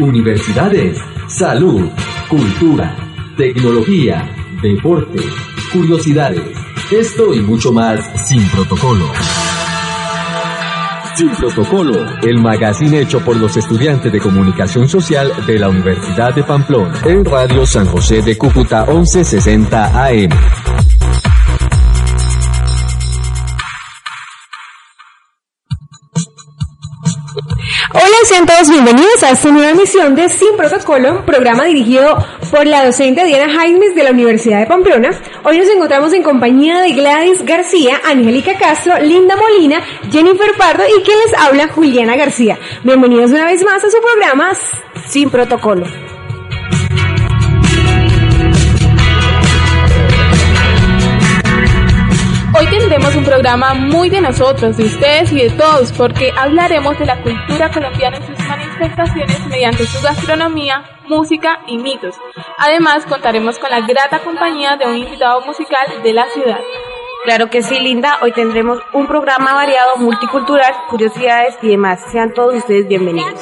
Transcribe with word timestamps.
universidades, 0.00 0.98
salud, 1.28 1.88
cultura, 2.28 2.96
tecnología, 3.36 4.28
deporte, 4.62 5.20
curiosidades. 5.72 6.58
Esto 6.90 7.32
y 7.34 7.40
mucho 7.40 7.72
más 7.72 8.00
sin 8.28 8.42
protocolo. 8.48 9.06
Sin 11.14 11.28
Protocolo, 11.30 11.92
el 12.22 12.40
magazine 12.40 13.00
hecho 13.00 13.22
por 13.22 13.36
los 13.36 13.54
estudiantes 13.54 14.10
de 14.10 14.20
comunicación 14.20 14.88
social 14.88 15.30
de 15.46 15.58
la 15.58 15.68
Universidad 15.68 16.34
de 16.34 16.42
Pamplona, 16.42 16.98
en 17.04 17.24
Radio 17.26 17.66
San 17.66 17.84
José 17.86 18.22
de 18.22 18.38
Cúcuta 18.38 18.86
1160 18.86 20.06
AM. 20.06 20.89
Bienvenidos 28.70 29.22
a 29.24 29.30
esta 29.30 29.50
nueva 29.50 29.70
emisión 29.70 30.14
de 30.14 30.28
Sin 30.28 30.56
Protocolo, 30.56 31.26
programa 31.26 31.64
dirigido 31.64 32.16
por 32.50 32.64
la 32.64 32.86
docente 32.86 33.24
Diana 33.24 33.52
Jaimes 33.52 33.94
de 33.94 34.04
la 34.04 34.12
Universidad 34.12 34.60
de 34.60 34.66
Pamplona. 34.66 35.10
Hoy 35.42 35.58
nos 35.58 35.68
encontramos 35.68 36.12
en 36.12 36.22
compañía 36.22 36.80
de 36.80 36.92
Gladys 36.92 37.44
García, 37.44 38.00
Angélica 38.04 38.56
Castro, 38.56 38.98
Linda 39.00 39.34
Molina, 39.36 39.80
Jennifer 40.10 40.52
Pardo 40.56 40.84
y 40.86 41.02
quien 41.02 41.18
les 41.18 41.38
habla 41.38 41.68
Juliana 41.68 42.16
García. 42.16 42.58
Bienvenidos 42.84 43.32
una 43.32 43.46
vez 43.46 43.64
más 43.64 43.82
a 43.82 43.90
su 43.90 44.00
programa 44.00 44.52
Sin 45.08 45.28
Protocolo. 45.28 46.09
Hoy 52.60 52.66
tendremos 52.66 53.16
un 53.16 53.24
programa 53.24 53.72
muy 53.72 54.10
de 54.10 54.20
nosotros, 54.20 54.76
de 54.76 54.84
ustedes 54.84 55.32
y 55.32 55.44
de 55.44 55.48
todos, 55.48 55.92
porque 55.92 56.30
hablaremos 56.36 56.98
de 56.98 57.06
la 57.06 57.16
cultura 57.22 57.70
colombiana 57.70 58.18
en 58.18 58.26
sus 58.26 58.46
manifestaciones 58.46 59.46
mediante 59.46 59.86
su 59.86 60.02
gastronomía, 60.02 60.84
música 61.08 61.60
y 61.66 61.78
mitos. 61.78 62.16
Además, 62.58 63.06
contaremos 63.06 63.58
con 63.58 63.70
la 63.70 63.80
grata 63.80 64.18
compañía 64.18 64.76
de 64.76 64.84
un 64.84 64.94
invitado 64.94 65.40
musical 65.40 65.86
de 66.02 66.12
la 66.12 66.28
ciudad. 66.28 66.60
Claro 67.24 67.48
que 67.48 67.62
sí, 67.62 67.80
Linda. 67.80 68.18
Hoy 68.20 68.32
tendremos 68.32 68.78
un 68.92 69.06
programa 69.06 69.54
variado, 69.54 69.96
multicultural, 69.96 70.74
curiosidades 70.90 71.56
y 71.62 71.68
demás. 71.68 72.02
Sean 72.12 72.34
todos 72.34 72.56
ustedes 72.56 72.86
bienvenidos. 72.86 73.40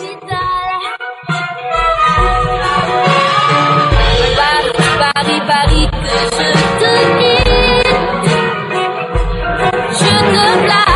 Sin 10.49 10.88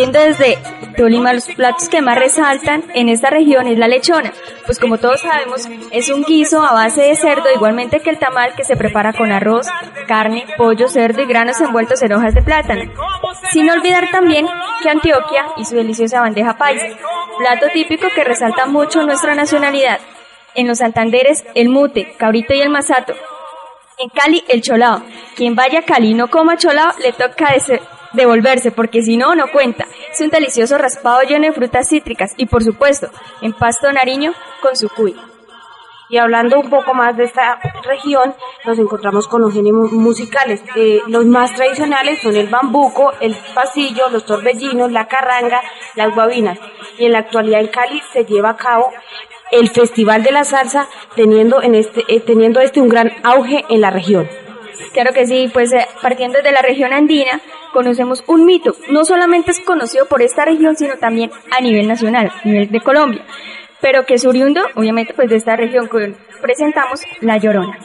Partiendo 0.00 0.20
desde 0.20 0.58
Tolima, 0.96 1.34
los 1.34 1.44
platos 1.44 1.90
que 1.90 2.00
más 2.00 2.18
resaltan 2.18 2.82
en 2.94 3.10
esta 3.10 3.28
región 3.28 3.66
es 3.66 3.76
la 3.76 3.86
lechona, 3.86 4.32
pues 4.64 4.78
como 4.78 4.96
todos 4.96 5.20
sabemos 5.20 5.68
es 5.90 6.08
un 6.08 6.24
guiso 6.24 6.62
a 6.62 6.72
base 6.72 7.02
de 7.02 7.16
cerdo, 7.16 7.52
igualmente 7.54 8.00
que 8.00 8.08
el 8.08 8.18
tamal 8.18 8.54
que 8.54 8.64
se 8.64 8.76
prepara 8.76 9.12
con 9.12 9.30
arroz, 9.30 9.66
carne, 10.08 10.46
pollo, 10.56 10.88
cerdo 10.88 11.20
y 11.20 11.26
granos 11.26 11.60
envueltos 11.60 12.00
en 12.00 12.14
hojas 12.14 12.34
de 12.34 12.40
plátano. 12.40 12.90
Sin 13.52 13.68
olvidar 13.68 14.10
también 14.10 14.46
que 14.82 14.88
Antioquia 14.88 15.48
y 15.58 15.66
su 15.66 15.76
deliciosa 15.76 16.22
bandeja 16.22 16.56
paisa, 16.56 16.96
plato 17.36 17.66
típico 17.74 18.08
que 18.14 18.24
resalta 18.24 18.64
mucho 18.64 19.02
nuestra 19.02 19.34
nacionalidad. 19.34 20.00
En 20.54 20.66
los 20.66 20.78
Santanderes, 20.78 21.44
el 21.54 21.68
mute, 21.68 22.14
cabrito 22.16 22.54
y 22.54 22.62
el 22.62 22.70
masato. 22.70 23.12
En 23.98 24.08
Cali, 24.08 24.42
el 24.48 24.62
cholao. 24.62 25.02
Quien 25.36 25.54
vaya 25.54 25.80
a 25.80 25.82
Cali 25.82 26.12
y 26.12 26.14
no 26.14 26.28
coma 26.28 26.56
cholao, 26.56 26.92
le 27.00 27.12
toca 27.12 27.52
devolverse, 28.12 28.70
porque 28.70 29.02
si 29.02 29.16
no, 29.16 29.34
no 29.34 29.50
cuenta. 29.52 29.86
Es 30.12 30.20
un 30.20 30.30
delicioso 30.30 30.78
raspado 30.78 31.22
lleno 31.22 31.46
de 31.46 31.52
frutas 31.52 31.88
cítricas 31.88 32.32
y, 32.36 32.46
por 32.46 32.62
supuesto, 32.62 33.08
en 33.42 33.52
Pasto 33.52 33.92
Nariño 33.92 34.32
con 34.62 34.76
su 34.76 34.88
cuy. 34.88 35.16
Y 36.10 36.18
hablando 36.18 36.58
un 36.58 36.68
poco 36.68 36.92
más 36.92 37.16
de 37.16 37.22
esta 37.22 37.60
región, 37.84 38.34
nos 38.64 38.76
encontramos 38.80 39.28
con 39.28 39.42
los 39.42 39.54
géneros 39.54 39.92
musicales. 39.92 40.60
Eh, 40.74 41.00
los 41.06 41.24
más 41.24 41.54
tradicionales 41.54 42.20
son 42.20 42.34
el 42.34 42.48
bambuco, 42.48 43.12
el 43.20 43.36
pasillo, 43.54 44.08
los 44.10 44.24
torbellinos, 44.24 44.90
la 44.90 45.06
carranga, 45.06 45.62
las 45.94 46.12
guabinas. 46.12 46.58
Y 46.98 47.04
en 47.04 47.12
la 47.12 47.20
actualidad 47.20 47.60
en 47.60 47.68
Cali 47.68 48.02
se 48.12 48.24
lleva 48.24 48.50
a 48.50 48.56
cabo 48.56 48.90
el 49.52 49.68
Festival 49.68 50.24
de 50.24 50.32
la 50.32 50.42
Salsa, 50.42 50.88
teniendo, 51.14 51.62
en 51.62 51.76
este, 51.76 52.02
eh, 52.08 52.18
teniendo 52.18 52.60
este 52.60 52.80
un 52.80 52.88
gran 52.88 53.12
auge 53.22 53.64
en 53.68 53.80
la 53.80 53.90
región. 53.90 54.28
Claro 54.92 55.12
que 55.12 55.26
sí, 55.26 55.48
pues 55.52 55.72
eh, 55.72 55.86
partiendo 56.02 56.42
de 56.42 56.50
la 56.50 56.62
región 56.62 56.92
andina, 56.92 57.40
conocemos 57.72 58.22
un 58.26 58.44
mito. 58.44 58.74
No 58.90 59.04
solamente 59.04 59.50
es 59.50 59.60
conocido 59.60 60.06
por 60.06 60.22
esta 60.22 60.44
región, 60.44 60.76
sino 60.76 60.96
también 60.96 61.30
a 61.56 61.60
nivel 61.60 61.88
nacional, 61.88 62.32
a 62.44 62.48
nivel 62.48 62.70
de 62.70 62.80
Colombia. 62.80 63.24
Pero 63.80 64.04
que 64.04 64.14
es 64.14 64.24
oriundo, 64.24 64.62
obviamente, 64.74 65.14
pues 65.14 65.30
de 65.30 65.36
esta 65.36 65.56
región 65.56 65.88
presentamos, 66.42 67.02
La 67.20 67.38
Llorona. 67.38 67.78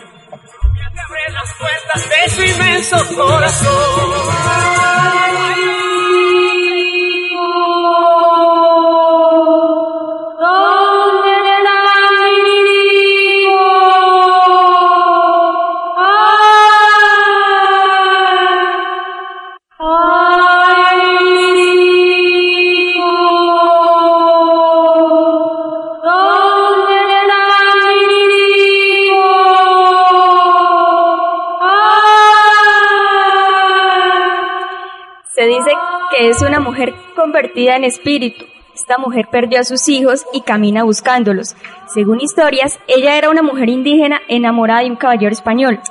Convertida 37.35 37.75
en 37.75 37.83
espíritu. 37.83 38.45
Esta 38.73 38.97
mujer 38.97 39.27
perdió 39.29 39.59
a 39.59 39.65
sus 39.65 39.89
hijos 39.89 40.25
y 40.31 40.39
camina 40.39 40.85
buscándolos. 40.85 41.53
Según 41.93 42.21
historias, 42.21 42.79
ella 42.87 43.17
era 43.17 43.29
una 43.29 43.41
mujer 43.41 43.67
indígena 43.67 44.21
enamorada 44.29 44.83
de 44.83 44.91
un 44.91 44.95
caballero 44.95 45.33
español, 45.33 45.81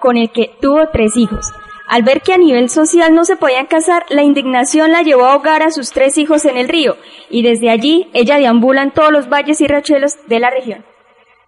con 0.00 0.16
el 0.16 0.30
que 0.30 0.50
tuvo 0.60 0.88
tres 0.88 1.16
hijos. 1.16 1.52
Al 1.86 2.02
ver 2.02 2.22
que 2.22 2.32
a 2.32 2.38
nivel 2.38 2.70
social 2.70 3.14
no 3.14 3.24
se 3.24 3.36
podían 3.36 3.66
casar, 3.66 4.04
la 4.08 4.24
indignación 4.24 4.90
la 4.90 5.02
llevó 5.02 5.26
a 5.26 5.34
ahogar 5.34 5.62
a 5.62 5.70
sus 5.70 5.92
tres 5.92 6.18
hijos 6.18 6.44
en 6.44 6.56
el 6.56 6.68
río, 6.68 6.96
y 7.28 7.42
desde 7.42 7.70
allí 7.70 8.08
ella 8.12 8.38
deambula 8.38 8.82
en 8.82 8.90
todos 8.90 9.12
los 9.12 9.28
valles 9.28 9.60
y 9.60 9.68
rachuelos 9.68 10.16
de 10.26 10.40
la 10.40 10.50
región. 10.50 10.84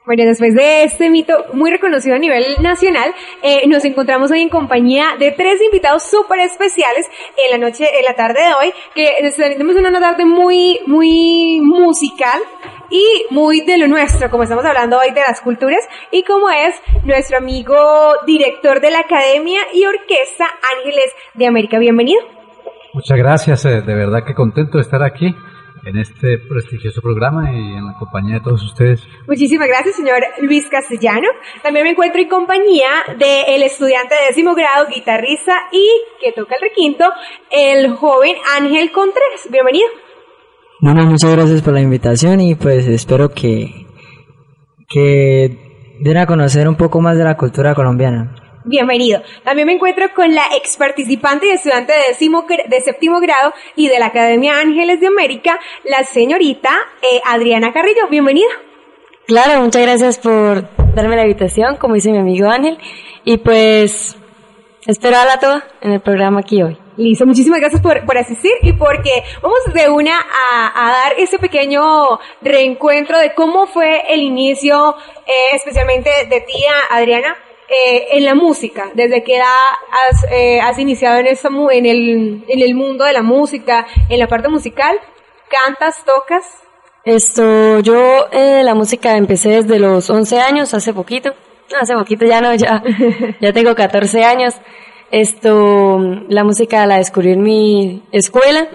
Bueno, 0.05 0.25
después 0.25 0.53
de 0.57 0.83
este 0.83 1.09
mito 1.11 1.33
muy 1.53 1.71
reconocido 1.71 2.17
a 2.17 2.19
nivel 2.19 2.45
nacional, 2.61 3.15
eh, 3.41 3.69
nos 3.69 3.85
encontramos 3.85 4.33
hoy 4.33 4.41
en 4.41 4.49
compañía 4.49 5.11
de 5.17 5.31
tres 5.31 5.63
invitados 5.63 6.03
súper 6.03 6.41
especiales 6.41 7.07
en 7.37 7.53
la 7.53 7.65
noche, 7.65 7.87
en 7.97 8.05
la 8.05 8.15
tarde 8.15 8.41
de 8.41 8.53
hoy, 8.53 8.73
que 8.97 9.33
tenemos 9.37 9.77
una 9.77 10.01
tarde 10.01 10.25
muy, 10.25 10.81
muy 10.89 11.61
musical 11.63 12.41
y 12.91 13.27
muy 13.31 13.61
de 13.61 13.79
lo 13.79 13.87
nuestro, 13.87 14.29
como 14.29 14.43
estamos 14.43 14.65
hablando 14.65 14.99
hoy 14.99 15.13
de 15.13 15.21
las 15.21 15.41
culturas, 15.41 15.89
y 16.11 16.25
como 16.25 16.51
es 16.51 16.75
nuestro 17.05 17.39
amigo 17.39 17.77
director 18.27 18.81
de 18.81 18.91
la 18.91 19.01
Academia 19.01 19.61
y 19.73 19.85
Orquesta 19.87 20.47
Ángeles 20.79 21.13
de 21.35 21.47
América. 21.47 21.79
Bienvenido. 21.79 22.21
Muchas 22.93 23.17
gracias, 23.17 23.65
eh, 23.67 23.83
de 23.83 23.95
verdad 23.95 24.25
que 24.27 24.35
contento 24.35 24.79
de 24.79 24.83
estar 24.83 25.05
aquí 25.05 25.33
en 25.85 25.99
este 25.99 26.39
prestigioso 26.39 27.01
programa 27.01 27.53
y 27.53 27.75
en 27.75 27.87
la 27.87 27.95
compañía 27.99 28.35
de 28.35 28.41
todos 28.41 28.63
ustedes. 28.63 29.07
Muchísimas 29.27 29.69
gracias, 29.69 29.97
señor 29.97 30.19
Luis 30.41 30.69
Castellano. 30.69 31.29
También 31.63 31.85
me 31.85 31.91
encuentro 31.91 32.21
en 32.21 32.29
compañía 32.29 32.89
del 33.19 33.63
estudiante 33.63 34.15
de 34.15 34.27
décimo 34.29 34.55
grado, 34.55 34.87
guitarrista 34.95 35.55
y 35.73 35.89
que 36.21 36.33
toca 36.33 36.55
el 36.55 36.61
requinto, 36.61 37.05
el 37.51 37.91
joven 37.95 38.37
Ángel 38.57 38.93
Contreras. 38.93 39.49
Bienvenido. 39.51 39.89
Bueno, 40.81 41.05
muchas 41.07 41.33
gracias 41.33 41.63
por 41.63 41.75
la 41.75 41.81
invitación 41.81 42.41
y 42.41 42.55
pues 42.55 42.87
espero 42.89 43.31
que, 43.31 43.87
que 44.89 45.97
den 46.01 46.17
a 46.17 46.27
conocer 46.27 46.69
un 46.69 46.77
poco 46.77 47.01
más 47.01 47.17
de 47.17 47.25
la 47.25 47.37
cultura 47.37 47.75
colombiana. 47.75 48.42
Bienvenido. 48.65 49.23
También 49.43 49.67
me 49.67 49.73
encuentro 49.73 50.07
con 50.15 50.33
la 50.35 50.45
ex 50.57 50.77
participante 50.77 51.47
y 51.47 51.51
estudiante 51.51 51.93
de, 51.93 51.99
décimo, 52.09 52.47
de 52.47 52.81
séptimo 52.81 53.21
grado 53.21 53.53
y 53.75 53.89
de 53.89 53.99
la 53.99 54.07
Academia 54.07 54.61
Ángeles 54.61 55.01
de 55.01 55.09
América, 55.09 55.59
la 55.85 56.05
señorita 56.05 56.71
eh, 57.03 57.21
Adriana 57.27 57.73
Carrillo. 57.73 58.07
Bienvenida. 58.09 58.51
Claro, 59.27 59.63
muchas 59.63 59.83
gracias 59.83 60.19
por 60.19 60.65
darme 60.95 61.17
la 61.17 61.23
invitación, 61.23 61.77
como 61.77 61.95
dice 61.95 62.13
mi 62.13 62.19
amigo 62.19 62.49
Ángel. 62.49 62.79
Y 63.25 63.39
pues 63.39 64.17
espero 64.87 65.17
a 65.17 65.41
toda 65.41 65.65
en 65.81 65.93
el 65.93 66.01
programa 66.01 66.41
aquí 66.41 66.63
hoy. 66.63 66.79
Listo, 66.97 67.27
muchísimas 67.27 67.59
gracias 67.59 67.81
por, 67.81 68.05
por 68.05 68.19
asistir 68.19 68.53
y 68.63 68.75
porque 68.75 69.25
vamos 69.41 69.59
de 69.73 69.89
una 69.89 70.15
a, 70.15 70.93
dar 70.93 71.15
ese 71.19 71.39
pequeño 71.39 72.21
reencuentro 72.43 73.19
de 73.19 73.35
cómo 73.35 73.67
fue 73.67 74.13
el 74.13 74.21
inicio, 74.21 74.95
eh, 75.27 75.57
especialmente 75.57 76.11
de 76.29 76.41
tía 76.43 76.73
Adriana, 76.91 77.35
eh, 77.73 78.19
en 78.19 78.25
la 78.27 78.35
música, 78.35 78.91
desde 78.95 79.25
qué 79.25 79.37
edad 79.37 79.47
has, 79.91 80.31
eh, 80.31 80.61
has 80.61 80.79
iniciado 80.79 81.19
en, 81.19 81.27
esta, 81.27 81.49
en, 81.49 81.87
el, 81.87 82.45
en 82.47 82.61
el 82.61 82.75
mundo 82.75 83.05
de 83.05 83.15
la 83.15 83.23
música, 83.23 83.87
en 84.11 84.19
la 84.19 84.27
parte 84.29 84.49
musical, 84.49 84.95
cantas, 85.49 86.05
tocas. 86.05 86.45
Esto, 87.05 87.81
yo 87.81 88.29
eh, 88.31 88.63
la 88.63 88.75
música 88.75 89.17
empecé 89.17 89.63
desde 89.63 89.79
los 89.79 90.11
11 90.11 90.41
años, 90.41 90.75
hace 90.75 90.93
poquito, 90.93 91.33
hace 91.81 91.95
poquito 91.95 92.27
ya 92.27 92.43
no, 92.43 92.55
ya, 92.55 92.83
ya 93.41 93.53
tengo 93.55 93.75
14 93.75 94.23
años. 94.23 94.55
Esto, 95.11 95.99
la 96.29 96.45
música 96.45 96.87
la 96.87 96.99
descubrí 96.99 97.33
en 97.33 97.43
mi 97.43 98.03
escuela, 98.13 98.69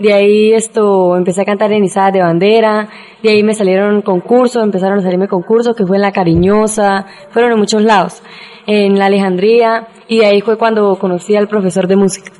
de 0.00 0.14
ahí 0.14 0.54
esto, 0.54 1.14
empecé 1.14 1.42
a 1.42 1.44
cantar 1.44 1.70
en 1.72 1.84
izadas 1.84 2.14
de 2.14 2.22
bandera, 2.22 2.88
de 3.22 3.30
ahí 3.30 3.42
me 3.42 3.52
salieron 3.52 4.00
concursos, 4.00 4.64
empezaron 4.64 4.98
a 4.98 5.02
salirme 5.02 5.28
concursos, 5.28 5.76
que 5.76 5.84
fue 5.86 5.96
en 5.96 6.02
La 6.02 6.10
Cariñosa, 6.10 7.06
fueron 7.30 7.52
en 7.52 7.58
muchos 7.58 7.82
lados, 7.82 8.22
en 8.66 8.98
La 8.98 9.06
Alejandría, 9.06 9.88
y 10.08 10.20
de 10.20 10.26
ahí 10.26 10.40
fue 10.40 10.56
cuando 10.56 10.98
conocí 10.98 11.36
al 11.36 11.48
profesor 11.48 11.86
de 11.86 11.96
música, 11.96 12.32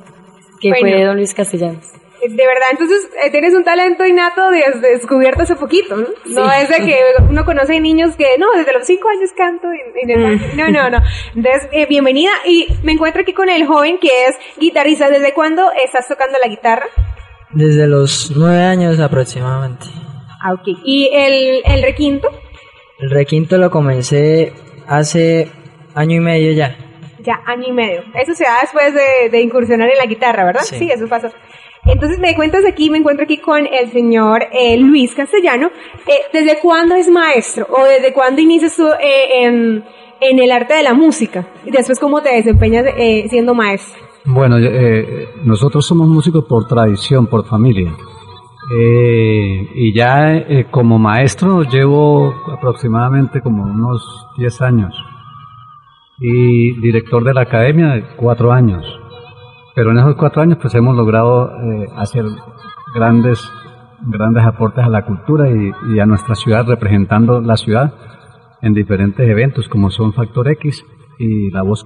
que 0.58 0.72
fue 0.80 1.04
don 1.04 1.16
Luis 1.16 1.34
Castellanos. 1.34 1.86
De 2.22 2.46
verdad, 2.46 2.68
entonces 2.70 3.08
eh, 3.24 3.30
tienes 3.30 3.54
un 3.54 3.64
talento 3.64 4.06
innato 4.06 4.50
descubierto 4.80 5.42
hace 5.42 5.56
poquito, 5.56 5.96
¿no? 5.96 6.08
No 6.26 6.52
es 6.52 6.68
de 6.68 6.76
que 6.76 6.96
uno 7.28 7.44
conoce 7.44 7.78
niños 7.80 8.14
que, 8.16 8.36
no, 8.38 8.52
desde 8.56 8.72
los 8.74 8.86
cinco 8.86 9.08
años 9.08 9.30
canto 9.34 9.68
en, 9.96 10.10
el... 10.10 10.36
Mm. 10.36 10.56
No, 10.56 10.68
no, 10.68 10.90
no. 10.90 10.98
Entonces, 11.34 11.68
eh, 11.72 11.86
bienvenida. 11.86 12.30
Y 12.44 12.66
me 12.82 12.92
encuentro 12.92 13.22
aquí 13.22 13.32
con 13.32 13.48
el 13.48 13.66
joven 13.66 13.96
que 13.98 14.26
es 14.26 14.36
guitarrista. 14.58 15.08
¿Desde 15.08 15.32
cuándo 15.32 15.70
estás 15.72 16.08
tocando 16.08 16.38
la 16.38 16.48
guitarra? 16.48 16.88
Desde 17.52 17.86
los 17.86 18.32
nueve 18.36 18.62
años 18.62 19.00
aproximadamente. 19.00 19.86
Ah, 20.42 20.54
ok. 20.54 20.78
¿Y 20.84 21.10
el, 21.12 21.62
el 21.64 21.82
requinto? 21.82 22.28
El 22.98 23.10
requinto 23.10 23.58
lo 23.58 23.70
comencé 23.70 24.52
hace 24.86 25.50
año 25.94 26.16
y 26.16 26.20
medio 26.20 26.52
ya. 26.52 26.76
Ya, 27.18 27.40
año 27.46 27.68
y 27.68 27.72
medio. 27.72 28.02
Eso 28.14 28.34
se 28.34 28.44
da 28.44 28.58
después 28.62 28.94
de, 29.30 29.40
incursionar 29.40 29.90
en 29.90 29.98
la 29.98 30.06
guitarra, 30.06 30.44
¿verdad? 30.44 30.62
Sí, 30.62 30.90
eso 30.90 31.06
pasó. 31.08 31.28
Entonces 31.86 32.18
me 32.18 32.34
cuentas 32.34 32.64
aquí, 32.66 32.90
me 32.90 32.98
encuentro 32.98 33.24
aquí 33.24 33.38
con 33.38 33.66
el 33.66 33.90
señor 33.90 34.46
eh, 34.52 34.76
Luis 34.76 35.14
Castellano. 35.14 35.70
Eh, 36.06 36.20
¿Desde 36.32 36.58
cuándo 36.58 36.94
es 36.94 37.08
maestro? 37.08 37.66
¿O 37.70 37.84
desde 37.84 38.12
cuándo 38.12 38.40
inicias 38.40 38.76
tú 38.76 38.86
eh, 38.86 39.44
en, 39.44 39.84
en, 40.20 40.38
el 40.38 40.52
arte 40.52 40.74
de 40.74 40.82
la 40.82 40.94
música? 40.94 41.46
Y 41.64 41.70
después, 41.70 41.98
¿cómo 41.98 42.22
te 42.22 42.34
desempeñas 42.34 42.84
siendo 43.28 43.54
maestro? 43.54 44.09
Bueno, 44.26 44.58
eh, 44.58 45.28
nosotros 45.44 45.86
somos 45.86 46.08
músicos 46.08 46.44
por 46.44 46.66
tradición, 46.66 47.26
por 47.26 47.46
familia. 47.46 47.92
Eh, 48.72 49.70
y 49.74 49.94
ya 49.94 50.36
eh, 50.36 50.66
como 50.70 50.98
maestro 50.98 51.62
llevo 51.62 52.34
aproximadamente 52.52 53.40
como 53.40 53.62
unos 53.62 54.26
10 54.36 54.60
años. 54.62 54.94
Y 56.18 56.78
director 56.80 57.24
de 57.24 57.32
la 57.32 57.42
academia, 57.42 58.14
cuatro 58.16 58.52
años. 58.52 58.84
Pero 59.74 59.92
en 59.92 59.98
esos 59.98 60.16
cuatro 60.16 60.42
años 60.42 60.58
pues 60.60 60.74
hemos 60.74 60.94
logrado 60.94 61.50
hacer 61.96 62.26
grandes, 62.94 63.40
grandes 64.02 64.44
aportes 64.44 64.84
a 64.84 64.90
la 64.90 65.06
cultura 65.06 65.48
y, 65.48 65.72
y 65.94 65.98
a 65.98 66.04
nuestra 66.04 66.34
ciudad, 66.34 66.66
representando 66.66 67.40
la 67.40 67.56
ciudad 67.56 67.94
en 68.60 68.74
diferentes 68.74 69.26
eventos 69.26 69.68
como 69.68 69.90
son 69.90 70.12
Factor 70.12 70.48
X 70.48 70.84
y 71.18 71.50
La 71.50 71.62
Voz 71.62 71.84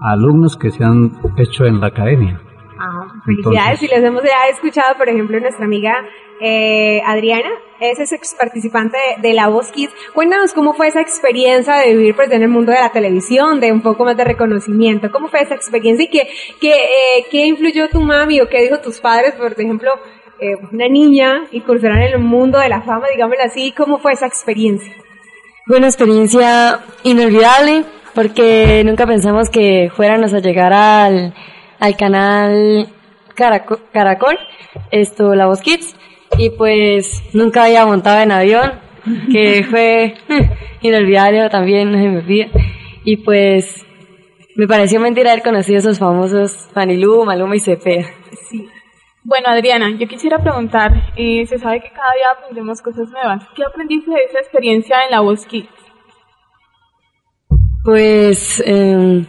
Alumnos 0.00 0.56
que 0.56 0.70
se 0.70 0.82
han 0.82 1.12
hecho 1.36 1.64
en 1.64 1.80
la 1.80 1.88
academia. 1.88 2.40
Ah, 2.78 3.06
felicidades, 3.26 3.82
y 3.82 3.88
les 3.88 4.02
hemos 4.02 4.22
ya 4.22 4.48
escuchado, 4.50 4.96
por 4.96 5.08
ejemplo, 5.08 5.38
nuestra 5.38 5.66
amiga 5.66 5.92
eh, 6.40 7.02
Adriana, 7.04 7.50
es 7.78 8.12
ex 8.12 8.34
participante 8.34 8.96
de, 9.20 9.34
La 9.34 9.48
Voz 9.48 9.70
Kids. 9.70 9.92
Cuéntanos 10.14 10.54
cómo 10.54 10.72
fue 10.72 10.88
esa 10.88 11.02
experiencia 11.02 11.76
de 11.76 11.94
vivir 11.94 12.16
pues, 12.16 12.30
en 12.30 12.42
el 12.42 12.48
mundo 12.48 12.72
de 12.72 12.78
la 12.78 12.90
televisión, 12.90 13.60
de 13.60 13.72
un 13.72 13.82
poco 13.82 14.04
más 14.04 14.16
de 14.16 14.24
reconocimiento. 14.24 15.10
¿Cómo 15.10 15.28
fue 15.28 15.42
esa 15.42 15.54
experiencia 15.54 16.04
y 16.04 16.08
qué, 16.08 16.28
qué, 16.58 16.72
eh, 16.72 17.26
qué 17.30 17.46
influyó 17.46 17.88
tu 17.90 18.00
mami 18.00 18.40
o 18.40 18.48
qué 18.48 18.62
dijo 18.62 18.80
tus 18.80 19.00
padres, 19.00 19.34
por 19.34 19.52
ejemplo, 19.52 19.90
eh, 20.40 20.56
una 20.72 20.88
niña 20.88 21.44
incursionar 21.52 22.00
en 22.02 22.14
el 22.14 22.18
mundo 22.20 22.58
de 22.58 22.70
la 22.70 22.80
fama, 22.80 23.06
digámoslo 23.12 23.44
así? 23.44 23.72
¿Cómo 23.72 23.98
fue 23.98 24.12
esa 24.12 24.26
experiencia? 24.26 24.94
Fue 25.66 25.76
una 25.76 25.88
experiencia 25.88 26.80
inolvidable 27.02 27.84
porque 28.14 28.82
nunca 28.84 29.06
pensamos 29.06 29.50
que 29.50 29.90
fuéramos 29.94 30.34
a 30.34 30.40
llegar 30.40 30.72
al, 30.72 31.34
al 31.78 31.96
canal 31.96 32.88
Caracol, 33.34 34.38
esto, 34.90 35.34
La 35.34 35.46
Voz 35.46 35.60
Kids, 35.60 35.96
y 36.38 36.50
pues 36.50 37.22
nunca 37.32 37.64
había 37.64 37.86
montado 37.86 38.20
en 38.20 38.32
avión, 38.32 38.80
que 39.32 39.64
fue 39.70 40.14
inolvidable 40.82 41.48
también, 41.50 41.90
no 41.90 41.98
se 41.98 42.08
me 42.08 42.18
olvida, 42.18 42.48
y 43.04 43.18
pues 43.18 43.84
me 44.56 44.66
pareció 44.66 45.00
mentira 45.00 45.32
haber 45.32 45.42
conocido 45.42 45.76
a 45.76 45.80
esos 45.80 45.98
famosos 45.98 46.68
Fanilú, 46.74 47.24
Maluma 47.24 47.56
y 47.56 47.60
Cepeda. 47.60 48.06
Sí. 48.50 48.68
Bueno, 49.22 49.48
Adriana, 49.48 49.90
yo 49.98 50.08
quisiera 50.08 50.38
preguntar, 50.38 50.92
eh, 51.16 51.44
se 51.46 51.58
sabe 51.58 51.80
que 51.80 51.90
cada 51.90 52.12
día 52.14 52.30
aprendemos 52.36 52.80
cosas 52.80 53.08
nuevas. 53.10 53.46
¿Qué 53.54 53.62
aprendiste 53.64 54.10
de 54.10 54.24
esa 54.24 54.38
experiencia 54.38 55.04
en 55.04 55.10
La 55.10 55.20
Voz 55.20 55.46
Kids? 55.46 55.68
Pues 57.82 58.62
eh, 58.66 59.24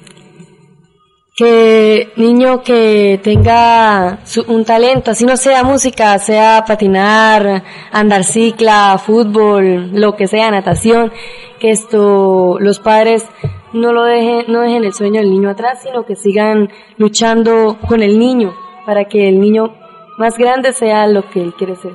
que 1.37 2.11
niño 2.17 2.61
que 2.61 3.19
tenga 3.23 4.19
un 4.47 4.65
talento, 4.65 5.11
así 5.11 5.25
no 5.25 5.37
sea 5.37 5.63
música, 5.63 6.17
sea 6.19 6.65
patinar, 6.67 7.63
andar 7.91 8.25
cicla, 8.25 8.97
fútbol, 8.97 9.91
lo 9.93 10.15
que 10.15 10.27
sea, 10.27 10.51
natación, 10.51 11.11
que 11.59 11.71
esto 11.71 12.57
los 12.59 12.79
padres 12.79 13.25
no 13.73 13.93
lo 13.93 14.03
dejen, 14.03 14.45
no 14.49 14.61
dejen 14.61 14.83
el 14.83 14.93
sueño 14.93 15.21
del 15.21 15.31
niño 15.31 15.49
atrás, 15.49 15.79
sino 15.83 16.05
que 16.05 16.17
sigan 16.17 16.69
luchando 16.97 17.77
con 17.87 18.03
el 18.03 18.19
niño 18.19 18.53
para 18.85 19.05
que 19.05 19.29
el 19.29 19.39
niño 19.39 19.73
más 20.17 20.37
grande 20.37 20.73
sea 20.73 21.07
lo 21.07 21.29
que 21.29 21.41
él 21.41 21.53
quiere 21.53 21.75
ser. 21.77 21.93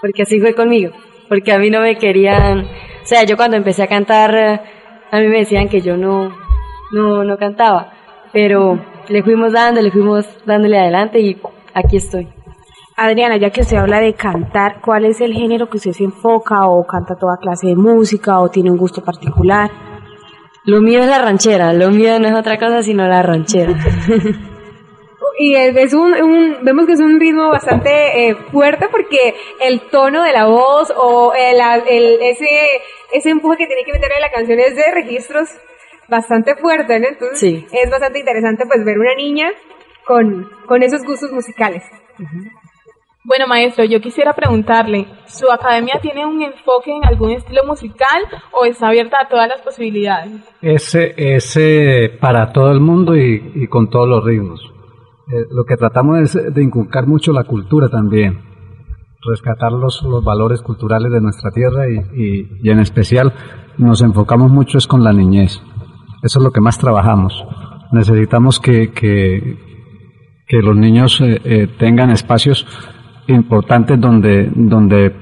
Porque 0.00 0.22
así 0.22 0.40
fue 0.40 0.54
conmigo, 0.54 0.92
porque 1.28 1.52
a 1.52 1.58
mí 1.58 1.68
no 1.68 1.80
me 1.80 1.96
querían, 1.98 2.60
o 2.60 3.06
sea, 3.06 3.24
yo 3.24 3.36
cuando 3.36 3.58
empecé 3.58 3.82
a 3.82 3.86
cantar 3.86 4.73
a 5.10 5.18
mí 5.18 5.28
me 5.28 5.38
decían 5.38 5.68
que 5.68 5.80
yo 5.80 5.96
no, 5.96 6.30
no, 6.92 7.24
no 7.24 7.36
cantaba, 7.38 7.92
pero 8.32 8.78
le 9.08 9.22
fuimos 9.22 9.52
dando, 9.52 9.80
le 9.80 9.90
fuimos 9.90 10.26
dándole 10.44 10.78
adelante 10.78 11.20
y 11.20 11.40
aquí 11.74 11.96
estoy. 11.96 12.28
Adriana, 12.96 13.36
ya 13.36 13.50
que 13.50 13.62
usted 13.62 13.76
habla 13.76 14.00
de 14.00 14.14
cantar, 14.14 14.80
¿cuál 14.80 15.04
es 15.04 15.20
el 15.20 15.32
género 15.32 15.68
que 15.68 15.78
usted 15.78 15.92
se 15.92 16.04
enfoca 16.04 16.66
o 16.66 16.86
canta 16.86 17.16
toda 17.16 17.38
clase 17.38 17.66
de 17.66 17.74
música 17.74 18.38
o 18.38 18.48
tiene 18.48 18.70
un 18.70 18.76
gusto 18.76 19.02
particular? 19.02 19.70
Lo 20.64 20.80
mío 20.80 21.00
es 21.00 21.08
la 21.08 21.18
ranchera, 21.18 21.72
lo 21.72 21.90
mío 21.90 22.18
no 22.20 22.28
es 22.28 22.34
otra 22.34 22.58
cosa 22.58 22.82
sino 22.82 23.06
la 23.06 23.22
ranchera. 23.22 23.74
y 25.38 25.54
es 25.56 25.92
un, 25.92 26.58
vemos 26.62 26.86
que 26.86 26.92
es 26.92 27.00
un 27.00 27.18
ritmo 27.18 27.50
bastante 27.50 28.28
eh, 28.28 28.36
fuerte 28.52 28.88
porque 28.88 29.34
el 29.60 29.80
tono 29.90 30.22
de 30.22 30.32
la 30.32 30.46
voz 30.46 30.92
o 30.96 31.32
el, 31.34 31.60
el, 31.88 32.22
ese 32.22 32.46
ese 33.12 33.30
empuje 33.30 33.58
que 33.58 33.66
tiene 33.66 33.84
que 33.84 33.92
meter 33.92 34.10
en 34.14 34.20
la 34.20 34.30
canción 34.30 34.60
es 34.60 34.76
de 34.76 34.90
registros 34.92 35.48
bastante 36.08 36.54
fuerte, 36.56 36.98
¿no? 37.00 37.08
Entonces 37.08 37.64
es 37.72 37.90
bastante 37.90 38.18
interesante 38.18 38.64
pues 38.66 38.84
ver 38.84 38.98
una 38.98 39.14
niña 39.14 39.50
con, 40.06 40.50
con 40.66 40.82
esos 40.82 41.02
gustos 41.04 41.32
musicales. 41.32 41.82
Bueno, 43.26 43.46
maestro, 43.46 43.84
yo 43.84 44.02
quisiera 44.02 44.34
preguntarle, 44.34 45.06
¿su 45.26 45.50
academia 45.50 45.98
tiene 46.02 46.26
un 46.26 46.42
enfoque 46.42 46.94
en 46.94 47.06
algún 47.06 47.30
estilo 47.30 47.64
musical 47.64 48.22
o 48.52 48.66
está 48.66 48.88
abierta 48.88 49.16
a 49.22 49.28
todas 49.28 49.48
las 49.48 49.62
posibilidades? 49.62 50.30
Ese 50.60 51.14
es 51.16 51.58
para 52.20 52.52
todo 52.52 52.70
el 52.70 52.80
mundo 52.80 53.16
y, 53.16 53.66
con 53.68 53.88
todos 53.88 54.08
los 54.08 54.22
ritmos. 54.22 54.73
Eh, 55.32 55.46
lo 55.50 55.64
que 55.64 55.76
tratamos 55.76 56.20
es 56.20 56.54
de 56.54 56.62
inculcar 56.62 57.06
mucho 57.06 57.32
la 57.32 57.44
cultura 57.44 57.88
también 57.88 58.54
rescatar 59.24 59.72
los, 59.72 60.02
los 60.02 60.22
valores 60.24 60.60
culturales 60.60 61.10
de 61.10 61.20
nuestra 61.20 61.50
tierra 61.50 61.88
y, 61.88 62.48
y, 62.62 62.70
en 62.70 62.78
especial 62.80 63.32
nos 63.78 64.02
enfocamos 64.02 64.50
mucho 64.50 64.78
es 64.78 64.86
con 64.86 65.02
la 65.02 65.12
niñez. 65.12 65.60
Eso 66.22 66.38
es 66.38 66.44
lo 66.44 66.52
que 66.52 66.60
más 66.60 66.78
trabajamos. 66.78 67.44
Necesitamos 67.92 68.60
que, 68.60 68.92
que, 68.92 69.58
que 70.46 70.62
los 70.62 70.76
niños 70.76 71.20
eh, 71.20 71.40
eh, 71.44 71.68
tengan 71.78 72.10
espacios 72.10 72.66
importantes 73.26 74.00
donde, 74.00 74.50
donde 74.54 75.14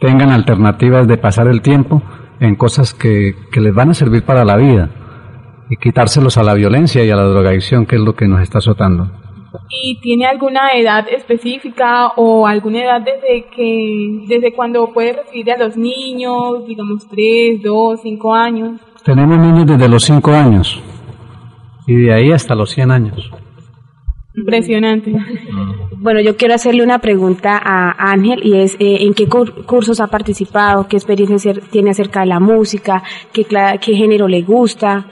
tengan 0.00 0.30
alternativas 0.30 1.08
de 1.08 1.16
pasar 1.16 1.48
el 1.48 1.62
tiempo 1.62 2.02
en 2.40 2.54
cosas 2.54 2.92
que, 2.92 3.34
que 3.50 3.60
les 3.60 3.74
van 3.74 3.90
a 3.90 3.94
servir 3.94 4.24
para 4.24 4.44
la 4.44 4.56
vida 4.56 4.90
y 5.70 5.76
quitárselos 5.76 6.36
a 6.38 6.42
la 6.42 6.54
violencia 6.54 7.04
y 7.04 7.10
a 7.10 7.16
la 7.16 7.24
drogadicción, 7.24 7.86
que 7.86 7.96
es 7.96 8.02
lo 8.02 8.14
que 8.14 8.26
nos 8.28 8.40
está 8.42 8.58
azotando. 8.58 9.10
¿Y 9.70 9.98
tiene 10.00 10.26
alguna 10.26 10.72
edad 10.74 11.06
específica 11.08 12.08
o 12.16 12.46
alguna 12.46 12.84
edad 12.84 13.00
desde 13.00 13.46
que, 13.54 14.20
desde 14.28 14.52
cuando 14.52 14.92
puede 14.92 15.14
recibir 15.14 15.50
a 15.52 15.56
los 15.58 15.76
niños, 15.76 16.66
digamos 16.66 17.08
3, 17.08 17.62
2, 17.62 18.00
5 18.02 18.34
años? 18.34 18.80
Tenemos 19.04 19.38
niños 19.38 19.66
desde 19.66 19.88
los 19.88 20.04
5 20.04 20.30
años 20.32 20.80
y 21.86 21.94
de 21.94 22.12
ahí 22.12 22.32
hasta 22.32 22.54
los 22.54 22.70
100 22.70 22.90
años. 22.90 23.30
Impresionante. 24.34 25.12
Bueno, 25.98 26.20
yo 26.20 26.36
quiero 26.36 26.54
hacerle 26.54 26.84
una 26.84 26.98
pregunta 27.00 27.58
a 27.60 28.12
Ángel 28.12 28.40
y 28.44 28.58
es 28.60 28.74
eh, 28.78 28.98
en 29.00 29.14
qué 29.14 29.26
cur- 29.26 29.64
cursos 29.64 29.98
ha 29.98 30.06
participado, 30.08 30.86
qué 30.86 30.96
experiencia 30.98 31.54
tiene 31.70 31.90
acerca 31.90 32.20
de 32.20 32.26
la 32.26 32.38
música, 32.38 33.02
qué, 33.32 33.44
qué 33.44 33.94
género 33.96 34.28
le 34.28 34.42
gusta. 34.42 35.06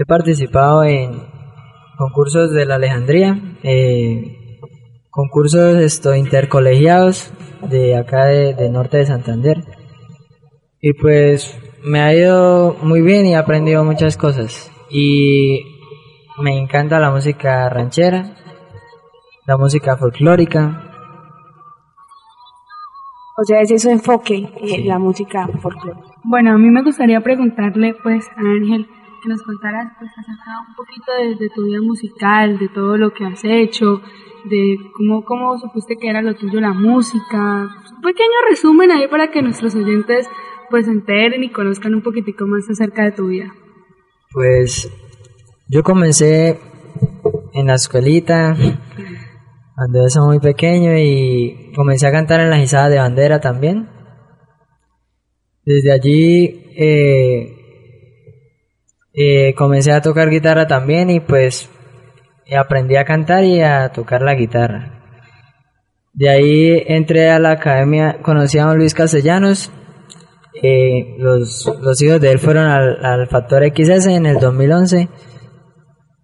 He 0.00 0.04
participado 0.04 0.84
en 0.84 1.26
concursos 1.96 2.52
de 2.52 2.64
la 2.64 2.76
Alejandría, 2.76 3.36
eh, 3.64 4.60
concursos 5.10 5.76
esto, 5.78 6.14
intercolegiados 6.14 7.32
de 7.68 7.96
acá 7.96 8.26
de, 8.26 8.54
de 8.54 8.70
norte 8.70 8.98
de 8.98 9.06
Santander. 9.06 9.64
Y 10.80 10.92
pues 10.92 11.58
me 11.82 11.98
ha 11.98 12.14
ido 12.14 12.76
muy 12.80 13.02
bien 13.02 13.26
y 13.26 13.32
he 13.32 13.36
aprendido 13.36 13.82
muchas 13.82 14.16
cosas. 14.16 14.70
Y 14.88 15.64
me 16.40 16.56
encanta 16.56 17.00
la 17.00 17.10
música 17.10 17.68
ranchera, 17.68 18.36
la 19.46 19.56
música 19.56 19.96
folclórica. 19.96 20.84
O 23.36 23.44
sea, 23.44 23.62
es 23.62 23.82
su 23.82 23.90
enfoque, 23.90 24.48
eh, 24.62 24.84
la 24.84 25.00
música 25.00 25.48
folclórica. 25.60 26.06
Bueno, 26.22 26.52
a 26.52 26.58
mí 26.58 26.70
me 26.70 26.84
gustaría 26.84 27.20
preguntarle 27.20 27.96
pues 28.00 28.28
a 28.36 28.40
Ángel 28.40 28.86
que 29.22 29.28
nos 29.28 29.42
contaras 29.42 29.92
pues 29.98 30.10
acerca 30.10 30.64
un 30.68 30.74
poquito 30.74 31.12
de, 31.12 31.34
de 31.36 31.50
tu 31.50 31.64
vida 31.64 31.80
musical, 31.80 32.58
de 32.58 32.68
todo 32.68 32.96
lo 32.96 33.12
que 33.12 33.26
has 33.26 33.44
hecho, 33.44 34.00
de 34.44 34.78
cómo, 34.94 35.24
cómo 35.24 35.58
supiste 35.58 35.96
que 35.96 36.08
era 36.08 36.22
lo 36.22 36.34
tuyo 36.34 36.60
la 36.60 36.72
música. 36.72 37.68
Un 37.96 38.02
pequeño 38.02 38.38
resumen 38.48 38.90
ahí 38.90 39.08
para 39.08 39.30
que 39.30 39.42
nuestros 39.42 39.74
oyentes 39.74 40.28
pues 40.70 40.86
enteren 40.86 41.42
y 41.44 41.50
conozcan 41.50 41.94
un 41.94 42.02
poquitico 42.02 42.46
más 42.46 42.68
acerca 42.68 43.04
de 43.04 43.12
tu 43.12 43.28
vida. 43.28 43.52
Pues 44.32 44.90
yo 45.68 45.82
comencé 45.82 46.58
en 47.54 47.66
la 47.66 47.74
escuelita 47.74 48.54
cuando 49.74 49.98
era 50.00 50.24
muy 50.24 50.40
pequeño 50.40 50.96
y 50.98 51.72
comencé 51.74 52.06
a 52.06 52.12
cantar 52.12 52.40
en 52.40 52.50
las 52.50 52.60
izadas 52.60 52.90
de 52.90 52.98
bandera 52.98 53.40
también. 53.40 53.88
Desde 55.64 55.92
allí 55.92 56.72
eh, 56.76 57.57
eh, 59.18 59.54
comencé 59.54 59.92
a 59.92 60.00
tocar 60.00 60.30
guitarra 60.30 60.66
también 60.66 61.10
y 61.10 61.20
pues 61.20 61.68
aprendí 62.56 62.96
a 62.96 63.04
cantar 63.04 63.44
y 63.44 63.60
a 63.60 63.88
tocar 63.90 64.22
la 64.22 64.34
guitarra. 64.34 64.94
De 66.12 66.28
ahí 66.28 66.82
entré 66.86 67.30
a 67.30 67.38
la 67.38 67.52
academia, 67.52 68.18
conocí 68.22 68.58
a 68.58 68.66
don 68.66 68.78
Luis 68.78 68.94
Castellanos. 68.94 69.72
eh, 70.62 71.14
los, 71.18 71.70
los 71.80 72.02
hijos 72.02 72.20
de 72.20 72.30
él 72.32 72.38
fueron 72.38 72.66
al, 72.66 73.04
al 73.04 73.26
Factor 73.28 73.62
XS 73.64 74.06
en 74.06 74.26
el 74.26 74.38
2011 74.38 75.08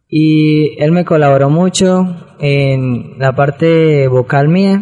y 0.08 0.82
él 0.82 0.92
me 0.92 1.04
colaboró 1.04 1.50
mucho 1.50 2.04
en 2.38 3.18
la 3.18 3.34
parte 3.34 4.06
vocal 4.08 4.48
mía 4.48 4.80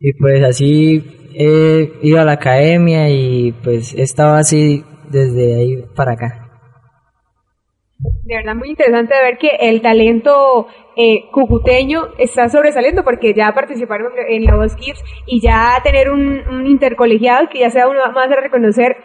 y 0.00 0.12
pues 0.14 0.42
así 0.44 1.30
he 1.34 1.98
ido 2.02 2.20
a 2.20 2.24
la 2.24 2.32
academia 2.32 3.08
y 3.10 3.52
pues 3.52 3.94
he 3.94 4.02
estado 4.02 4.34
así 4.34 4.84
desde 5.10 5.56
ahí 5.56 5.84
para 5.94 6.12
acá. 6.12 6.43
De 7.98 8.34
verdad 8.36 8.54
muy 8.54 8.70
interesante 8.70 9.14
ver 9.14 9.38
que 9.38 9.56
el 9.60 9.80
talento 9.80 10.66
eh, 10.96 11.30
cucuteño 11.30 12.08
está 12.18 12.48
sobresaliendo 12.48 13.04
porque 13.04 13.34
ya 13.34 13.52
participaron 13.52 14.12
en 14.28 14.44
la 14.44 14.56
Voz 14.56 14.74
Kids 14.76 15.02
y 15.26 15.40
ya 15.40 15.80
tener 15.82 16.10
un, 16.10 16.46
un 16.48 16.66
intercolegiado 16.66 17.48
que 17.48 17.60
ya 17.60 17.70
sea 17.70 17.88
uno 17.88 18.00
más 18.12 18.30
a 18.30 18.40
reconocer. 18.40 18.96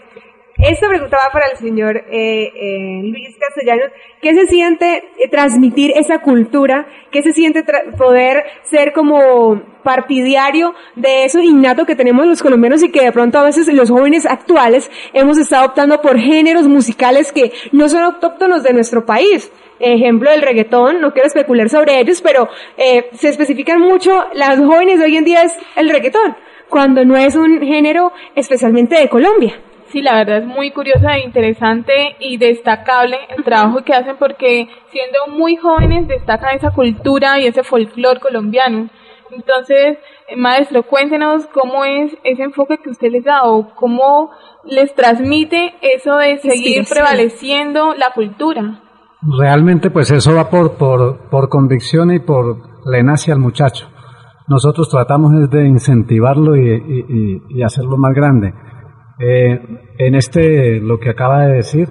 Esta 0.62 0.89
pregunta 0.89 1.18
va 1.25 1.32
para 1.32 1.48
el 1.48 1.58
señor 1.58 2.04
eh, 2.12 2.51
eh, 2.54 3.01
Luis 3.01 3.38
Castellanos. 3.39 3.92
¿Qué 4.22 4.34
se 4.34 4.46
siente 4.48 5.06
eh, 5.18 5.30
transmitir 5.30 5.94
esa 5.96 6.20
cultura? 6.20 6.86
¿Qué 7.12 7.22
se 7.22 7.32
siente 7.32 7.63
poder 7.98 8.44
ser 8.63 8.92
como 8.92 9.62
partidario 9.84 10.75
de 10.98 11.24
eso 11.24 11.39
innato 11.39 11.86
que 11.86 11.96
tenemos 11.96 12.28
los 12.28 12.44
colombianos 12.44 12.84
y 12.84 12.92
que 12.92 13.06
de 13.06 13.13
pronto 13.13 13.39
a 13.39 13.46
veces 13.46 13.68
los 13.70 13.89
jóvenes 13.89 14.25
actuales 14.25 14.92
hemos 15.13 15.38
estado 15.38 15.68
optando 15.68 16.01
por 16.01 16.20
géneros 16.20 16.68
musicales 16.68 17.32
que 17.32 17.54
no 17.72 17.88
son 17.88 18.04
autóctonos 18.04 18.62
de 18.62 18.74
nuestro 18.74 19.06
país? 19.06 19.50
Ejemplo 19.80 20.30
del 20.30 20.42
reggaetón, 20.42 21.00
no 21.00 21.13
quiero 21.13 21.28
especular 21.28 21.70
sobre 21.70 22.01
ellos, 22.01 22.22
pero 22.22 22.50
eh, 22.75 23.06
se 23.13 23.30
especifican 23.30 23.80
mucho, 23.80 24.25
las 24.34 24.60
jóvenes 24.60 25.00
hoy 25.00 25.16
en 25.16 25.24
día 25.24 25.44
es 25.44 25.54
el 25.78 25.89
reggaetón, 25.89 26.36
cuando 26.68 27.06
no 27.06 27.16
es 27.16 27.38
un 27.38 27.62
género 27.62 28.12
especialmente 28.36 29.00
de 29.00 29.08
Colombia. 29.08 29.58
Sí, 29.91 30.01
la 30.01 30.13
verdad 30.15 30.38
es 30.39 30.46
muy 30.46 30.72
curiosa 30.72 31.15
e 31.17 31.25
interesante 31.25 32.15
y 32.19 32.38
destacable 32.38 33.17
el 33.36 33.43
trabajo 33.43 33.84
que 33.84 33.93
hacen 33.93 34.17
porque 34.19 34.67
siendo 34.91 35.36
muy 35.36 35.55
jóvenes 35.55 36.08
destacan 36.08 36.55
esa 36.55 36.72
cultura 36.72 37.39
y 37.39 37.48
ese 37.48 37.63
folclore 37.63 38.19
colombiano. 38.19 38.89
Entonces, 39.31 39.98
eh, 40.27 40.36
maestro, 40.36 40.84
cuéntenos 40.84 41.46
cómo 41.48 41.86
es 41.86 42.15
ese 42.24 42.43
enfoque 42.43 42.77
que 42.84 42.89
usted 42.91 43.10
les 43.12 43.24
da 43.24 43.43
o 43.46 43.74
cómo 43.75 44.31
les 44.65 44.93
transmite 44.96 45.74
eso 45.81 46.17
de 46.17 46.38
seguir 46.38 46.84
prevaleciendo 46.89 47.93
la 47.96 48.12
cultura. 48.13 48.81
Realmente 49.39 49.89
pues 49.91 50.12
eso 50.12 50.34
va 50.36 50.50
por, 50.50 50.74
por, 50.77 51.29
por 51.29 51.50
convicción 51.50 52.12
y 52.13 52.19
por 52.19 52.58
lenacia 52.86 53.34
al 53.34 53.39
muchacho. 53.39 53.88
Nosotros 54.48 54.89
tratamos 54.89 55.34
es 55.34 55.50
de 55.50 55.67
incentivarlo 55.67 56.55
y, 56.55 56.69
y- 56.69 57.05
y- 57.10 57.41
y 57.60 57.63
hacerlo 57.63 57.98
más 57.98 58.13
grande. 58.15 58.53
Eh, 59.20 59.60
en 59.98 60.16
este, 60.16 60.80
lo 60.80 60.98
que 60.98 61.10
acaba 61.10 61.46
de 61.46 61.56
decir, 61.56 61.90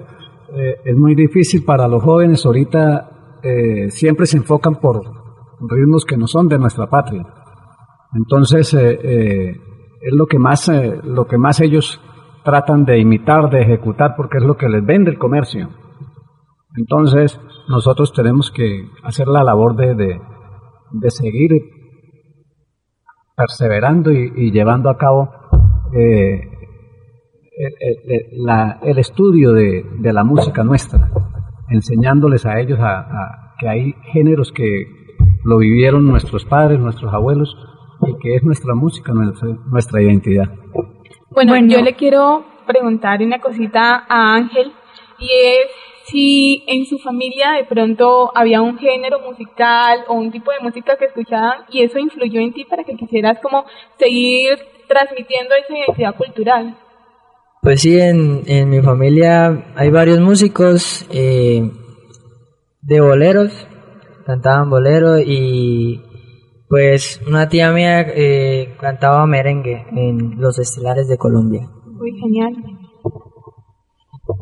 eh, 0.51 0.75
es 0.83 0.95
muy 0.95 1.13
difícil 1.13 1.63
para 1.63 1.87
los 1.87 2.01
jóvenes 2.01 2.43
ahorita, 2.45 3.37
eh, 3.43 3.91
siempre 3.91 4.25
se 4.25 4.37
enfocan 4.37 4.75
por 4.75 5.01
ritmos 5.69 6.05
que 6.05 6.17
no 6.17 6.25
son 6.25 6.47
de 6.47 6.57
nuestra 6.57 6.87
patria. 6.87 7.23
Entonces, 8.15 8.73
es 8.73 10.13
lo 10.13 10.25
que 10.25 10.39
más, 10.39 10.71
lo 11.03 11.27
que 11.27 11.37
más 11.37 11.61
ellos 11.61 12.01
tratan 12.43 12.83
de 12.83 12.97
imitar, 12.97 13.51
de 13.51 13.61
ejecutar, 13.61 14.15
porque 14.17 14.39
es 14.39 14.43
lo 14.43 14.57
que 14.57 14.67
les 14.67 14.83
vende 14.83 15.11
el 15.11 15.19
comercio. 15.19 15.69
Entonces, 16.75 17.39
nosotros 17.67 18.11
tenemos 18.13 18.49
que 18.49 18.89
hacer 19.03 19.27
la 19.27 19.43
labor 19.43 19.75
de, 19.75 19.93
de, 19.95 21.09
seguir 21.11 21.51
perseverando 23.35 24.11
y, 24.11 24.31
y 24.35 24.51
llevando 24.51 24.89
a 24.89 24.97
cabo 24.97 25.29
eh, 25.93 26.58
la- 28.31 28.79
el 28.83 28.97
estudio 28.99 29.51
de, 29.51 29.83
de 29.99 30.13
la 30.13 30.23
música 30.23 30.63
nuestra, 30.63 31.09
enseñándoles 31.69 32.45
a 32.45 32.59
ellos 32.59 32.79
a, 32.79 32.99
a 32.99 33.55
que 33.59 33.67
hay 33.67 33.93
géneros 34.13 34.51
que 34.51 34.87
lo 35.43 35.57
vivieron 35.57 36.05
nuestros 36.05 36.45
padres, 36.45 36.79
nuestros 36.79 37.13
abuelos, 37.13 37.55
y 38.07 38.17
que 38.21 38.35
es 38.35 38.43
nuestra 38.43 38.75
música, 38.75 39.11
nuestra, 39.13 39.49
nuestra 39.71 40.01
identidad. 40.01 40.47
Bueno, 41.31 41.55
yo 41.57 41.81
le 41.81 41.93
quiero 41.95 42.45
preguntar 42.65 43.21
una 43.21 43.39
cosita 43.39 44.05
a 44.07 44.35
Ángel 44.35 44.71
y 45.19 45.25
es 45.25 45.67
si 46.05 46.63
en 46.67 46.85
su 46.85 46.97
familia 46.99 47.51
de 47.51 47.65
pronto 47.65 48.31
había 48.33 48.61
un 48.61 48.77
género 48.79 49.19
musical 49.19 49.99
o 50.07 50.13
un 50.13 50.31
tipo 50.31 50.51
de 50.51 50.59
música 50.61 50.95
que 50.97 51.05
escuchaban 51.05 51.65
y 51.69 51.83
eso 51.83 51.99
influyó 51.99 52.39
en 52.39 52.53
ti 52.53 52.65
para 52.65 52.83
que 52.83 52.95
quisieras 52.95 53.37
como 53.41 53.65
seguir 53.97 54.57
transmitiendo 54.87 55.53
esa 55.55 55.77
identidad 55.77 56.15
cultural. 56.15 56.75
Pues 57.61 57.81
sí, 57.81 57.99
en, 57.99 58.43
en 58.45 58.69
mi 58.69 58.81
familia 58.81 59.73
hay 59.75 59.89
varios 59.91 60.19
músicos 60.21 61.05
eh, 61.11 61.69
de 62.81 63.01
boleros, 63.01 63.51
cantaban 64.25 64.69
bolero 64.69 65.19
y 65.19 66.01
pues 66.69 67.19
una 67.27 67.49
tía 67.49 67.71
mía 67.71 68.01
eh, 68.01 68.75
cantaba 68.79 69.25
merengue 69.25 69.85
en 69.91 70.39
los 70.39 70.57
estelares 70.59 71.07
de 71.09 71.17
Colombia. 71.17 71.67
Muy 71.85 72.11
genial. 72.19 72.55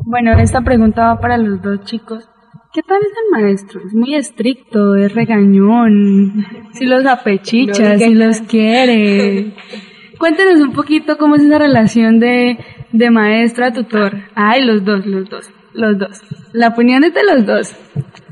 Bueno, 0.04 0.38
esta 0.38 0.60
pregunta 0.60 1.06
va 1.08 1.20
para 1.20 1.38
los 1.38 1.60
dos 1.60 1.80
chicos. 1.86 2.28
¿Qué 2.72 2.82
tal 2.82 2.98
es 3.00 3.08
el 3.08 3.42
maestro? 3.42 3.80
Es 3.84 3.94
muy 3.94 4.14
estricto, 4.14 4.94
es 4.94 5.14
regañón, 5.14 6.44
si 6.72 6.84
los 6.84 7.04
apechicha, 7.06 7.94
No, 7.94 7.98
si 7.98 8.14
los 8.14 8.40
quiere. 8.42 9.54
Cuéntenos 10.18 10.60
un 10.60 10.72
poquito 10.72 11.16
cómo 11.16 11.36
es 11.36 11.42
esa 11.42 11.58
relación 11.58 12.20
de, 12.20 12.58
de 12.92 13.10
maestro 13.10 13.66
a 13.66 13.72
tutor. 13.72 14.12
Ay, 14.34 14.64
los 14.64 14.84
dos, 14.84 15.04
los 15.06 15.28
dos, 15.28 15.50
los 15.74 15.98
dos. 15.98 16.20
La 16.52 16.68
opinión 16.68 17.04
es 17.04 17.14
de 17.14 17.24
los 17.24 17.46
dos. 17.46 17.76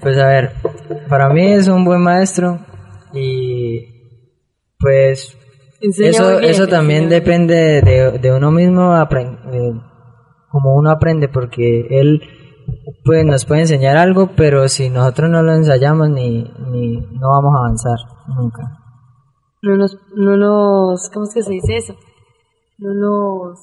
Pues 0.00 0.18
a 0.18 0.26
ver, 0.26 0.52
para 1.08 1.28
mí 1.30 1.46
es 1.46 1.68
un 1.68 1.84
buen 1.84 2.02
maestro 2.02 2.58
y 3.12 3.94
Pues 4.78 5.36
Enseña 5.80 6.10
eso, 6.10 6.38
bien, 6.38 6.44
eso 6.44 6.66
también 6.66 7.08
depende 7.08 7.82
de, 7.82 8.18
de 8.18 8.32
uno 8.32 8.50
mismo, 8.50 8.94
eh, 8.96 9.72
como 10.48 10.74
uno 10.74 10.90
aprende, 10.90 11.28
porque 11.28 11.86
él 11.90 12.22
pues, 13.04 13.24
nos 13.24 13.44
puede 13.44 13.62
enseñar 13.62 13.96
algo, 13.96 14.30
pero 14.36 14.68
si 14.68 14.88
nosotros 14.88 15.30
no 15.30 15.42
lo 15.42 15.54
ensayamos, 15.54 16.10
ni, 16.10 16.42
ni 16.70 16.96
no 16.96 17.28
vamos 17.28 17.54
a 17.54 17.58
avanzar 17.58 17.98
nunca. 18.28 18.62
No 19.62 19.76
nos, 19.76 19.98
no 20.14 20.36
nos, 20.36 21.10
¿cómo 21.12 21.24
es 21.26 21.34
que 21.34 21.42
se 21.42 21.52
dice 21.52 21.76
eso? 21.76 21.94
No 22.78 22.94
nos, 22.94 23.58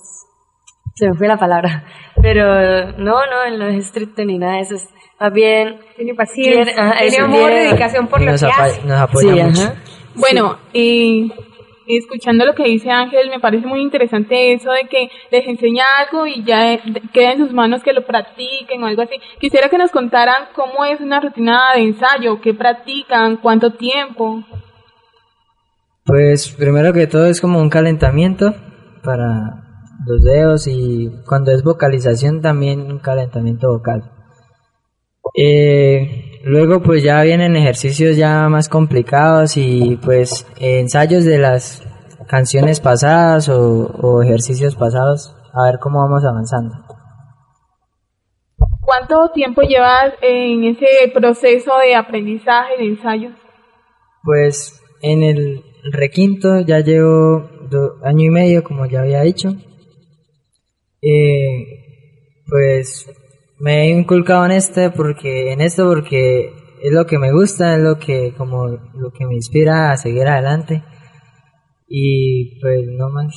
se 0.94 1.08
me 1.10 1.16
fue 1.16 1.28
la 1.28 1.38
palabra, 1.38 1.84
pero 2.22 2.92
no, 2.98 3.14
no, 3.26 3.58
no 3.58 3.68
es 3.68 3.86
estricto 3.86 4.24
ni 4.26 4.38
nada 4.38 4.56
de 4.56 4.60
eso, 4.62 4.76
es 4.76 4.90
más 5.20 5.32
bien... 5.34 5.80
Tiene 5.96 6.14
paciencia, 6.16 6.64
quiere- 6.64 6.80
ajá, 6.82 6.92
tiene 7.00 7.16
eso, 7.16 7.26
amor, 7.26 7.40
quiere- 7.50 7.64
dedicación 7.66 8.08
por 8.08 8.20
lo 8.22 8.32
nos, 8.32 8.42
que 8.42 8.48
hace. 8.48 8.82
nos 8.84 9.00
apoya 9.02 9.34
Sí, 9.34 9.42
mucho. 9.44 9.62
ajá. 9.64 9.76
Bueno, 10.16 10.58
y 10.74 11.32
escuchando 11.88 12.46
lo 12.46 12.54
que 12.56 12.64
dice 12.64 12.90
Ángel, 12.92 13.30
me 13.30 13.40
parece 13.40 13.66
muy 13.68 13.82
interesante 13.82 14.54
eso 14.54 14.72
de 14.72 14.88
que 14.88 15.10
les 15.32 15.48
enseña 15.48 15.84
algo 16.00 16.26
y 16.28 16.44
ya 16.44 16.74
eh, 16.74 16.82
queda 17.14 17.32
en 17.34 17.40
sus 17.40 17.52
manos 17.54 17.82
que 17.84 17.94
lo 17.94 18.06
practiquen 18.06 18.84
o 18.84 18.88
algo 18.88 19.02
así. 19.02 19.16
Quisiera 19.40 19.70
que 19.70 19.78
nos 19.78 19.92
contaran 19.92 20.50
cómo 20.56 20.86
es 20.86 21.00
una 21.02 21.20
rutina 21.20 21.60
de 21.76 21.82
ensayo, 21.82 22.40
qué 22.42 22.54
practican, 22.54 23.38
cuánto 23.38 23.72
tiempo. 23.74 24.44
Pues 26.06 26.50
primero 26.58 26.94
que 26.94 27.08
todo 27.08 27.28
es 27.28 27.40
como 27.42 27.60
un 27.60 27.70
calentamiento 27.70 28.54
para 29.04 29.73
los 30.06 30.24
dedos 30.24 30.68
y 30.68 31.10
cuando 31.28 31.52
es 31.52 31.64
vocalización 31.64 32.42
también 32.42 32.82
un 32.82 33.00
calentamiento 33.00 33.70
vocal. 33.70 34.12
Eh, 35.36 36.40
luego 36.44 36.82
pues 36.82 37.04
ya 37.04 37.22
vienen 37.24 37.56
ejercicios 37.56 38.18
ya 38.18 38.50
más 38.50 38.70
complicados 38.70 39.58
y 39.58 39.98
pues 40.04 40.46
ensayos 40.60 41.24
de 41.26 41.38
las 41.40 41.82
canciones 42.28 42.80
pasadas 42.80 43.50
o, 43.50 43.86
o 44.02 44.22
ejercicios 44.22 44.76
pasados 44.76 45.36
a 45.54 45.66
ver 45.66 45.80
cómo 45.80 46.00
vamos 46.00 46.24
avanzando. 46.26 46.76
¿Cuánto 48.82 49.30
tiempo 49.34 49.62
llevas 49.62 50.14
en 50.22 50.66
ese 50.66 50.88
proceso 51.14 51.72
de 51.86 51.96
aprendizaje, 51.96 52.78
de 52.78 52.86
ensayos? 52.86 53.34
Pues 54.24 54.82
en 55.02 55.24
el 55.24 55.64
requinto 55.92 56.60
ya 56.62 56.80
llevo 56.82 57.50
do- 57.70 57.96
año 58.04 58.26
y 58.26 58.30
medio, 58.30 58.64
como 58.64 58.86
ya 58.86 59.02
había 59.02 59.22
dicho. 59.22 59.54
Eh, 61.06 62.44
pues 62.48 63.10
me 63.60 63.84
he 63.84 63.90
inculcado 63.90 64.46
en 64.46 64.52
este 64.52 64.90
porque 64.90 65.52
en 65.52 65.62
esto 65.62 65.90
porque 65.90 66.54
es 66.82 66.92
lo 66.92 67.06
que 67.06 67.18
me 67.18 67.32
gusta, 67.32 67.76
es 67.76 67.82
lo 67.82 68.00
que 68.00 68.34
como 68.38 68.68
lo 68.68 69.12
que 69.12 69.26
me 69.26 69.36
inspira 69.36 69.92
a 69.92 69.98
seguir 69.98 70.28
adelante 70.28 70.84
y 71.88 72.60
pues 72.62 72.88
no 72.98 73.10
más. 73.10 73.34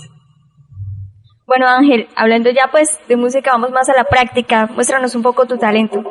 Bueno, 1.47 1.67
Ángel, 1.69 2.09
hablando 2.17 2.51
ya 2.51 2.69
pues 2.71 2.99
de 3.09 3.17
música, 3.17 3.53
vamos 3.53 3.71
más 3.71 3.89
a 3.89 3.95
la 3.95 4.05
práctica. 4.05 4.67
Muéstranos 4.75 5.15
un 5.15 5.23
poco 5.23 5.47
tu 5.47 5.57
talento. 5.59 6.03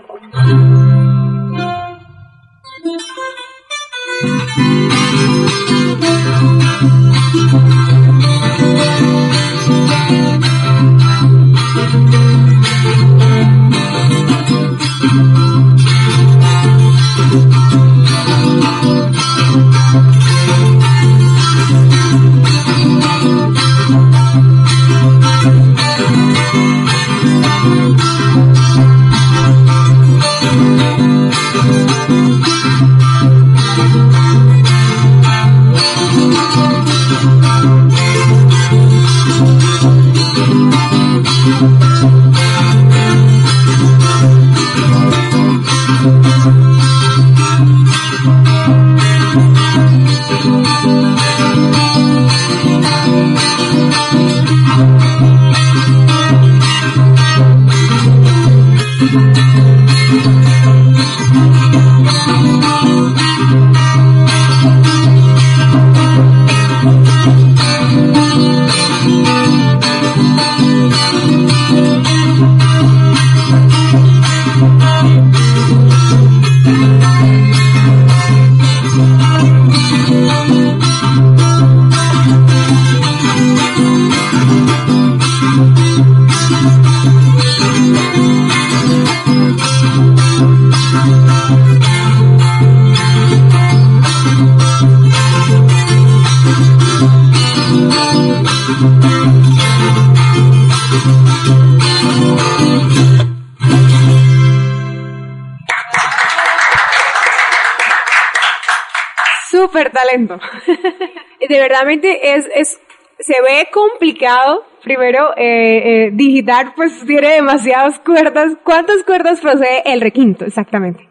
De 111.56 111.62
verdadmente 111.62 112.36
es, 112.36 112.48
es, 112.54 112.80
se 113.20 113.42
ve 113.42 113.68
complicado. 113.72 114.64
Primero, 114.84 115.36
eh, 115.38 116.06
eh, 116.06 116.12
digitar 116.14 116.74
pues 116.76 117.04
tiene 117.06 117.34
demasiadas 117.36 118.00
cuerdas. 118.00 118.56
¿Cuántas 118.64 119.04
cuerdas 119.04 119.42
posee 119.42 119.82
el 119.86 120.02
requinto 120.02 120.46
exactamente? 120.46 121.08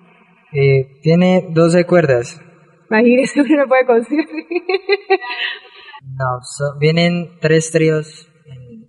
Eh, 0.53 1.01
tiene 1.03 1.47
12 1.51 1.85
cuerdas. 1.85 2.41
Imagínese, 2.91 3.41
uno 3.41 3.57
no 3.63 3.67
puede 3.67 3.87
conseguir. 3.87 4.27
No, 6.19 6.41
so- 6.43 6.79
vienen 6.79 7.39
tres 7.41 7.71
tríos, 7.73 8.29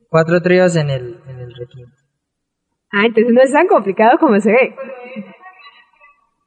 cuatro 0.10 0.42
tríos 0.42 0.76
en 0.76 0.90
el, 0.90 1.20
en 1.28 1.40
el 1.40 1.56
requinto. 1.56 1.96
Ah, 2.92 3.06
entonces 3.08 3.34
no 3.34 3.42
es 3.42 3.52
tan 3.52 3.68
complicado 3.68 4.18
como 4.20 4.40
se 4.40 4.52
ve. 4.52 4.76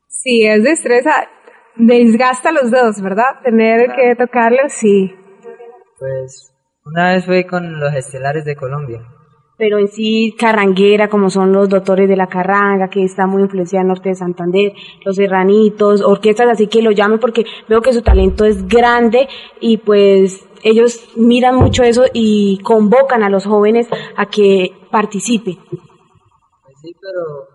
Sí, 0.06 0.46
es 0.46 0.62
destreza, 0.62 1.28
desgasta 1.78 2.52
los 2.52 2.70
dedos, 2.70 3.00
¿verdad? 3.00 3.40
Tener 3.42 3.92
que 3.96 4.14
tocarlos, 4.16 4.72
sí. 4.72 5.14
Pues 5.98 6.52
una 6.84 7.12
vez 7.12 7.24
fui 7.24 7.44
con 7.44 7.80
los 7.80 7.94
estelares 7.94 8.44
de 8.44 8.56
Colombia. 8.56 9.00
pero 9.58 9.78
en 9.78 9.88
sí 9.88 10.34
carranguera, 10.38 11.08
como 11.08 11.28
son 11.30 11.52
los 11.52 11.68
doctores 11.68 12.08
de 12.08 12.16
la 12.16 12.28
carranga, 12.28 12.88
que 12.88 13.02
está 13.02 13.26
muy 13.26 13.42
influenciada 13.42 13.82
en 13.82 13.88
Norte 13.88 14.10
de 14.10 14.14
Santander, 14.14 14.72
los 15.04 15.16
serranitos, 15.16 16.00
orquestas 16.00 16.48
así 16.48 16.68
que 16.68 16.80
lo 16.80 16.92
llamen 16.92 17.18
porque 17.18 17.44
veo 17.68 17.82
que 17.82 17.92
su 17.92 18.02
talento 18.02 18.44
es 18.44 18.66
grande 18.68 19.28
y 19.60 19.78
pues 19.78 20.46
ellos 20.62 21.12
miran 21.16 21.56
mucho 21.56 21.82
eso 21.82 22.04
y 22.12 22.60
convocan 22.62 23.24
a 23.24 23.30
los 23.30 23.46
jóvenes 23.46 23.88
a 24.16 24.26
que 24.26 24.70
participen. 24.92 25.56
Pues 25.56 26.76
sí, 26.80 26.94
pero 27.00 27.48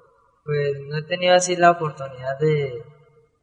pues 0.44 0.74
no 0.90 0.98
he 0.98 1.04
tenido 1.04 1.36
así 1.36 1.56
la 1.56 1.72
oportunidad 1.72 2.38
de 2.40 2.84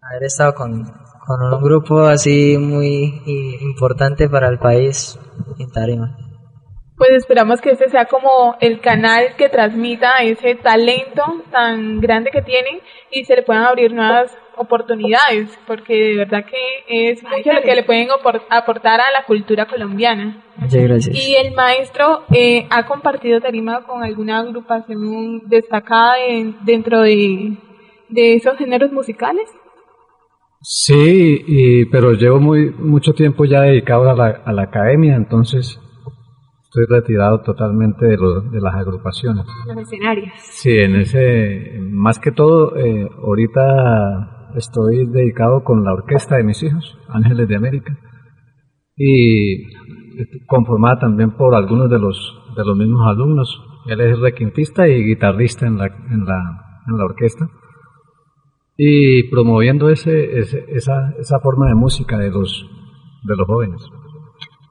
haber 0.03 0.25
estado 0.25 0.55
con, 0.55 0.85
con 1.27 1.43
un 1.55 1.63
grupo 1.63 2.01
así 2.03 2.57
muy 2.59 3.23
importante 3.63 4.29
para 4.29 4.49
el 4.49 4.59
país 4.59 5.19
en 5.59 5.71
tarima. 5.71 6.17
Pues 6.97 7.13
esperamos 7.13 7.63
que 7.63 7.71
este 7.71 7.89
sea 7.89 8.05
como 8.05 8.57
el 8.61 8.81
canal 8.81 9.35
que 9.39 9.49
transmita 9.49 10.19
ese 10.23 10.55
talento 10.57 11.23
tan 11.51 11.99
grande 11.99 12.31
que 12.31 12.43
tienen 12.43 12.81
y 13.11 13.25
se 13.25 13.37
le 13.37 13.43
puedan 13.43 13.65
abrir 13.65 13.95
nuevas 13.95 14.37
oportunidades, 14.59 15.59
porque 15.67 15.95
de 15.95 16.17
verdad 16.17 16.45
que 16.45 17.11
es 17.11 17.23
mucho 17.23 17.55
lo 17.55 17.63
que 17.63 17.75
le 17.75 17.85
pueden 17.85 18.09
aportar 18.51 19.01
a 19.01 19.11
la 19.13 19.25
cultura 19.27 19.65
colombiana. 19.65 20.45
Muchas 20.57 20.83
gracias. 20.83 21.17
Y 21.17 21.37
el 21.37 21.55
maestro 21.55 22.25
eh, 22.35 22.67
ha 22.69 22.85
compartido 22.87 23.41
tarima 23.41 23.83
con 23.87 24.03
alguna 24.03 24.41
agrupación 24.41 25.49
destacada 25.49 26.19
en- 26.19 26.57
dentro 26.67 27.01
de, 27.01 27.57
de 28.11 28.35
esos 28.35 28.59
géneros 28.59 28.93
musicales. 28.93 29.49
Sí, 30.63 31.43
y, 31.47 31.85
pero 31.87 32.13
llevo 32.13 32.39
muy 32.39 32.71
mucho 32.71 33.13
tiempo 33.15 33.45
ya 33.47 33.63
dedicado 33.63 34.11
a 34.11 34.15
la, 34.15 34.27
a 34.45 34.53
la 34.53 34.63
academia, 34.65 35.17
entonces 35.17 35.81
estoy 36.65 36.85
retirado 36.89 37.41
totalmente 37.41 38.05
de, 38.07 38.17
lo- 38.17 38.43
de 38.43 38.61
las 38.61 38.75
agrupaciones. 38.75 39.47
Los 39.67 39.79
escenarios. 39.79 40.29
Sí, 40.37 40.71
en 40.79 40.97
ese, 40.97 41.79
más 41.91 42.19
que 42.19 42.31
todo, 42.33 42.77
eh, 42.77 43.09
ahorita 43.25 44.53
estoy 44.57 45.07
dedicado 45.07 45.65
con 45.65 45.83
la 45.83 45.95
orquesta 45.95 46.37
de 46.37 46.45
mis 46.45 46.63
hijos, 46.63 46.99
Ángeles 47.09 47.49
de 47.49 47.57
América, 47.57 47.99
y 48.97 49.65
conformada 50.47 50.99
también 50.99 51.31
por 51.33 51.55
algunos 51.55 51.89
de 51.89 51.99
los, 51.99 52.39
de 52.55 52.65
los 52.67 52.77
mismos 52.77 53.01
alumnos. 53.09 53.63
Él 53.87 54.01
es 54.03 54.19
requintista 54.21 54.87
y 54.87 55.03
guitarrista 55.05 55.67
en 55.67 55.79
la, 55.79 55.87
en 55.87 56.25
la, 56.27 56.83
en 56.87 56.99
la 56.99 57.05
orquesta, 57.05 57.49
y 58.83 59.25
promoviendo 59.31 59.91
ese, 59.91 60.39
ese- 60.39 60.65
esa, 60.69 61.13
esa 61.19 61.39
forma 61.41 61.67
de 61.69 61.75
música 61.75 62.17
de 62.17 62.31
los, 62.31 62.67
de 63.25 63.37
los 63.37 63.47
jóvenes. 63.47 63.83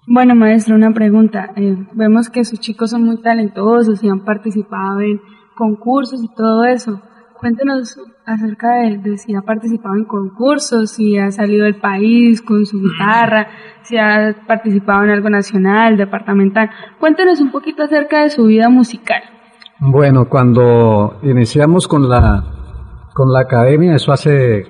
Bueno, 0.08 0.34
maestro, 0.34 0.76
una 0.76 0.92
pregunta. 0.92 1.52
Eh, 1.56 1.76
vemos 1.94 2.30
que 2.32 2.44
sus 2.44 2.60
chicos 2.60 2.90
son 2.90 3.04
muy 3.04 3.22
talentosos 3.22 4.04
y 4.04 4.10
han 4.10 4.26
participado 4.26 5.02
en 5.02 5.22
concursos 5.56 6.24
y 6.24 6.34
todo 6.34 6.64
eso. 6.64 7.00
Cuéntenos 7.40 8.00
acerca 8.26 8.80
de, 8.82 8.98
de 8.98 9.18
si 9.18 9.36
ha 9.36 9.42
participado 9.42 9.96
en 9.96 10.06
concursos, 10.06 10.90
si 10.90 11.18
ha 11.20 11.30
salido 11.30 11.66
del 11.66 11.76
país 11.80 12.42
con 12.42 12.66
su 12.66 12.80
guitarra, 12.82 13.48
si 13.84 13.96
ha 13.98 14.36
participado 14.48 15.04
en 15.04 15.12
algo 15.12 15.30
nacional, 15.30 15.98
departamental. 15.98 16.72
Cuéntenos 17.00 17.40
un 17.42 17.52
poquito 17.52 17.84
acerca 17.84 18.24
de 18.24 18.32
su 18.32 18.46
vida 18.48 18.70
musical. 18.70 19.22
Bueno, 19.80 20.28
cuando 20.28 21.20
iniciamos 21.22 21.88
con 21.88 22.10
la, 22.10 22.44
con 23.20 23.34
la 23.34 23.42
academia, 23.42 23.96
eso 23.96 24.14
hace 24.14 24.66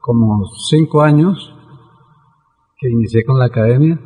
como 0.00 0.46
cinco 0.70 1.02
años 1.02 1.54
que 2.78 2.88
inicié 2.88 3.22
con 3.22 3.38
la 3.38 3.44
academia, 3.46 4.00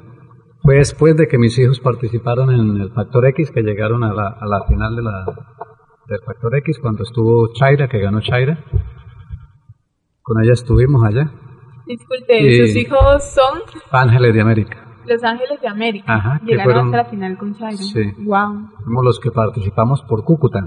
fue 0.60 0.74
después 0.78 1.16
de 1.16 1.28
que 1.28 1.38
mis 1.38 1.56
hijos 1.60 1.78
participaron 1.78 2.50
en 2.50 2.80
el 2.80 2.90
Factor 2.92 3.26
X, 3.26 3.52
que 3.52 3.62
llegaron 3.62 4.02
a 4.02 4.12
la, 4.12 4.26
a 4.40 4.44
la 4.46 4.64
final 4.66 4.96
de 4.96 5.02
la, 5.02 5.24
del 6.08 6.18
Factor 6.26 6.56
X, 6.56 6.80
cuando 6.82 7.04
estuvo 7.04 7.52
Chaira, 7.52 7.86
que 7.86 8.00
ganó 8.00 8.20
Chaira. 8.20 8.58
Con 10.22 10.42
ella 10.42 10.54
estuvimos 10.54 11.04
allá, 11.04 11.30
Disculpe, 11.86 12.40
Y- 12.40 12.66
sus 12.66 12.76
hijos 12.76 13.22
son 13.22 13.60
Ángeles 13.92 14.34
de 14.34 14.40
América. 14.40 14.78
Los 15.06 15.22
Ángeles 15.22 15.60
de 15.60 15.68
América. 15.68 16.12
Ajá, 16.12 16.40
Llegaron 16.44 16.64
fueron- 16.64 16.86
hasta 16.86 16.96
la 16.96 17.04
final 17.04 17.38
con 17.38 17.54
Chairo. 17.54 17.76
Sí. 17.76 18.02
Wow. 18.24 18.70
Fuimos 18.84 19.04
los 19.04 19.20
que 19.20 19.30
participamos 19.30 20.02
por 20.08 20.24
Cúcuta. 20.24 20.58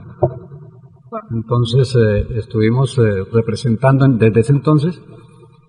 Entonces 1.32 1.96
eh, 1.96 2.28
estuvimos 2.38 2.98
eh, 2.98 3.24
representando 3.32 4.06
en- 4.06 4.18
desde 4.18 4.40
ese 4.42 4.54
entonces. 4.54 5.02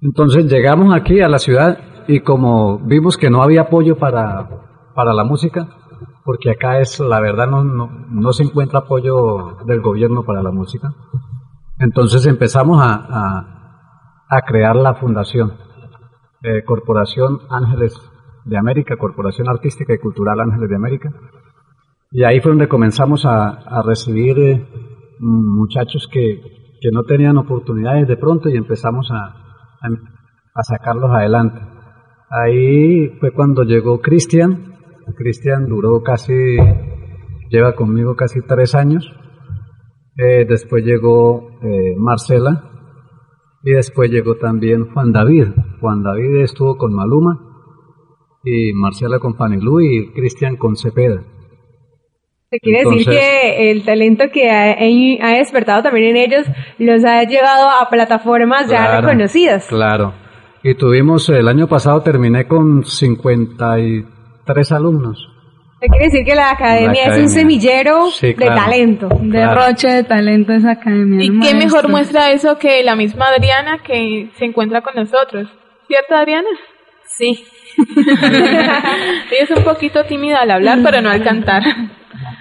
Entonces 0.03 0.47
llegamos 0.51 0.95
aquí 0.95 1.21
a 1.21 1.29
la 1.29 1.39
ciudad 1.39 1.79
y 2.07 2.21
como 2.21 2.79
vimos 2.79 3.17
que 3.17 3.31
no 3.31 3.43
había 3.43 3.63
apoyo 3.63 3.97
para, 3.99 4.49
para 4.95 5.13
la 5.13 5.25
música, 5.25 5.69
porque 6.25 6.51
acá 6.51 6.81
es, 6.81 7.01
la 7.01 7.21
verdad, 7.21 7.49
no, 7.49 7.65
no, 7.65 7.89
no 8.11 8.33
se 8.33 8.45
encuentra 8.45 8.81
apoyo 8.81 9.57
del 9.67 9.81
gobierno 9.81 10.25
para 10.25 10.43
la 10.43 10.51
música, 10.51 10.93
entonces 11.79 12.27
empezamos 12.27 12.81
a, 12.81 13.47
a, 14.29 14.41
crear 14.43 14.77
la 14.77 14.95
fundación, 14.95 15.55
eh, 16.43 16.63
Corporación 16.65 17.41
Ángeles 17.51 17.95
de 18.45 18.57
América, 18.57 18.97
Corporación 18.97 19.49
Artística 19.49 19.93
y 19.95 19.99
Cultural 19.99 20.41
Ángeles 20.41 20.69
de 20.71 20.77
América. 20.77 21.11
Y 22.11 22.25
ahí 22.25 22.41
fue 22.41 22.53
donde 22.53 22.69
comenzamos 22.69 23.27
a, 23.27 23.49
a 23.49 23.83
recibir 23.83 24.67
muchachos 25.21 26.09
que, 26.13 26.41
que 26.81 26.91
no 26.93 27.05
tenían 27.05 27.39
oportunidades 27.39 28.07
de 28.09 28.17
pronto 28.17 28.49
y 28.49 28.57
empezamos 28.57 29.11
a, 29.11 29.49
a, 30.55 30.63
sacarlos 30.63 31.11
adelante. 31.11 31.61
Ahí 32.31 33.09
fue 33.21 33.33
cuando 33.33 33.65
llegó 33.65 34.01
Cristian. 34.01 34.75
Cristian 35.17 35.67
duró 35.67 36.03
casi, 36.03 36.35
lleva 37.51 37.75
conmigo 37.75 38.15
casi 38.17 38.41
tres 38.47 38.75
años. 38.75 39.11
Eh, 40.17 40.45
después 40.49 40.85
llegó 40.85 41.59
eh, 41.63 41.95
Marcela 41.97 42.65
y 43.63 43.73
después 43.73 44.11
llegó 44.11 44.37
también 44.37 44.93
Juan 44.93 45.13
David. 45.13 45.49
Juan 45.81 46.03
David 46.03 46.43
estuvo 46.43 46.77
con 46.77 46.93
Maluma 46.95 47.39
y 48.45 48.73
Marcela 48.73 49.19
con 49.19 49.37
Fanilú 49.37 49.81
y 49.81 50.13
Cristian 50.13 50.57
con 50.57 50.77
Cepeda. 50.77 51.23
Se 52.51 52.59
quiere 52.61 52.83
decir 52.85 53.07
que 53.07 53.71
el 53.71 53.85
talento 53.85 54.25
que 54.33 54.51
ha, 54.51 54.73
ha 54.73 55.37
despertado 55.37 55.83
también 55.83 56.17
en 56.17 56.17
ellos 56.17 56.47
los 56.79 57.05
ha 57.05 57.23
llevado 57.25 57.69
a 57.69 57.89
plataformas 57.91 58.69
ya 58.71 58.87
Claro, 58.87 59.07
reconocidas. 59.07 59.67
Claro. 59.67 60.15
Y 60.63 60.75
tuvimos, 60.75 61.29
el 61.29 61.47
año 61.47 61.69
pasado 61.69 62.03
terminé 62.03 62.47
con 62.47 62.85
53 62.85 64.73
alumnos. 64.73 65.29
Se 65.81 65.87
quiere 65.89 66.07
decir 66.07 66.25
que 66.25 66.35
la 66.35 66.51
academia, 66.51 67.05
es 67.05 67.19
un 67.19 67.29
semillero 67.29 68.07
Sí, 68.11 68.29
de 68.29 68.35
claro. 68.35 68.57
talento. 68.63 69.09
Derroche 69.21 69.89
de 69.89 70.05
talento 70.05 70.53
esa 70.53 70.73
academia. 70.73 71.25
¿Y 71.25 71.29
¿no, 71.29 71.41
qué 71.43 71.55
maestro? 71.55 71.59
mejor 71.59 71.89
muestra 71.91 72.33
eso 72.33 72.59
que 72.59 72.83
la 72.83 72.97
misma 72.97 73.27
Adriana 73.29 73.79
que 73.85 74.31
se 74.39 74.47
encuentra 74.47 74.81
con 74.81 74.95
nosotros? 74.97 75.49
¿Cierto, 75.87 76.15
Adriana? 76.17 76.49
Sí. 77.05 77.45
Ella 77.97 79.43
es 79.43 79.51
un 79.51 79.63
poquito 79.65 80.05
tímida 80.05 80.39
al 80.39 80.51
hablar, 80.51 80.79
pero 80.83 81.01
no 81.01 81.11
al 81.11 81.23
cantar. 81.23 81.63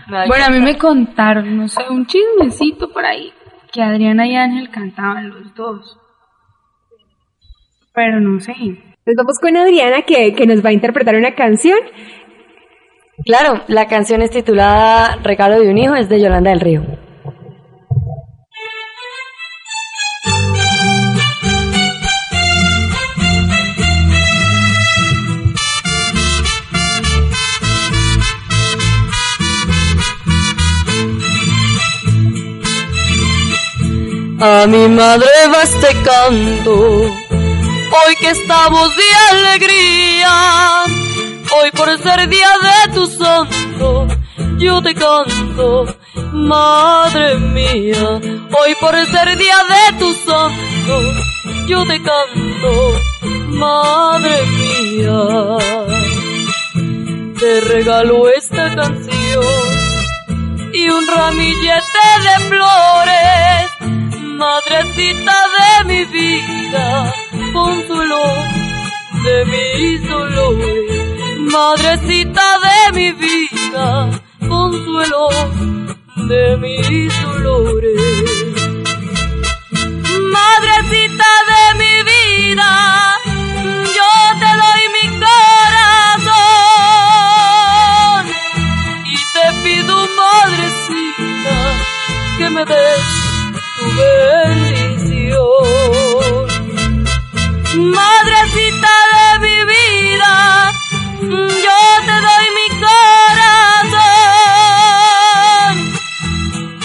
Bueno, 0.10 0.46
a 0.46 0.50
mí 0.50 0.60
me 0.60 0.78
contaron, 0.78 1.58
no 1.58 1.68
sé, 1.68 1.82
un 1.90 2.06
chismecito 2.06 2.90
por 2.92 3.06
ahí, 3.06 3.32
que 3.72 3.82
Adriana 3.82 4.26
y 4.26 4.36
Ángel 4.36 4.70
cantaban 4.70 5.30
los 5.30 5.54
dos. 5.54 5.98
Pero 7.94 8.20
no 8.20 8.40
sé. 8.40 8.54
Entonces 8.54 9.16
vamos 9.18 9.40
con 9.40 9.58
Adriana 9.58 10.04
que, 10.04 10.34
que 10.34 10.46
nos 10.46 10.64
va 10.64 10.70
a 10.70 10.74
interpretar 10.74 11.16
una 11.16 11.36
canción. 11.36 11.80
Claro, 13.26 13.64
la 13.68 13.88
canción 13.88 14.22
es 14.22 14.32
titulada 14.32 15.18
Regalo 15.24 15.60
de 15.60 15.70
un 15.70 15.78
hijo, 15.78 15.96
es 15.96 16.08
de 16.08 16.22
Yolanda 16.22 16.52
del 16.52 16.62
Río. 16.62 16.84
A 34.40 34.68
mi 34.68 34.88
madre 34.88 35.28
va 35.52 35.64
este 35.64 35.88
canto, 36.04 36.74
hoy 37.02 38.16
que 38.20 38.30
estamos 38.30 38.96
de 38.96 39.04
alegría, 39.32 40.84
hoy 41.60 41.72
por 41.72 41.90
ser 41.98 42.30
día 42.30 42.50
de 42.68 42.94
tu 42.94 43.08
santo, 43.08 44.08
yo 44.60 44.82
te 44.84 44.94
canto, 44.94 45.86
madre 46.34 47.40
mía, 47.40 48.20
hoy 48.60 48.76
por 48.80 48.94
ser 49.08 49.38
día 49.38 49.58
de 49.74 49.98
tu 49.98 50.14
santo, 50.14 51.02
yo 51.66 51.84
te 51.88 52.00
canto, 52.02 53.02
madre 53.48 54.46
mía. 54.46 55.58
Te 57.40 57.62
regalo 57.62 58.30
esta 58.30 58.74
canción 58.76 59.44
y 60.74 60.90
un 60.90 61.08
ramillete 61.08 62.08
de 62.24 62.46
flores, 62.50 63.67
madrecita 64.38 65.36
de 65.56 65.86
mi 65.86 66.06
vida, 66.06 67.14
consuelo 67.54 68.24
de 69.24 69.46
mis 69.46 70.08
dolores, 70.08 71.42
madrecita 71.52 72.46
de 72.66 72.80
mi 72.98 73.12
vida, 73.14 73.86
consuelo 74.48 75.30
de 76.30 76.58
mis 76.58 77.22
dolores. 77.24 78.02
Madrecita 80.38 81.32
de 81.52 81.64
mi 81.82 81.96
vida, 82.12 82.72
yo 83.98 84.12
te 84.42 84.52
doy 84.62 84.84
mi 84.96 85.06
corazón 85.20 86.28
y 89.06 89.16
te 89.34 89.46
pido, 89.64 89.96
madrecita, 90.22 91.58
que 92.38 92.48
me 92.50 92.64
des 92.66 93.07
bendición. 93.98 95.38
Madrecita 97.76 98.94
de 99.14 99.26
mi 99.46 99.58
vida, 99.74 100.34
yo 101.22 101.80
te 102.08 102.16
doy 102.28 102.46
mi 102.60 102.68
corazón 102.86 104.08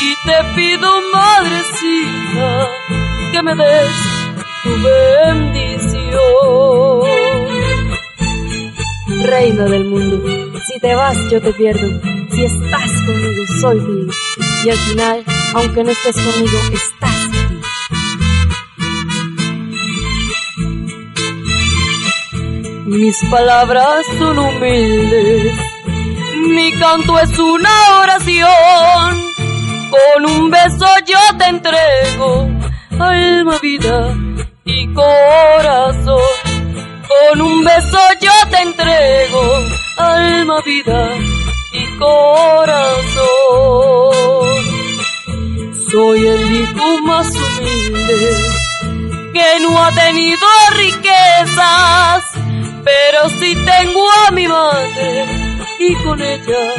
y 0.01 0.11
te 0.27 0.39
pido, 0.55 0.89
madrecita, 1.13 2.49
que 3.33 3.41
me 3.43 3.55
des 3.55 3.97
tu 4.63 4.73
bendición. 4.83 5.63
Reino 9.25 9.65
del 9.69 9.85
mundo, 9.85 10.17
si 10.67 10.75
te 10.81 10.95
vas 10.95 11.17
yo 11.31 11.41
te 11.41 11.53
pierdo, 11.53 11.89
si 12.31 12.45
estás 12.45 12.91
conmigo 13.07 13.43
soy 13.61 13.79
feliz 13.81 14.17
y 14.65 14.71
al 14.71 14.79
final, 14.79 15.25
aunque 15.55 15.85
no 15.85 15.91
estés 15.91 16.17
conmigo, 16.17 16.59
estás 16.73 17.02
mis 22.93 23.19
palabras 23.31 24.05
son 24.19 24.39
humildes, 24.39 25.55
mi 26.49 26.73
canto 26.79 27.19
es 27.19 27.39
una 27.39 27.71
oración. 28.01 29.33
Con 29.91 30.27
un 30.27 30.51
beso 30.51 30.87
yo 31.07 31.19
te 31.39 31.45
entrego 31.47 32.49
alma, 32.99 33.59
vida 33.61 34.15
y 34.65 34.93
corazón. 34.93 36.19
Con 37.09 37.41
un 37.41 37.65
beso 37.65 37.99
yo 38.21 38.33
te 38.51 38.63
entrego 38.63 39.43
alma, 39.99 40.61
vida 40.65 41.09
y 41.73 41.99
corazón. 41.99 43.23
Soy 45.91 46.27
el 46.27 46.55
hijo 46.57 47.01
más 47.03 47.29
humilde 47.29 48.63
que 49.33 49.61
no 49.61 49.83
ha 49.83 49.91
tenido 49.93 50.47
riquezas, 50.75 52.25
pero 52.93 53.29
sí 53.41 53.55
tengo 53.65 54.05
a 54.27 54.31
mi 54.33 54.47
madre 54.49 55.27
y 55.79 55.95
con 56.03 56.21
ella 56.21 56.75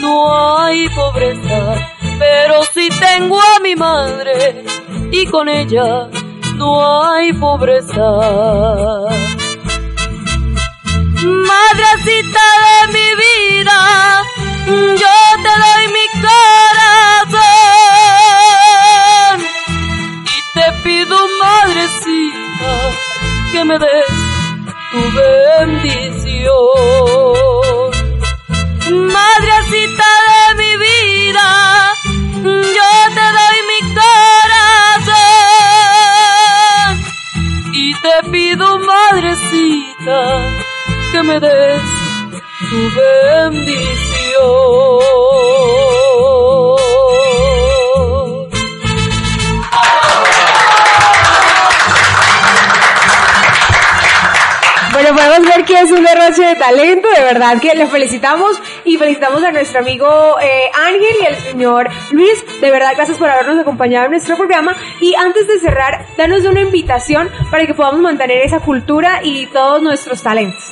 no 0.00 0.58
hay 0.58 0.88
pobreza. 0.90 1.74
Pero 2.18 2.62
sí 2.72 2.88
tengo 3.00 3.40
a 3.40 3.60
mi 3.60 3.74
madre 3.76 4.64
y 5.10 5.26
con 5.26 5.48
ella 5.48 6.08
no 6.54 6.70
hay 7.10 7.32
pobreza. 7.32 8.08
Madrecita 11.50 12.44
de 12.64 12.92
mi 12.96 13.08
vida, 13.24 13.78
yo 15.02 15.16
te 15.44 15.52
doy 15.64 15.84
mi 15.98 16.06
corazón 16.22 17.42
y 20.24 20.38
te 20.54 20.66
pido, 20.84 21.16
madrecita, 21.40 22.72
que 23.52 23.60
me 23.64 23.78
des 23.78 24.21
tu 24.92 25.00
bendición. 25.20 26.52
Madrecita 29.18 30.10
de 30.28 30.40
mi 30.60 30.72
vida, 30.86 31.48
yo 32.44 32.90
te 33.16 33.26
doy 33.38 33.58
mi 33.70 33.80
corazón 33.94 35.12
y 37.72 37.74
te 38.02 38.16
pido, 38.30 38.66
madrecita, 38.78 40.18
que 41.10 41.20
me 41.22 41.36
des 41.40 41.82
tu 42.70 42.80
bendición. 43.00 43.91
Que 55.64 55.80
es 55.80 55.90
un 55.90 56.02
derroche 56.04 56.44
de 56.44 56.54
talento, 56.56 57.08
de 57.16 57.24
verdad 57.24 57.60
que 57.60 57.74
le 57.74 57.86
felicitamos 57.86 58.60
y 58.84 58.96
felicitamos 58.96 59.42
a 59.42 59.52
nuestro 59.52 59.80
amigo 59.80 60.06
eh, 60.40 60.70
Ángel 60.86 61.16
y 61.20 61.26
al 61.26 61.36
señor 61.36 61.88
Luis. 62.10 62.44
De 62.60 62.70
verdad, 62.70 62.92
gracias 62.96 63.18
por 63.18 63.28
habernos 63.28 63.58
acompañado 63.58 64.06
en 64.06 64.12
nuestro 64.12 64.36
programa. 64.36 64.74
Y 65.00 65.14
antes 65.14 65.46
de 65.46 65.58
cerrar, 65.58 66.06
danos 66.16 66.44
una 66.44 66.62
invitación 66.62 67.28
para 67.50 67.66
que 67.66 67.74
podamos 67.74 68.00
mantener 68.00 68.38
esa 68.38 68.60
cultura 68.60 69.20
y 69.22 69.46
todos 69.46 69.82
nuestros 69.82 70.22
talentos. 70.22 70.62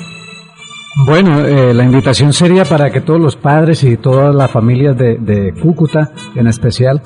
Bueno, 1.07 1.47
eh, 1.47 1.73
la 1.73 1.85
invitación 1.85 2.33
sería 2.33 2.65
para 2.65 2.91
que 2.91 3.01
todos 3.01 3.21
los 3.21 3.37
padres 3.37 3.85
y 3.85 3.97
todas 3.97 4.35
las 4.35 4.51
familias 4.51 4.97
de, 4.97 5.55
Cúcuta, 5.61 6.13
en 6.35 6.49
especial, 6.49 7.01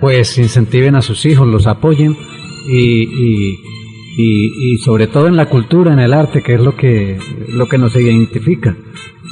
pues 0.00 0.36
incentiven 0.38 0.96
a 0.96 1.02
sus 1.02 1.24
hijos, 1.24 1.46
los 1.46 1.66
apoyen 1.66 2.16
y, 2.68 3.56
y, 4.18 4.72
y 4.72 4.78
sobre 4.78 5.06
todo 5.06 5.28
en 5.28 5.36
la 5.36 5.46
cultura, 5.46 5.92
en 5.92 6.00
el 6.00 6.12
arte, 6.12 6.42
que 6.42 6.54
es 6.54 6.60
lo 6.60 6.74
que, 6.76 7.18
lo 7.48 7.66
que 7.68 7.78
nos 7.78 7.94
identifica. 7.96 8.74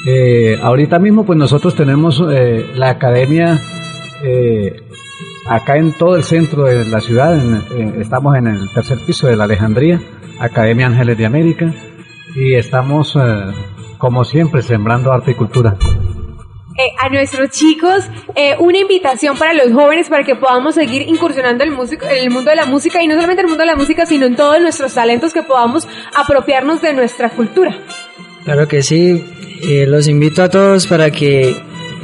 Eh, 0.06 0.56
ahorita 0.62 0.98
mismo, 1.00 1.26
pues 1.26 1.36
nosotros 1.38 1.74
tenemos 1.74 2.22
eh, 2.30 2.64
la 2.76 2.90
academia 2.90 3.58
eh, 4.22 4.82
acá 5.48 5.76
en 5.76 5.92
todo 5.92 6.14
el 6.16 6.22
centro 6.22 6.64
de 6.64 6.84
la 6.84 7.00
ciudad, 7.00 7.36
en- 7.76 8.00
estamos 8.00 8.36
en 8.36 8.46
el 8.46 8.70
tercer 8.72 8.98
piso 9.06 9.26
de 9.26 9.36
la 9.36 9.44
Alejandría, 9.44 10.00
Academia 10.38 10.86
Ángeles 10.86 11.18
de 11.18 11.26
América, 11.26 11.74
y 12.36 12.54
estamos, 12.54 13.16
eh, 13.16 13.20
como 13.98 14.24
siempre, 14.24 14.62
sembrando 14.62 15.10
arte 15.12 15.32
y 15.32 15.34
cultura. 15.34 15.76
Eh, 16.78 16.90
a 16.98 17.08
nuestros 17.08 17.50
chicos 17.50 18.04
eh, 18.34 18.54
una 18.58 18.78
invitación 18.78 19.36
para 19.36 19.54
los 19.54 19.72
jóvenes 19.72 20.08
para 20.08 20.24
que 20.24 20.34
podamos 20.36 20.74
seguir 20.74 21.02
incursionando 21.02 21.64
en 21.64 21.70
el, 21.70 21.76
músico- 21.76 22.06
en 22.06 22.18
el 22.24 22.30
mundo 22.30 22.50
de 22.50 22.56
la 22.56 22.66
música 22.66 23.02
y 23.02 23.08
no 23.08 23.14
solamente 23.14 23.40
en 23.42 23.46
el 23.46 23.50
mundo 23.50 23.62
de 23.62 23.70
la 23.70 23.76
música, 23.76 24.06
sino 24.06 24.26
en 24.26 24.36
todos 24.36 24.60
nuestros 24.60 24.94
talentos 24.94 25.32
que 25.32 25.42
podamos 25.42 25.86
apropiarnos 26.14 26.82
de 26.82 26.92
nuestra 26.92 27.30
cultura. 27.30 27.76
Claro 28.44 28.68
que 28.68 28.82
sí, 28.82 29.24
eh, 29.62 29.86
los 29.86 30.06
invito 30.08 30.42
a 30.42 30.48
todos 30.48 30.86
para 30.86 31.10
que 31.10 31.56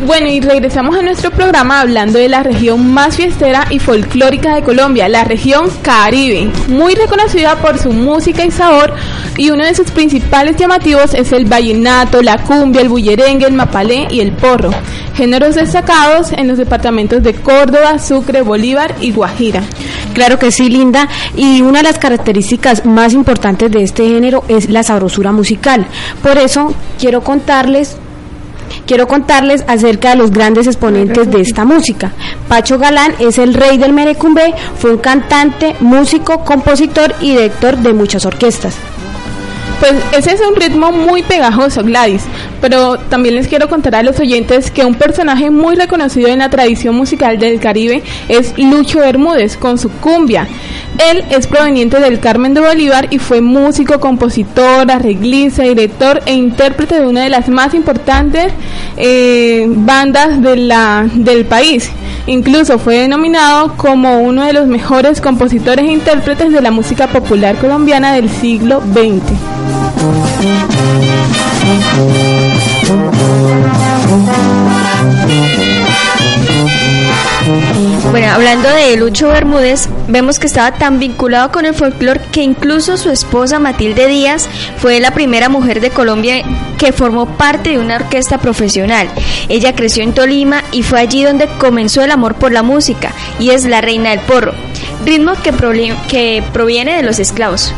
Bueno, 0.06 0.26
y 0.28 0.38
regresamos 0.38 0.96
a 0.98 1.02
nuestro 1.02 1.30
programa 1.30 1.80
hablando 1.80 2.18
de 2.18 2.28
la 2.28 2.42
región 2.42 2.92
más 2.92 3.16
fiestera 3.16 3.66
y 3.70 3.78
folclórica 3.78 4.54
de 4.54 4.62
Colombia, 4.62 5.08
la 5.08 5.24
región 5.24 5.70
Caribe, 5.80 6.50
muy 6.68 6.94
reconocida 6.94 7.56
por 7.56 7.78
su 7.78 7.90
música 7.90 8.44
y 8.44 8.50
sabor, 8.50 8.92
y 9.38 9.48
uno 9.48 9.64
de 9.64 9.74
sus 9.74 9.90
principales 9.90 10.56
llamativos 10.56 11.14
es 11.14 11.32
el 11.32 11.46
vallenato, 11.46 12.20
la 12.20 12.36
cumbia, 12.36 12.82
el 12.82 12.90
bullerengue, 12.90 13.46
el 13.46 13.54
mapalé 13.54 14.06
y 14.10 14.20
el 14.20 14.32
porro, 14.32 14.72
géneros 15.14 15.54
destacados 15.54 16.32
en 16.32 16.48
los 16.48 16.58
departamentos 16.58 17.22
de 17.22 17.32
Córdoba, 17.32 17.98
Sucre, 17.98 18.42
Bolívar 18.42 18.94
y 19.00 19.10
Guajira. 19.10 19.62
Claro 20.12 20.38
que 20.38 20.52
sí, 20.52 20.68
Linda. 20.68 21.08
Y 21.34 21.62
una 21.62 21.78
de 21.78 21.84
las 21.84 21.98
características 21.98 22.84
más 22.84 23.14
importantes 23.14 23.70
de 23.70 23.82
este 23.82 24.06
género 24.06 24.44
es 24.48 24.68
la 24.68 24.82
sabrosura 24.82 25.32
musical. 25.32 25.86
Por 26.22 26.36
eso 26.38 26.74
quiero 26.98 27.22
contarles 27.22 27.96
Quiero 28.86 29.06
contarles 29.06 29.64
acerca 29.66 30.10
de 30.10 30.16
los 30.16 30.30
grandes 30.30 30.66
exponentes 30.66 31.30
de 31.30 31.40
esta 31.40 31.64
música. 31.64 32.12
Pacho 32.48 32.78
Galán 32.78 33.14
es 33.18 33.38
el 33.38 33.54
rey 33.54 33.78
del 33.78 33.92
merecumbe, 33.92 34.54
fue 34.78 34.92
un 34.92 34.98
cantante, 34.98 35.76
músico, 35.80 36.44
compositor 36.44 37.14
y 37.20 37.30
director 37.32 37.76
de 37.78 37.92
muchas 37.92 38.24
orquestas. 38.26 38.74
Pues 39.86 40.02
ese 40.16 40.32
es 40.32 40.40
un 40.40 40.56
ritmo 40.56 40.92
muy 40.92 41.22
pegajoso, 41.22 41.84
Gladys, 41.84 42.22
pero 42.62 42.96
también 42.96 43.34
les 43.34 43.48
quiero 43.48 43.68
contar 43.68 43.94
a 43.96 44.02
los 44.02 44.18
oyentes 44.18 44.70
que 44.70 44.82
un 44.82 44.94
personaje 44.94 45.50
muy 45.50 45.76
reconocido 45.76 46.28
en 46.28 46.38
la 46.38 46.48
tradición 46.48 46.94
musical 46.94 47.38
del 47.38 47.60
Caribe 47.60 48.02
es 48.30 48.54
Lucho 48.56 49.00
Bermúdez 49.00 49.58
con 49.58 49.76
su 49.76 49.90
cumbia. 49.90 50.48
Él 51.10 51.22
es 51.28 51.46
proveniente 51.46 52.00
del 52.00 52.18
Carmen 52.18 52.54
de 52.54 52.62
Bolívar 52.62 53.08
y 53.10 53.18
fue 53.18 53.42
músico, 53.42 54.00
compositor, 54.00 54.90
arreglista, 54.90 55.64
director 55.64 56.22
e 56.24 56.32
intérprete 56.32 57.00
de 57.00 57.06
una 57.06 57.24
de 57.24 57.28
las 57.28 57.50
más 57.50 57.74
importantes 57.74 58.54
eh, 58.96 59.66
bandas 59.68 60.40
del 60.40 61.44
país. 61.44 61.90
Incluso 62.26 62.78
fue 62.78 63.00
denominado 63.00 63.76
como 63.76 64.22
uno 64.22 64.46
de 64.46 64.54
los 64.54 64.66
mejores 64.66 65.20
compositores 65.20 65.84
e 65.84 65.92
intérpretes 65.92 66.52
de 66.52 66.62
la 66.62 66.70
música 66.70 67.06
popular 67.06 67.56
colombiana 67.56 68.14
del 68.14 68.30
siglo 68.30 68.80
XX. 68.80 69.73
Bueno, 78.10 78.30
hablando 78.32 78.68
de 78.68 78.96
Lucho 78.96 79.28
Bermúdez, 79.28 79.88
vemos 80.08 80.38
que 80.38 80.46
estaba 80.46 80.72
tan 80.72 81.00
vinculado 81.00 81.50
con 81.50 81.66
el 81.66 81.74
folclore 81.74 82.20
que 82.32 82.42
incluso 82.42 82.96
su 82.96 83.10
esposa 83.10 83.58
Matilde 83.58 84.06
Díaz 84.06 84.48
fue 84.78 85.00
la 85.00 85.12
primera 85.12 85.48
mujer 85.48 85.80
de 85.80 85.90
Colombia 85.90 86.44
que 86.78 86.92
formó 86.92 87.26
parte 87.26 87.70
de 87.70 87.78
una 87.78 87.96
orquesta 87.96 88.38
profesional. 88.38 89.08
Ella 89.48 89.74
creció 89.74 90.04
en 90.04 90.14
Tolima 90.14 90.62
y 90.70 90.82
fue 90.82 91.00
allí 91.00 91.24
donde 91.24 91.48
comenzó 91.58 92.02
el 92.02 92.12
amor 92.12 92.34
por 92.34 92.52
la 92.52 92.62
música 92.62 93.12
y 93.40 93.50
es 93.50 93.64
la 93.64 93.80
reina 93.80 94.10
del 94.10 94.20
porro, 94.20 94.54
ritmo 95.04 95.32
que, 95.42 95.52
que 96.08 96.42
proviene 96.52 96.96
de 96.96 97.02
los 97.02 97.18
esclavos. 97.18 97.72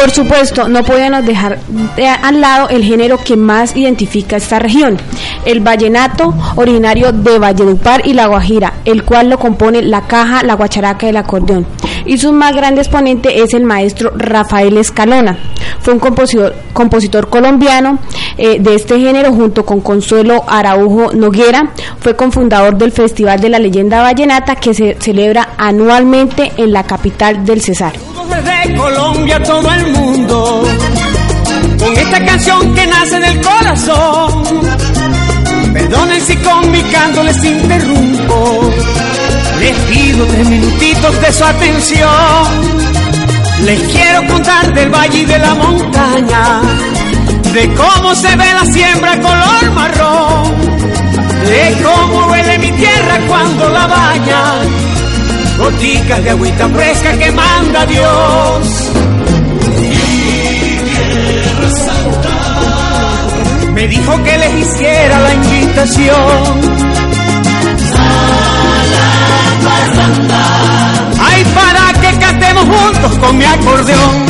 Por 0.00 0.10
supuesto, 0.10 0.68
no 0.68 0.82
podemos 0.82 1.24
dejar 1.26 1.58
de 1.96 2.06
al 2.06 2.40
lado 2.40 2.68
el 2.68 2.82
género 2.82 3.18
que 3.22 3.36
más 3.36 3.76
identifica 3.76 4.36
esta 4.36 4.58
región, 4.58 4.96
el 5.44 5.60
vallenato 5.60 6.34
originario 6.56 7.12
de 7.12 7.38
Valledupar 7.38 8.06
y 8.06 8.12
La 8.12 8.26
Guajira, 8.26 8.74
el 8.84 9.04
cual 9.04 9.30
lo 9.30 9.38
compone 9.38 9.82
la 9.82 10.02
caja, 10.06 10.42
la 10.42 10.54
guacharaca 10.54 11.06
y 11.06 11.10
el 11.10 11.16
acordeón. 11.16 11.66
Y 12.06 12.18
su 12.18 12.32
más 12.32 12.54
grande 12.54 12.80
exponente 12.80 13.42
es 13.42 13.54
el 13.54 13.64
maestro 13.64 14.12
Rafael 14.16 14.76
Escalona. 14.76 15.38
Fue 15.80 15.94
un 15.94 16.00
compositor, 16.00 16.54
compositor 16.72 17.28
colombiano 17.28 17.98
eh, 18.36 18.58
de 18.60 18.74
este 18.74 18.98
género 18.98 19.32
junto 19.32 19.64
con 19.64 19.80
Consuelo 19.80 20.44
Araujo 20.46 21.12
Noguera. 21.12 21.72
Fue 22.00 22.16
cofundador 22.16 22.76
del 22.76 22.92
Festival 22.92 23.40
de 23.40 23.50
la 23.50 23.58
Leyenda 23.58 24.02
Vallenata 24.02 24.56
que 24.56 24.74
se 24.74 24.96
celebra 24.98 25.50
anualmente 25.56 26.52
en 26.56 26.72
la 26.72 26.84
capital 26.84 27.44
del 27.44 27.60
Cesar 27.60 27.92
desde 28.30 28.76
Colombia 28.76 29.42
todo 29.42 29.72
el 29.72 29.92
mundo 29.92 30.62
esta 31.96 32.24
canción 32.24 32.74
que 32.74 32.86
nace 32.86 33.18
del 33.20 33.40
corazón. 33.40 34.99
Perdonen 35.72 36.20
si 36.20 36.36
con 36.36 36.70
mi 36.70 36.82
canto 36.82 37.22
les 37.22 37.44
interrumpo. 37.44 38.70
Les 39.60 39.76
pido 39.90 40.26
tres 40.26 40.48
minutitos 40.48 41.20
de 41.20 41.32
su 41.32 41.44
atención. 41.44 42.80
Les 43.64 43.80
quiero 43.92 44.26
contar 44.26 44.72
del 44.74 44.90
valle 44.90 45.18
y 45.18 45.24
de 45.26 45.38
la 45.38 45.54
montaña, 45.54 46.62
de 47.52 47.74
cómo 47.74 48.14
se 48.14 48.34
ve 48.36 48.54
la 48.54 48.64
siembra 48.64 49.20
color 49.20 49.70
marrón, 49.74 50.54
de 51.46 51.76
cómo 51.82 52.26
huele 52.28 52.58
mi 52.58 52.72
tierra 52.72 53.18
cuando 53.28 53.68
la 53.68 53.86
baña 53.86 54.60
goticas 55.60 56.24
de 56.24 56.30
agüita 56.30 56.68
fresca 56.68 57.18
que 57.18 57.30
manda 57.32 57.86
Dios. 57.86 58.89
Me 63.80 63.88
dijo 63.88 64.22
que 64.22 64.36
les 64.36 64.54
hiciera 64.56 65.20
la 65.20 65.32
invitación. 65.32 66.60
Ay, 71.18 71.44
para 71.54 71.92
que 71.98 72.18
cantemos 72.18 72.64
juntos 72.64 73.18
con 73.18 73.38
mi 73.38 73.44
acordeón. 73.46 74.26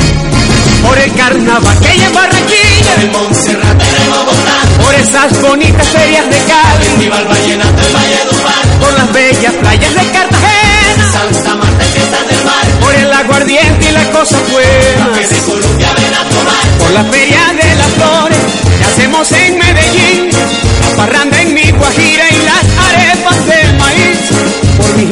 Por 0.87 0.99
el 0.99 1.13
carnaval 1.15 1.79
que 1.81 1.89
hay 1.89 2.01
en 2.01 2.15
Barranquilla, 2.15 2.95
en 3.03 3.13
Montserrat, 3.13 3.83
en 3.83 4.11
Bogotá, 4.11 4.59
por 4.83 4.95
esas 4.95 5.43
bonitas 5.43 5.89
ferias 5.89 6.31
de 6.31 6.39
Cali, 6.39 6.85
Festival 6.85 7.25
Vallenato 7.27 7.83
en 7.87 7.93
Valledupar, 7.93 8.65
por 8.81 8.93
las 8.95 9.13
bellas 9.13 9.55
playas 9.55 9.95
de 9.95 10.05
Cartagena, 10.11 11.13
Santa 11.13 11.55
Marta 11.57 11.85
fiestas 11.85 12.29
del 12.29 12.45
mar, 12.45 12.67
por 12.81 12.95
el 12.95 13.13
aguardiente 13.13 13.89
y 13.89 13.93
la 13.93 14.11
cosa 14.11 14.37
buena, 14.53 15.19
que 15.19 15.27
de 15.27 15.41
Colombia 15.43 15.89
ven 15.97 16.15
a 16.15 16.25
tomar, 16.31 16.65
por 16.79 16.91
la 16.93 17.05
feria 17.05 17.41
de 17.61 17.77
las 17.77 17.89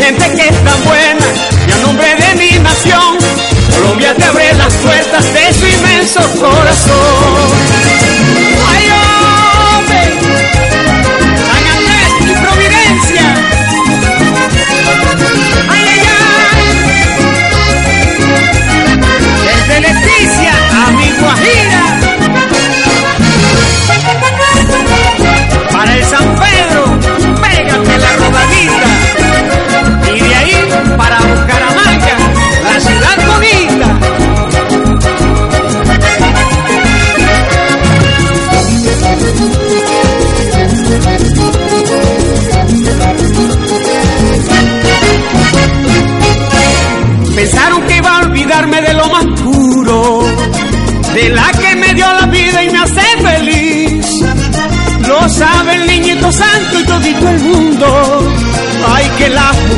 gente 0.09 0.37
que 0.37 0.49
es 0.49 0.65
tan 0.65 0.85
buena 0.85 1.27
y 1.67 1.73
a 1.73 1.77
nombre 1.79 2.07
de 2.15 2.35
mi 2.37 2.59
nación, 2.61 3.19
Colombia 3.75 4.15
te 4.15 4.25
abre 4.25 4.55
las 4.55 4.73
puertas 4.75 5.25
de 5.35 5.53
su 5.53 5.67
inmenso 5.67 6.21
corazón. 6.41 6.68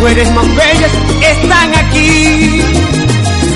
Mujeres 0.01 0.31
más 0.33 0.47
bellas 0.57 0.91
están 1.21 1.75
aquí. 1.75 2.63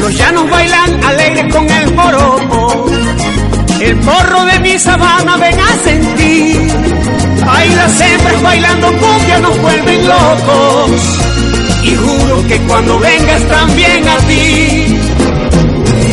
Los 0.00 0.18
llanos 0.18 0.50
bailan 0.50 1.04
alegres 1.04 1.54
con 1.54 1.70
el 1.70 1.96
joropo. 1.96 2.87
El 3.80 3.96
porro 4.00 4.44
de 4.44 4.61
mi 4.61 4.78
sabana 4.78 5.37
ven 5.38 5.59
a 5.59 5.85
sentir. 5.85 6.68
Ay, 7.48 7.70
las 7.70 8.42
bailando 8.42 8.88
cumbia 8.88 9.38
nos 9.40 9.59
vuelven 9.61 10.07
locos. 10.07 10.90
Y 11.83 11.94
juro 11.94 12.46
que 12.46 12.59
cuando 12.68 12.98
vengas 12.98 13.42
también 13.48 14.09
a 14.09 14.16
ti. 14.18 14.98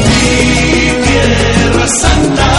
Mi 0.08 0.92
tierra 1.06 1.88
santa 1.88 2.52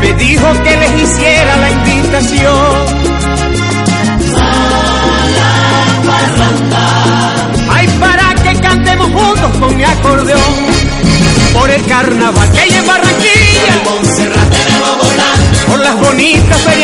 me 0.00 0.12
dijo 0.14 0.52
que 0.62 0.76
les 0.76 1.02
hiciera 1.02 1.56
la 1.56 1.70
invitación. 1.70 3.01
Ay, 7.70 7.86
para 8.00 8.34
que 8.42 8.60
cantemos 8.60 9.06
juntos 9.08 9.50
con 9.58 9.76
mi 9.76 9.84
acordeón. 9.84 10.40
Por 11.52 11.70
el 11.70 11.84
carnaval 11.86 12.50
que 12.52 12.60
hay 12.60 12.70
en 12.70 12.86
Barranquilla. 12.86 13.82
Por 15.66 15.80
las 15.80 15.96
bonitas 15.98 16.60
ferias 16.62 16.81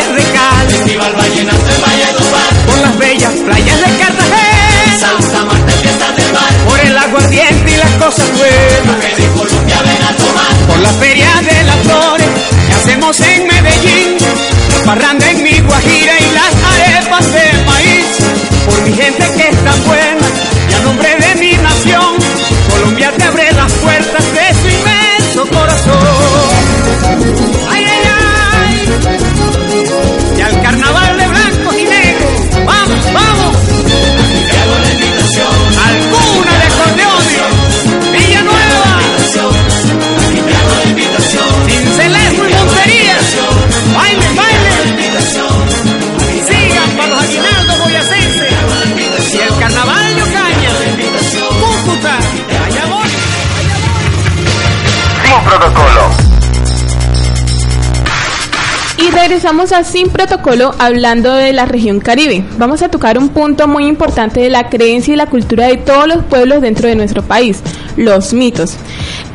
Regresamos 59.49 59.73
a 59.73 59.83
Sin 59.83 60.11
Protocolo 60.11 60.75
hablando 60.79 61.33
de 61.33 61.55
la 61.55 61.65
región 61.65 62.01
Caribe. 62.01 62.45
Vamos 62.59 62.83
a 62.83 62.91
tocar 62.91 63.17
un 63.17 63.31
punto 63.31 63.67
muy 63.67 63.87
importante 63.87 64.41
de 64.41 64.51
la 64.51 64.69
creencia 64.69 65.15
y 65.15 65.17
la 65.17 65.25
cultura 65.25 65.69
de 65.69 65.79
todos 65.79 66.07
los 66.07 66.23
pueblos 66.25 66.61
dentro 66.61 66.87
de 66.87 66.95
nuestro 66.95 67.23
país, 67.23 67.63
los 67.97 68.35
mitos. 68.35 68.77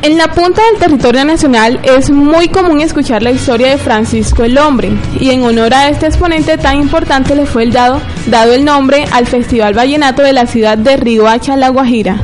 En 0.02 0.16
la 0.16 0.30
punta 0.30 0.62
del 0.66 0.78
territorio 0.78 1.24
nacional 1.24 1.80
es 1.82 2.10
muy 2.10 2.46
común 2.46 2.80
escuchar 2.80 3.24
la 3.24 3.32
historia 3.32 3.70
de 3.70 3.76
Francisco 3.76 4.44
el 4.44 4.56
Hombre 4.56 4.92
y 5.18 5.30
en 5.30 5.42
honor 5.42 5.74
a 5.74 5.88
este 5.88 6.06
exponente 6.06 6.58
tan 6.58 6.78
importante 6.78 7.34
le 7.34 7.44
fue 7.44 7.64
el 7.64 7.72
dado, 7.72 8.00
dado 8.26 8.52
el 8.52 8.64
nombre 8.64 9.06
al 9.10 9.26
Festival 9.26 9.74
Vallenato 9.74 10.22
de 10.22 10.32
la 10.32 10.46
ciudad 10.46 10.78
de 10.78 10.96
Riohacha, 10.96 11.56
La 11.56 11.70
Guajira. 11.70 12.22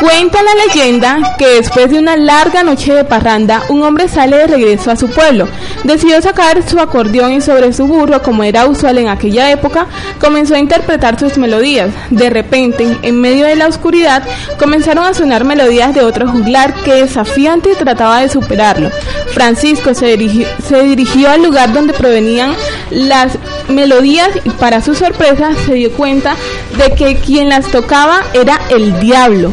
Cuenta 0.00 0.38
la 0.44 0.54
leyenda 0.54 1.34
que 1.36 1.46
después 1.54 1.90
de 1.90 1.98
una 1.98 2.16
larga 2.16 2.62
noche 2.62 2.94
de 2.94 3.04
parranda, 3.04 3.64
un 3.68 3.82
hombre 3.82 4.06
sale 4.06 4.36
de 4.36 4.46
regreso 4.46 4.92
a 4.92 4.96
su 4.96 5.08
pueblo. 5.10 5.48
Decidió 5.82 6.22
sacar 6.22 6.62
su 6.62 6.78
acordeón 6.78 7.32
y 7.32 7.40
sobre 7.40 7.72
su 7.72 7.88
burro, 7.88 8.22
como 8.22 8.44
era 8.44 8.66
usual 8.66 8.98
en 8.98 9.08
aquella 9.08 9.50
época, 9.50 9.86
comenzó 10.20 10.54
a 10.54 10.60
interpretar 10.60 11.18
sus 11.18 11.36
melodías. 11.36 11.90
De 12.10 12.30
repente, 12.30 12.96
en 13.02 13.20
medio 13.20 13.46
de 13.46 13.56
la 13.56 13.66
oscuridad, 13.66 14.22
comenzaron 14.56 15.04
a 15.04 15.14
sonar 15.14 15.42
melodías 15.42 15.92
de 15.92 16.02
otro 16.02 16.28
juglar 16.28 16.74
que 16.84 16.94
desafiante 16.94 17.74
trataba 17.74 18.20
de 18.20 18.28
superarlo. 18.28 18.90
Francisco 19.34 19.94
se 19.94 20.06
dirigió, 20.06 20.46
se 20.66 20.80
dirigió 20.84 21.28
al 21.28 21.42
lugar 21.42 21.72
donde 21.72 21.92
provenían 21.92 22.54
las 22.90 23.36
melodías 23.68 24.30
y 24.44 24.50
para 24.50 24.80
su 24.82 24.94
sorpresa 24.94 25.50
se 25.66 25.74
dio 25.74 25.92
cuenta 25.92 26.36
de 26.76 26.94
que 26.94 27.16
quien 27.16 27.48
las 27.48 27.66
tocaba 27.66 28.22
era 28.34 28.60
el 28.70 28.98
diablo 29.00 29.52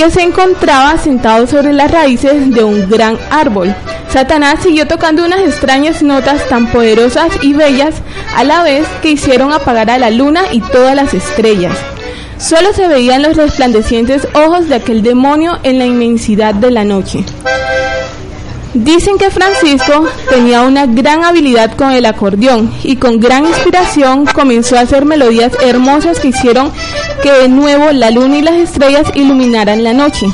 que 0.00 0.10
se 0.10 0.22
encontraba 0.22 0.96
sentado 0.96 1.46
sobre 1.46 1.74
las 1.74 1.90
raíces 1.90 2.54
de 2.54 2.64
un 2.64 2.88
gran 2.88 3.18
árbol. 3.30 3.74
Satanás 4.08 4.60
siguió 4.62 4.86
tocando 4.86 5.26
unas 5.26 5.40
extrañas 5.40 6.02
notas 6.02 6.48
tan 6.48 6.68
poderosas 6.68 7.28
y 7.42 7.52
bellas 7.52 7.96
a 8.34 8.42
la 8.44 8.62
vez 8.62 8.86
que 9.02 9.10
hicieron 9.10 9.52
apagar 9.52 9.90
a 9.90 9.98
la 9.98 10.10
luna 10.10 10.40
y 10.52 10.62
todas 10.62 10.96
las 10.96 11.12
estrellas. 11.12 11.76
Solo 12.38 12.72
se 12.72 12.88
veían 12.88 13.20
los 13.20 13.36
resplandecientes 13.36 14.26
ojos 14.32 14.70
de 14.70 14.76
aquel 14.76 15.02
demonio 15.02 15.58
en 15.64 15.78
la 15.78 15.84
inmensidad 15.84 16.54
de 16.54 16.70
la 16.70 16.84
noche. 16.84 17.22
Dicen 18.74 19.18
que 19.18 19.30
Francisco 19.30 20.06
tenía 20.28 20.62
una 20.62 20.86
gran 20.86 21.24
habilidad 21.24 21.74
con 21.76 21.90
el 21.90 22.06
acordeón 22.06 22.72
y 22.84 22.96
con 22.96 23.18
gran 23.18 23.44
inspiración 23.44 24.26
comenzó 24.26 24.76
a 24.76 24.82
hacer 24.82 25.04
melodías 25.04 25.52
hermosas 25.60 26.20
que 26.20 26.28
hicieron 26.28 26.70
que 27.20 27.32
de 27.32 27.48
nuevo 27.48 27.90
la 27.90 28.12
luna 28.12 28.38
y 28.38 28.42
las 28.42 28.54
estrellas 28.54 29.08
iluminaran 29.14 29.82
la 29.82 29.92
noche. 29.92 30.26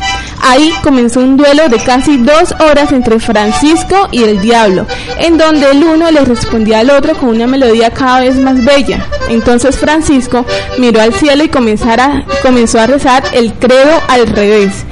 Ahí 0.48 0.72
comenzó 0.80 1.18
un 1.20 1.36
duelo 1.36 1.68
de 1.68 1.78
casi 1.78 2.18
dos 2.18 2.54
horas 2.60 2.92
entre 2.92 3.18
Francisco 3.18 4.08
y 4.12 4.22
el 4.22 4.40
diablo, 4.40 4.86
en 5.18 5.38
donde 5.38 5.72
el 5.72 5.82
uno 5.82 6.08
le 6.12 6.20
respondía 6.20 6.78
al 6.78 6.90
otro 6.90 7.14
con 7.14 7.30
una 7.30 7.48
melodía 7.48 7.90
cada 7.90 8.20
vez 8.20 8.36
más 8.36 8.64
bella. 8.64 9.04
Entonces 9.28 9.76
Francisco 9.76 10.46
miró 10.78 11.00
al 11.00 11.12
cielo 11.14 11.42
y 11.42 11.48
comenzó 11.48 12.78
a 12.78 12.86
rezar 12.86 13.24
el 13.32 13.54
credo 13.54 14.00
al 14.06 14.28
revés. 14.28 14.84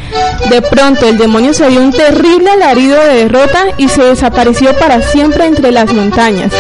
De 0.51 0.61
pronto 0.61 1.09
el 1.09 1.19
demonio 1.19 1.55
se 1.55 1.69
dio 1.69 1.81
un 1.81 1.93
terrible 1.93 2.51
alarido 2.51 3.01
de 3.01 3.15
derrota 3.15 3.67
y 3.79 3.89
se 3.89 4.03
desapareció 4.03 4.77
para 4.77 5.03
siempre 5.03 5.47
entre 5.47 5.71
las 5.71 5.93
montañas. 5.93 6.53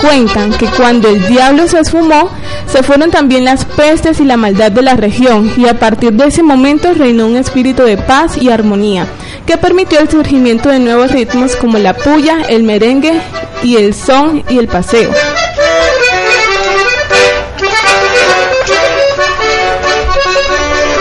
Cuentan 0.00 0.52
que 0.52 0.66
cuando 0.66 1.08
el 1.08 1.26
diablo 1.26 1.66
se 1.66 1.80
esfumó, 1.80 2.30
se 2.66 2.82
fueron 2.82 3.10
también 3.10 3.44
las 3.44 3.64
pestes 3.64 4.20
y 4.20 4.24
la 4.24 4.36
maldad 4.36 4.70
de 4.70 4.82
la 4.82 4.94
región, 4.94 5.52
y 5.56 5.66
a 5.66 5.78
partir 5.78 6.12
de 6.12 6.28
ese 6.28 6.42
momento 6.42 6.94
reinó 6.94 7.26
un 7.26 7.36
espíritu 7.36 7.82
de 7.82 7.96
paz 7.96 8.36
y 8.36 8.50
armonía, 8.50 9.06
que 9.44 9.56
permitió 9.56 9.98
el 9.98 10.08
surgimiento 10.08 10.68
de 10.68 10.78
nuevos 10.78 11.10
ritmos 11.10 11.56
como 11.56 11.78
la 11.78 11.94
puya, 11.94 12.42
el 12.48 12.62
merengue 12.62 13.20
y 13.62 13.76
el 13.76 13.92
son 13.94 14.44
y 14.48 14.58
el 14.58 14.68
paseo. 14.68 15.10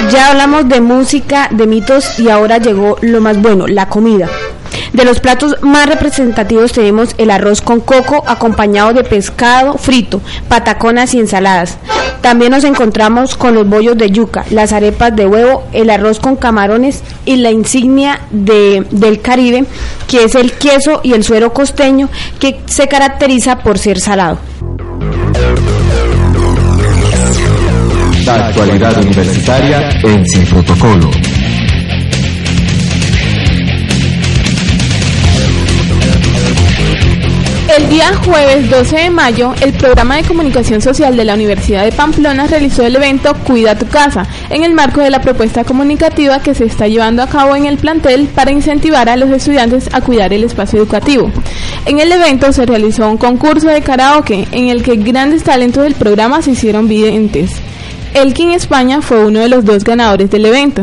Ya 0.10 0.32
hablamos 0.32 0.68
de 0.68 0.82
música, 0.82 1.50
de 1.52 1.68
mitos 1.68 2.18
y 2.18 2.30
ahora 2.30 2.58
llegó 2.58 2.98
lo 3.02 3.22
más 3.22 3.40
bueno, 3.42 3.68
la 3.68 3.88
comida. 3.90 4.30
De 4.98 5.06
los 5.06 5.20
platos 5.20 5.58
más 5.62 5.86
representativos 5.86 6.72
tenemos 6.72 7.14
el 7.20 7.30
arroz 7.30 7.62
con 7.62 7.82
coco 7.82 8.24
acompañado 8.26 8.94
de 8.94 9.04
pescado 9.04 9.78
frito, 9.78 10.22
pataconas 10.50 11.14
y 11.14 11.20
ensaladas. 11.20 11.78
También 12.22 12.50
nos 12.50 12.64
encontramos 12.64 13.38
con 13.38 13.54
los 13.54 13.70
bollos 13.70 13.96
de 13.96 14.10
yuca, 14.10 14.44
las 14.50 14.74
arepas 14.74 15.16
de 15.16 15.28
huevo, 15.28 15.66
el 15.72 15.92
arroz 15.92 16.20
con 16.20 16.36
camarones 16.36 17.04
y 17.26 17.36
la 17.36 17.52
insignia 17.52 18.22
de, 18.32 18.88
del 18.90 19.22
Caribe, 19.22 19.66
que 20.08 20.24
es 20.24 20.34
el 20.34 20.54
queso 20.54 21.02
y 21.04 21.14
el 21.14 21.24
suero 21.24 21.54
costeño, 21.54 22.10
que 22.40 22.62
se 22.66 22.88
caracteriza 22.88 23.60
por 23.60 23.78
ser 23.78 24.00
salado. 24.00 24.40
La 28.26 28.48
actualidad 28.48 28.98
universitaria 28.98 29.92
en 30.02 30.26
Sin 30.26 30.44
Protocolo. 30.48 31.12
El 37.78 37.90
día 37.90 38.12
jueves 38.26 38.72
12 38.72 38.98
de 38.98 39.10
mayo, 39.12 39.54
el 39.62 39.72
programa 39.72 40.16
de 40.16 40.24
comunicación 40.24 40.82
social 40.82 41.16
de 41.16 41.24
la 41.24 41.36
Universidad 41.36 41.84
de 41.84 41.92
Pamplona 41.92 42.48
realizó 42.48 42.84
el 42.84 42.96
evento 42.96 43.36
Cuida 43.46 43.78
tu 43.78 43.86
casa, 43.86 44.26
en 44.50 44.64
el 44.64 44.74
marco 44.74 45.00
de 45.00 45.12
la 45.12 45.22
propuesta 45.22 45.64
comunicativa 45.64 46.40
que 46.40 46.56
se 46.56 46.66
está 46.66 46.88
llevando 46.88 47.22
a 47.22 47.28
cabo 47.28 47.56
en 47.56 47.68
el 47.68 47.78
plantel 47.78 48.30
para 48.34 48.50
incentivar 48.50 49.10
a 49.10 49.16
los 49.16 49.30
estudiantes 49.30 49.94
a 49.94 50.02
cuidar 50.02 50.34
el 50.34 50.44
espacio 50.44 50.80
educativo. 50.80 51.32
En 51.86 52.00
el 52.00 52.12
evento 52.12 52.52
se 52.52 52.66
realizó 52.66 53.12
un 53.12 53.18
concurso 53.18 53.68
de 53.68 53.84
karaoke 53.84 54.48
en 54.52 54.70
el 54.70 54.82
que 54.82 54.96
grandes 54.96 55.44
talentos 55.44 55.84
del 55.84 55.94
programa 55.94 56.42
se 56.42 56.54
hicieron 56.54 56.88
videntes. 56.88 57.52
Elkin 58.16 58.54
España 58.54 59.04
fue 59.04 59.24
uno 59.24 59.42
de 59.42 59.50
los 59.50 59.66
dos 59.66 59.84
ganadores 59.84 60.32
del 60.32 60.48
evento. 60.48 60.82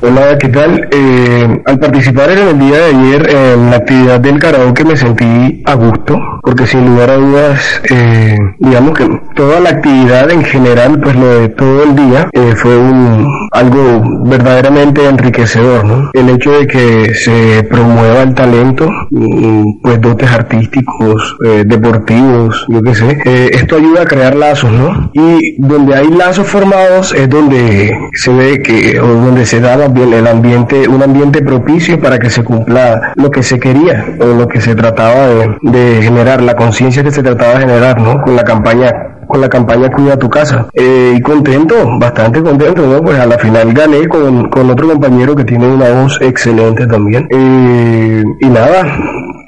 Hola, 0.00 0.38
¿qué 0.38 0.46
tal? 0.48 0.88
Eh, 0.92 1.60
al 1.66 1.80
participar 1.80 2.30
en 2.30 2.38
el 2.38 2.58
día 2.60 2.78
de 2.78 2.84
ayer 2.84 3.30
en 3.30 3.70
la 3.70 3.78
actividad 3.78 4.20
del 4.20 4.38
karaoke 4.38 4.84
me 4.84 4.96
sentí 4.96 5.60
a 5.66 5.74
gusto, 5.74 6.16
porque 6.40 6.68
sin 6.68 6.86
lugar 6.86 7.10
a 7.10 7.16
dudas, 7.16 7.82
eh, 7.90 8.38
digamos 8.60 8.96
que 8.96 9.08
toda 9.34 9.58
la 9.58 9.70
actividad 9.70 10.30
en 10.30 10.44
general, 10.44 11.00
pues 11.00 11.16
lo 11.16 11.40
de 11.40 11.48
todo 11.48 11.82
el 11.82 11.96
día, 11.96 12.28
eh, 12.32 12.54
fue 12.54 12.78
un, 12.78 13.26
algo 13.50 14.02
verdaderamente 14.24 15.04
enriquecedor, 15.04 15.84
¿no? 15.84 16.10
El 16.12 16.28
hecho 16.28 16.52
de 16.52 16.68
que 16.68 17.14
se 17.14 17.64
promueva 17.64 18.22
el 18.22 18.34
talento, 18.36 18.88
y, 19.10 19.80
pues 19.82 20.00
dotes 20.00 20.30
artísticos, 20.30 21.36
eh, 21.44 21.64
deportivos, 21.66 22.66
yo 22.68 22.82
qué 22.82 22.94
sé, 22.94 23.18
eh, 23.24 23.50
esto 23.52 23.76
ayuda 23.76 24.02
a 24.02 24.06
crear 24.06 24.36
lazos, 24.36 24.70
¿no? 24.70 25.10
Y 25.12 25.60
donde 25.60 25.96
hay 25.96 26.08
lazos 26.08 26.46
formados 26.46 27.12
es 27.14 27.28
donde 27.28 27.98
se 28.14 28.32
ve 28.32 28.62
que, 28.62 29.00
o 29.00 29.06
donde 29.06 29.44
se 29.44 29.60
da 29.60 29.87
el 29.96 30.26
ambiente, 30.26 30.88
un 30.88 31.02
ambiente 31.02 31.42
propicio 31.42 32.00
para 32.00 32.18
que 32.18 32.30
se 32.30 32.44
cumpla 32.44 33.12
lo 33.16 33.30
que 33.30 33.42
se 33.42 33.58
quería 33.58 34.04
o 34.20 34.26
lo 34.26 34.48
que 34.48 34.60
se 34.60 34.74
trataba 34.74 35.26
de, 35.28 35.56
de 35.62 36.02
generar, 36.02 36.42
la 36.42 36.54
conciencia 36.54 37.02
que 37.02 37.10
se 37.10 37.22
trataba 37.22 37.54
de 37.54 37.60
generar, 37.60 38.00
¿no? 38.00 38.22
Con 38.22 38.36
la 38.36 38.44
campaña 38.44 38.92
con 39.28 39.40
la 39.42 39.48
campaña 39.48 39.90
Cuida 39.90 40.18
tu 40.18 40.28
casa. 40.28 40.68
Eh, 40.72 41.14
y 41.16 41.20
contento, 41.20 41.74
bastante 42.00 42.42
contento, 42.42 42.86
¿no? 42.86 43.02
Pues 43.02 43.18
a 43.20 43.26
la 43.26 43.38
final 43.38 43.72
gané 43.72 44.08
con, 44.08 44.48
con 44.48 44.70
otro 44.70 44.88
compañero 44.88 45.36
que 45.36 45.44
tiene 45.44 45.68
una 45.68 45.90
voz 45.90 46.18
excelente 46.20 46.86
también. 46.86 47.28
Eh, 47.30 48.24
y 48.40 48.46
nada, 48.46 48.84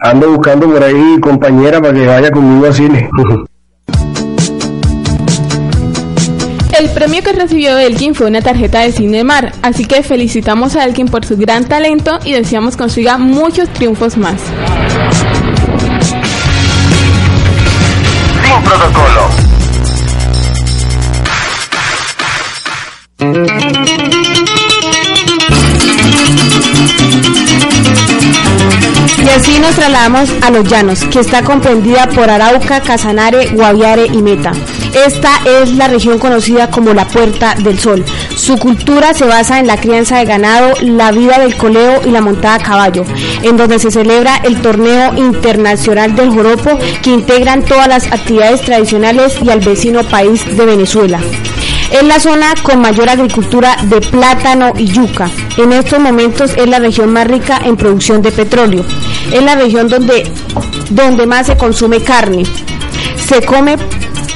ando 0.02 0.30
buscando 0.30 0.70
por 0.70 0.82
ahí 0.82 1.18
compañera 1.20 1.80
para 1.80 1.94
que 1.94 2.06
vaya 2.06 2.30
conmigo 2.30 2.66
a 2.66 2.72
cine. 2.72 3.08
El 6.80 6.88
premio 6.88 7.22
que 7.22 7.34
recibió 7.34 7.76
Elkin 7.76 8.14
fue 8.14 8.26
una 8.26 8.40
tarjeta 8.40 8.80
de 8.80 8.90
Cine 8.90 9.22
Mar, 9.22 9.52
así 9.60 9.84
que 9.84 10.02
felicitamos 10.02 10.76
a 10.76 10.84
Elkin 10.86 11.08
por 11.08 11.26
su 11.26 11.36
gran 11.36 11.68
talento 11.68 12.18
y 12.24 12.32
deseamos 12.32 12.78
consiga 12.78 13.18
muchos 13.18 13.68
triunfos 13.68 14.16
más. 14.16 14.40
Sin 18.42 18.62
protocolo. 18.64 19.28
Y 29.30 29.32
así 29.32 29.60
nos 29.60 29.76
trasladamos 29.76 30.28
a 30.42 30.50
Los 30.50 30.68
Llanos, 30.68 31.04
que 31.04 31.20
está 31.20 31.44
comprendida 31.44 32.08
por 32.08 32.28
Arauca, 32.28 32.80
Casanare, 32.80 33.50
Guaviare 33.50 34.06
y 34.06 34.22
Meta. 34.22 34.50
Esta 35.06 35.30
es 35.62 35.72
la 35.74 35.86
región 35.86 36.18
conocida 36.18 36.68
como 36.68 36.92
la 36.92 37.06
Puerta 37.06 37.54
del 37.54 37.78
Sol. 37.78 38.04
Su 38.34 38.58
cultura 38.58 39.14
se 39.14 39.26
basa 39.26 39.60
en 39.60 39.68
la 39.68 39.76
crianza 39.76 40.18
de 40.18 40.24
ganado, 40.24 40.74
la 40.80 41.12
vida 41.12 41.38
del 41.38 41.56
coleo 41.56 42.00
y 42.04 42.10
la 42.10 42.20
montada 42.20 42.56
a 42.56 42.58
caballo, 42.58 43.04
en 43.44 43.56
donde 43.56 43.78
se 43.78 43.92
celebra 43.92 44.34
el 44.42 44.60
torneo 44.62 45.14
internacional 45.14 46.16
del 46.16 46.30
joropo 46.30 46.76
que 47.00 47.10
integran 47.10 47.64
todas 47.64 47.86
las 47.86 48.06
actividades 48.10 48.62
tradicionales 48.62 49.36
y 49.44 49.50
al 49.50 49.60
vecino 49.60 50.02
país 50.02 50.44
de 50.56 50.66
Venezuela. 50.66 51.20
Es 51.90 52.02
la 52.04 52.20
zona 52.20 52.54
con 52.62 52.80
mayor 52.80 53.08
agricultura 53.08 53.76
de 53.84 54.00
plátano 54.00 54.72
y 54.76 54.86
yuca. 54.86 55.28
En 55.56 55.72
estos 55.72 55.98
momentos 55.98 56.52
es 56.56 56.68
la 56.68 56.78
región 56.78 57.12
más 57.12 57.26
rica 57.26 57.60
en 57.64 57.76
producción 57.76 58.22
de 58.22 58.30
petróleo. 58.30 58.84
Es 59.32 59.42
la 59.42 59.56
región 59.56 59.88
donde, 59.88 60.30
donde 60.90 61.26
más 61.26 61.46
se 61.46 61.56
consume 61.56 62.00
carne. 62.00 62.44
Se 63.16 63.44
come 63.44 63.76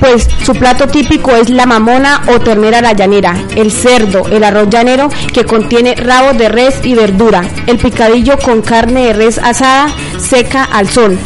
pues 0.00 0.28
su 0.44 0.52
plato 0.52 0.86
típico 0.88 1.34
es 1.34 1.50
la 1.50 1.66
mamona 1.66 2.22
o 2.28 2.40
ternera 2.40 2.80
la 2.80 2.92
llanera, 2.92 3.36
el 3.56 3.70
cerdo, 3.72 4.26
el 4.28 4.44
arroz 4.44 4.68
llanero 4.68 5.08
que 5.32 5.44
contiene 5.44 5.94
rabos 5.94 6.36
de 6.36 6.48
res 6.48 6.80
y 6.82 6.94
verdura, 6.94 7.44
el 7.66 7.78
picadillo 7.78 8.36
con 8.38 8.60
carne 8.60 9.06
de 9.06 9.12
res 9.12 9.38
asada 9.38 9.86
seca 10.18 10.64
al 10.64 10.88
sol, 10.88 11.18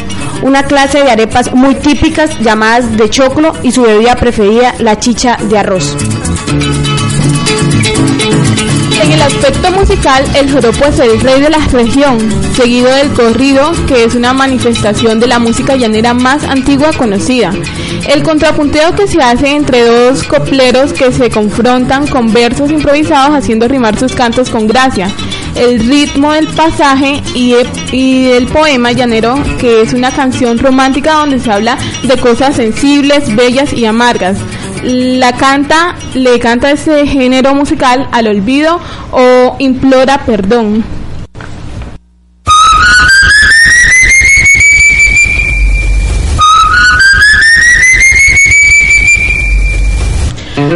una 0.43 0.63
clase 0.65 1.03
de 1.03 1.11
arepas 1.11 1.53
muy 1.53 1.75
típicas 1.75 2.39
llamadas 2.41 2.97
de 2.97 3.09
choclo 3.11 3.53
y 3.63 3.73
su 3.73 3.83
bebida 3.83 4.17
preferida 4.17 4.75
la 4.79 4.99
chicha 4.99 5.37
de 5.49 5.59
arroz. 5.59 5.97
En 9.03 9.13
el 9.13 9.23
aspecto 9.23 9.71
musical, 9.71 10.25
el 10.35 10.51
joropo 10.51 10.85
es 10.87 10.99
el 10.99 11.21
rey 11.21 11.41
de 11.41 11.51
la 11.51 11.59
región, 11.59 12.19
seguido 12.55 12.91
del 12.91 13.11
corrido, 13.13 13.73
que 13.87 14.05
es 14.05 14.15
una 14.15 14.33
manifestación 14.33 15.21
de 15.21 15.29
la 15.29 15.39
música 15.39 15.77
llanera 15.77 16.15
más 16.15 16.45
antigua 16.45 16.91
conocida. 16.93 17.53
El 18.09 18.23
contrapunteo 18.23 18.95
que 18.95 19.07
se 19.07 19.23
hace 19.23 19.55
entre 19.55 19.85
dos 19.85 20.25
copleros 20.25 20.93
que 20.93 21.13
se 21.13 21.31
confrontan 21.31 22.07
con 22.07 22.33
versos 22.33 22.71
improvisados 22.71 23.37
haciendo 23.37 23.69
rimar 23.69 23.99
sus 23.99 24.15
cantos 24.15 24.51
con 24.51 24.67
gracia. 24.67 25.11
El 25.59 25.81
ritmo 25.89 26.33
del 26.33 26.47
pasaje 26.49 27.21
y, 27.35 27.55
y 27.93 28.27
del 28.27 28.47
poema 28.47 28.93
llanero, 28.93 29.35
que 29.59 29.83
es 29.83 29.93
una 29.93 30.11
canción 30.13 30.59
romántica 30.59 31.15
donde 31.15 31.41
se 31.41 31.51
habla 31.51 31.77
de 32.05 32.17
cosas 32.17 32.57
sensibles, 32.57 33.35
bellas 33.35 33.73
y 33.73 33.85
amargas 33.85 34.39
la 34.83 35.33
canta, 35.33 35.97
le 36.15 36.39
canta 36.39 36.71
ese 36.71 37.07
género 37.07 37.55
musical 37.55 38.09
al 38.13 38.29
olvido 38.29 38.81
o 39.11 39.57
implora 39.59 40.25
perdón. 40.25 40.85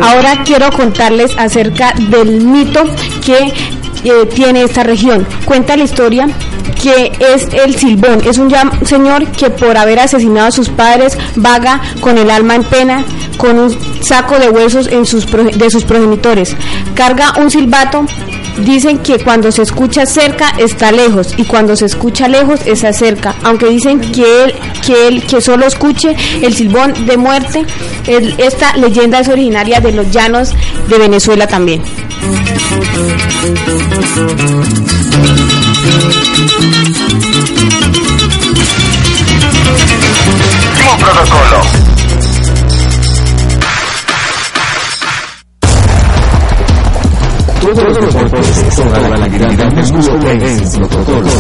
Ahora 0.00 0.42
quiero 0.44 0.70
contarles 0.70 1.36
acerca 1.36 1.92
del 1.92 2.40
mito 2.40 2.84
que 3.24 3.52
eh, 4.05 4.26
tiene 4.34 4.62
esta 4.62 4.82
región. 4.82 5.26
Cuenta 5.44 5.76
la 5.76 5.84
historia 5.84 6.28
que 6.80 7.12
es 7.34 7.46
el 7.53 7.76
Silbón. 7.76 8.20
Es 8.24 8.38
un 8.38 8.53
señor 8.84 9.26
que 9.32 9.50
por 9.50 9.76
haber 9.76 10.00
asesinado 10.00 10.48
a 10.48 10.53
sus 10.53 10.68
padres 10.68 11.16
vaga 11.36 11.80
con 12.00 12.18
el 12.18 12.30
alma 12.30 12.57
en 12.57 12.64
pena, 12.64 13.05
con 13.36 13.59
un 13.59 14.03
saco 14.03 14.38
de 14.38 14.50
huesos 14.50 14.88
en 14.88 15.07
sus 15.07 15.26
de 15.30 15.70
sus 15.70 15.84
progenitores. 15.84 16.57
Carga 16.94 17.34
un 17.38 17.50
silbato. 17.50 18.05
Dicen 18.59 18.98
que 18.98 19.18
cuando 19.18 19.50
se 19.50 19.62
escucha 19.62 20.07
cerca 20.07 20.50
está 20.59 20.92
lejos 20.92 21.34
y 21.36 21.44
cuando 21.44 21.76
se 21.76 21.86
escucha 21.86 22.28
lejos 22.28 22.61
está 22.66 22.92
cerca. 22.92 23.34
Aunque 23.44 23.66
dicen 23.66 24.00
que 24.00 24.44
él 24.44 24.55
que 24.84 25.09
él 25.09 25.22
que 25.24 25.40
solo 25.40 25.66
escuche 25.66 26.14
el 26.42 26.55
silbón 26.55 27.07
de 27.07 27.16
muerte. 27.16 27.64
esta 28.07 28.76
leyenda 28.76 29.20
es 29.20 29.28
originaria 29.28 29.80
de 29.80 29.92
los 29.92 30.11
llanos 30.11 30.55
de 30.88 30.98
Venezuela 30.98 31.46
también. 31.46 31.82
Protocolo. 40.98 41.81
Todos 47.62 47.76
los 47.76 48.14
deportes 48.14 48.64
protocolo. 50.76 51.30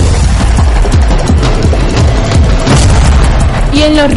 Y 3.72 3.82
en 3.82 3.96
los, 3.96 4.12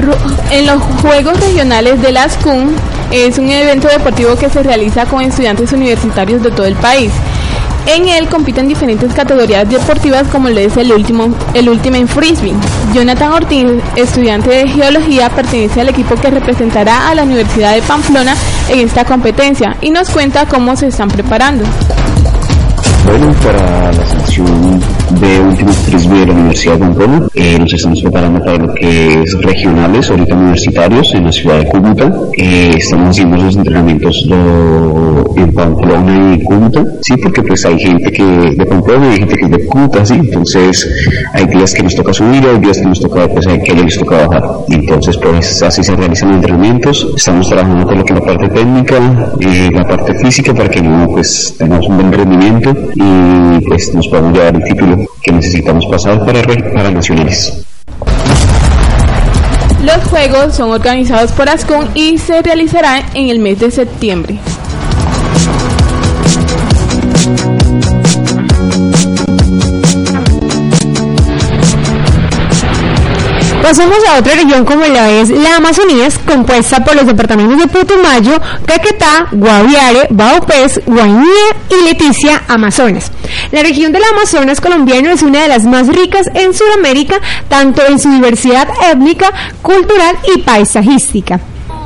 en 0.52 0.68
los 0.68 0.84
Juegos 1.02 1.40
Regionales 1.40 2.00
de 2.04 2.12
las 2.12 2.38
CUN 2.38 2.76
es 3.12 3.40
un 3.40 3.50
evento 3.50 3.88
deportivo 3.88 4.36
que 4.36 4.50
se 4.50 4.62
realiza 4.62 5.08
con 5.08 5.24
estudiantes 5.24 5.74
universitarios 5.74 6.44
de 6.44 6.52
todo 6.52 6.68
el 6.68 6.76
país. 6.76 7.12
En 7.88 8.08
él 8.08 8.28
compiten 8.30 8.68
diferentes 8.68 9.14
categorías 9.14 9.68
deportivas 9.68 10.28
como 10.28 10.50
lo 10.50 10.60
es 10.60 10.76
el 10.78 10.92
último, 10.92 11.36
el 11.54 11.70
último 11.70 11.96
en 11.98 12.08
frisbee. 12.08 12.54
Jonathan 12.94 13.32
Ortiz, 13.32 13.66
estudiante 13.96 14.50
de 14.50 14.68
geología, 14.68 15.30
pertenece 15.30 15.82
al 15.82 15.90
equipo 15.90 16.16
que 16.16 16.30
representará 16.30 17.10
a 17.10 17.16
la 17.16 17.24
Universidad 17.24 17.74
de 17.74 17.82
Pamplona 17.82 18.36
en 18.70 18.80
esta 18.80 19.06
competencia 19.06 19.76
y 19.82 19.90
nos 19.90 20.10
cuenta 20.10 20.46
cómo 20.46 20.76
se 20.76 20.88
están 20.88 21.10
preparando. 21.10 21.64
Bueno, 23.06 23.32
para 23.44 23.92
la 23.92 24.06
de 25.20 25.40
últimos 25.40 25.76
frisbee 25.78 26.20
de 26.20 26.26
la 26.28 26.34
Universidad 26.34 26.74
de 26.74 26.80
Pamplona, 26.80 27.28
eh, 27.34 27.58
nos 27.60 27.74
estamos 27.74 28.02
preparando 28.02 28.40
para 28.40 28.58
lo 28.58 28.74
que 28.74 29.22
es 29.22 29.38
regionales, 29.42 30.10
ahorita 30.10 30.36
universitarios, 30.36 31.14
en 31.14 31.24
la 31.26 31.32
ciudad 31.32 31.60
de 31.60 31.66
Cúcuta. 31.68 32.14
Eh, 32.38 32.72
estamos 32.78 33.10
haciendo 33.10 33.36
esos 33.38 33.58
entrenamientos 33.58 34.28
en 35.36 35.54
Pamplona 35.54 36.36
y 36.36 36.44
Cúcuta, 36.44 36.84
sí, 37.02 37.16
porque 37.18 37.42
pues 37.44 37.66
hay 37.66 37.80
gente 37.80 38.12
que 38.12 38.24
de 38.24 38.66
Pamplona 38.66 39.08
y 39.08 39.10
hay 39.12 39.20
gente 39.20 39.36
que 39.36 39.48
de 39.48 39.66
Cúcuta, 39.66 40.06
sí, 40.06 40.16
entonces 40.16 40.90
hay 41.34 41.46
días 41.48 41.74
que 41.74 41.84
nos 41.84 41.96
toca 41.96 42.14
subir, 42.14 42.44
hay 42.46 42.60
días 42.60 42.80
que 42.80 42.86
nos 42.86 43.00
toca, 43.00 43.28
pues 43.28 43.48
hay 43.48 43.62
que 43.62 43.74
les 43.74 43.98
toca 43.98 44.28
bajar. 44.28 44.44
Entonces, 44.70 45.18
pues 45.18 45.62
así 45.64 45.84
se 45.84 45.96
realizan 45.96 46.30
los 46.30 46.38
entrenamientos. 46.38 47.08
Estamos 47.16 47.48
trabajando 47.48 47.86
con 47.86 47.98
lo 47.98 48.06
que 48.06 48.14
es 48.14 48.20
la 48.20 48.26
parte 48.26 48.50
técnica, 48.50 49.36
eh, 49.40 49.70
la 49.72 49.84
parte 49.88 50.14
física, 50.16 50.54
para 50.54 50.70
que 50.70 50.82
no, 50.82 51.08
pues 51.08 51.56
tengamos 51.58 51.88
un 51.88 51.98
buen 51.98 52.12
rendimiento 52.12 52.74
y 52.96 53.66
pues 53.66 53.94
nos 53.94 54.08
podemos 54.08 54.34
llevar 54.34 54.56
el 54.56 54.64
título 54.64 55.05
que 55.22 55.32
necesitamos 55.32 55.86
pasar 55.88 56.26
para, 56.26 56.42
para 56.42 56.92
nacionales. 56.92 57.66
Los 59.84 60.04
juegos 60.06 60.56
son 60.56 60.72
organizados 60.72 61.32
por 61.32 61.48
ASCON 61.48 61.90
y 61.94 62.18
se 62.18 62.42
realizarán 62.42 63.04
en 63.14 63.30
el 63.30 63.40
mes 63.40 63.60
de 63.60 63.70
septiembre. 63.70 64.40
Pasamos 73.66 73.98
a 74.08 74.20
otra 74.20 74.36
región 74.36 74.64
como 74.64 74.86
la 74.86 75.10
es 75.10 75.32
la 75.32 75.56
Amazonía, 75.56 76.08
compuesta 76.24 76.84
por 76.84 76.96
los 76.96 77.08
departamentos 77.08 77.58
de 77.58 77.68
Putumayo, 77.68 78.40
Caquetá, 78.64 79.28
Guaviare, 79.32 80.08
Baupés, 80.12 80.80
Guainía 80.86 81.48
y 81.72 81.86
Leticia, 81.86 82.44
Amazonas. 82.48 83.12
La 83.52 83.62
región 83.62 83.92
del 83.92 84.04
Amazonas 84.04 84.62
colombiano 84.62 85.10
es 85.10 85.22
una 85.22 85.44
de 85.44 85.48
las 85.48 85.66
más 85.66 85.88
ricas 85.88 86.28
en 86.34 86.54
Sudamérica, 86.54 87.20
tanto 87.48 87.86
en 87.88 88.00
su 88.00 88.10
diversidad 88.10 88.68
étnica, 88.92 89.32
cultural 89.62 90.16
y 90.36 90.42
paisajística. 90.42 91.40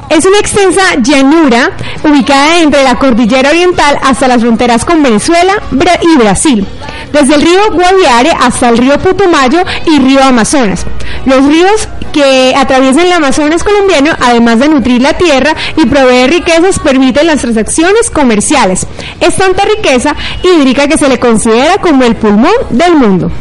Es 0.09 0.25
una 0.25 0.39
extensa 0.39 0.81
llanura 1.01 1.71
ubicada 2.03 2.59
entre 2.59 2.83
la 2.83 2.95
cordillera 2.95 3.49
oriental 3.49 3.97
hasta 4.01 4.27
las 4.27 4.41
fronteras 4.41 4.83
con 4.83 5.03
Venezuela 5.03 5.53
y 6.01 6.17
Brasil, 6.17 6.65
desde 7.13 7.35
el 7.35 7.41
río 7.41 7.71
Guaviare 7.71 8.31
hasta 8.31 8.69
el 8.69 8.77
río 8.77 8.97
Putumayo 8.97 9.59
y 9.85 9.99
río 9.99 10.23
Amazonas. 10.23 10.85
Los 11.25 11.45
ríos 11.45 11.87
que 12.11 12.55
atraviesan 12.57 13.05
el 13.05 13.13
Amazonas 13.13 13.63
colombiano, 13.63 14.11
además 14.19 14.59
de 14.59 14.69
nutrir 14.69 15.01
la 15.01 15.13
tierra 15.13 15.55
y 15.77 15.85
proveer 15.85 16.31
riquezas, 16.31 16.79
permiten 16.79 17.27
las 17.27 17.41
transacciones 17.41 18.09
comerciales. 18.09 18.87
Es 19.19 19.35
tanta 19.35 19.63
riqueza 19.63 20.15
hídrica 20.43 20.87
que 20.87 20.97
se 20.97 21.07
le 21.07 21.19
considera 21.19 21.77
como 21.77 22.03
el 22.03 22.15
pulmón 22.15 22.53
del 22.71 22.95
mundo. 22.95 23.31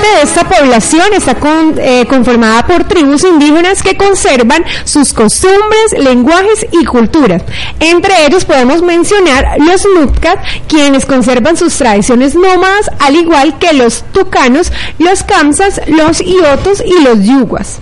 Parte 0.00 0.16
de 0.16 0.22
esta 0.22 0.48
población 0.48 1.12
está 1.14 1.36
eh, 1.78 2.06
conformada 2.06 2.66
por 2.66 2.84
tribus 2.84 3.24
indígenas 3.24 3.82
que 3.82 3.96
conservan 3.96 4.64
sus 4.84 5.12
costumbres, 5.12 5.92
lenguajes 5.98 6.66
y 6.72 6.84
culturas. 6.84 7.42
Entre 7.80 8.26
ellos 8.26 8.44
podemos 8.44 8.82
mencionar 8.82 9.58
los 9.58 9.86
Nutcat, 9.94 10.38
quienes 10.68 11.04
conservan 11.06 11.56
sus 11.56 11.76
tradiciones 11.76 12.34
nómadas, 12.34 12.90
al 12.98 13.16
igual 13.16 13.58
que 13.58 13.72
los 13.72 14.04
tucanos, 14.12 14.72
los 14.98 15.22
kamsas, 15.22 15.80
los 15.86 16.20
iotos 16.20 16.82
y 16.84 17.02
los 17.02 17.22
yuguas. 17.24 17.80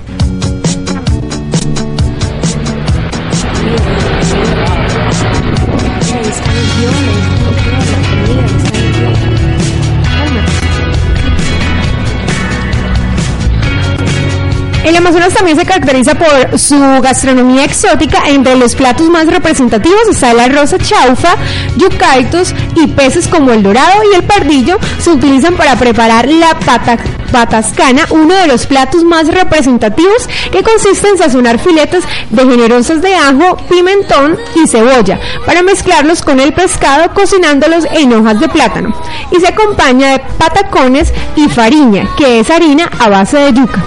El 14.88 14.96
Amazonas 14.96 15.34
también 15.34 15.58
se 15.58 15.66
caracteriza 15.66 16.14
por 16.14 16.58
su 16.58 16.78
gastronomía 17.02 17.62
exótica. 17.62 18.22
Entre 18.26 18.56
los 18.56 18.74
platos 18.74 19.10
más 19.10 19.26
representativos 19.26 20.08
está 20.10 20.30
el 20.30 20.40
arroz 20.40 20.72
a 20.72 20.78
chaufa, 20.78 21.36
yucaitos 21.76 22.54
y 22.74 22.86
peces 22.86 23.28
como 23.28 23.52
el 23.52 23.62
dorado 23.62 24.00
y 24.10 24.16
el 24.16 24.24
pardillo 24.24 24.78
se 24.98 25.10
utilizan 25.10 25.56
para 25.56 25.76
preparar 25.76 26.26
la 26.30 26.58
pata 26.58 26.96
patascana, 27.30 28.06
uno 28.08 28.34
de 28.34 28.46
los 28.46 28.66
platos 28.66 29.04
más 29.04 29.28
representativos 29.28 30.26
que 30.50 30.62
consiste 30.62 31.08
en 31.08 31.18
sazonar 31.18 31.58
filetes 31.58 32.04
de 32.30 32.46
generosas 32.46 33.02
de 33.02 33.14
ajo, 33.14 33.58
pimentón 33.68 34.38
y 34.54 34.66
cebolla 34.66 35.20
para 35.44 35.62
mezclarlos 35.62 36.22
con 36.22 36.40
el 36.40 36.54
pescado 36.54 37.12
cocinándolos 37.12 37.84
en 37.92 38.14
hojas 38.14 38.40
de 38.40 38.48
plátano 38.48 38.98
y 39.36 39.38
se 39.38 39.48
acompaña 39.48 40.12
de 40.12 40.20
patacones 40.38 41.12
y 41.36 41.46
fariña, 41.50 42.08
que 42.16 42.40
es 42.40 42.48
harina 42.48 42.90
a 42.98 43.10
base 43.10 43.36
de 43.36 43.52
yuca. 43.52 43.84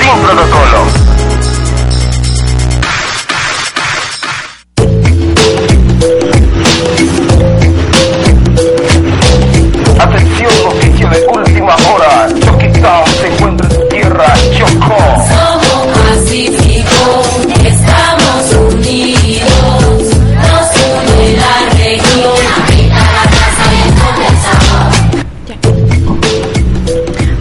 Sin 0.00 0.18
protocolo. 0.22 0.99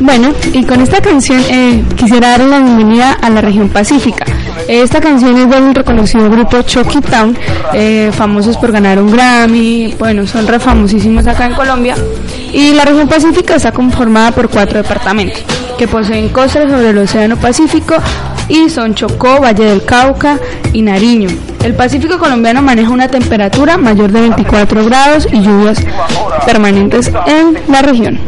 Bueno, 0.10 0.34
y 0.53 0.64
con 0.64 0.82
esta 0.82 1.01
canción 1.01 1.39
eh, 1.51 1.84
quisiera 1.95 2.30
darle 2.30 2.47
la 2.47 2.60
bienvenida 2.62 3.12
a 3.12 3.30
la 3.30 3.41
región 3.41 3.70
pacífica. 3.70 4.26
Esta 4.68 4.99
canción 4.99 5.38
es 5.38 5.47
del 5.47 5.76
reconocido 5.76 6.28
grupo 6.32 6.64
Chucky 6.64 6.99
Town, 7.01 7.38
eh, 7.76 8.10
famosos 8.12 8.57
por 8.57 8.72
ganar 8.72 8.99
un 8.99 9.12
Grammy, 9.12 9.93
bueno, 9.99 10.26
son 10.26 10.47
re 10.47 10.60
famosísimos 10.60 11.28
acá 11.28 11.45
en 11.45 11.53
Colombia. 11.53 11.95
Y 12.51 12.74
la 12.74 12.86
región 12.86 13.07
pacífica 13.07 13.57
está 13.57 13.72
conformada 13.72 14.32
por 14.32 14.49
cuatro 14.49 14.82
departamentos 14.82 15.43
que 15.78 15.88
poseen 15.88 16.30
costas 16.30 16.72
sobre 16.72 16.89
el 16.89 16.97
Océano 16.97 17.38
Pacífico 17.38 17.93
y 18.47 18.68
son 18.72 18.95
Chocó, 18.95 19.39
Valle 19.41 19.66
del 19.66 19.86
Cauca 19.86 20.39
y 20.74 20.82
Nariño. 20.82 21.30
El 21.64 21.76
Pacífico 21.76 22.18
colombiano 22.18 22.64
maneja 22.64 22.89
una 22.89 23.10
temperatura 23.10 23.78
mayor 23.78 24.12
de 24.12 24.22
24 24.22 24.86
grados 24.86 25.28
y 25.32 25.39
lluvias 25.39 25.86
permanentes 26.47 27.12
en 27.28 27.60
la 27.68 27.84
región. 27.84 28.20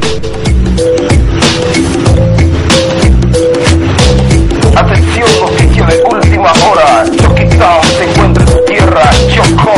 Atención, 4.75 5.27
noticia 5.41 5.85
de 5.85 6.03
última 6.11 6.51
hora. 6.51 7.05
Choquitao 7.17 7.83
se 7.83 8.03
encuentra 8.09 8.43
en 8.43 8.65
tierra 8.65 9.09
Chocó. 9.33 9.73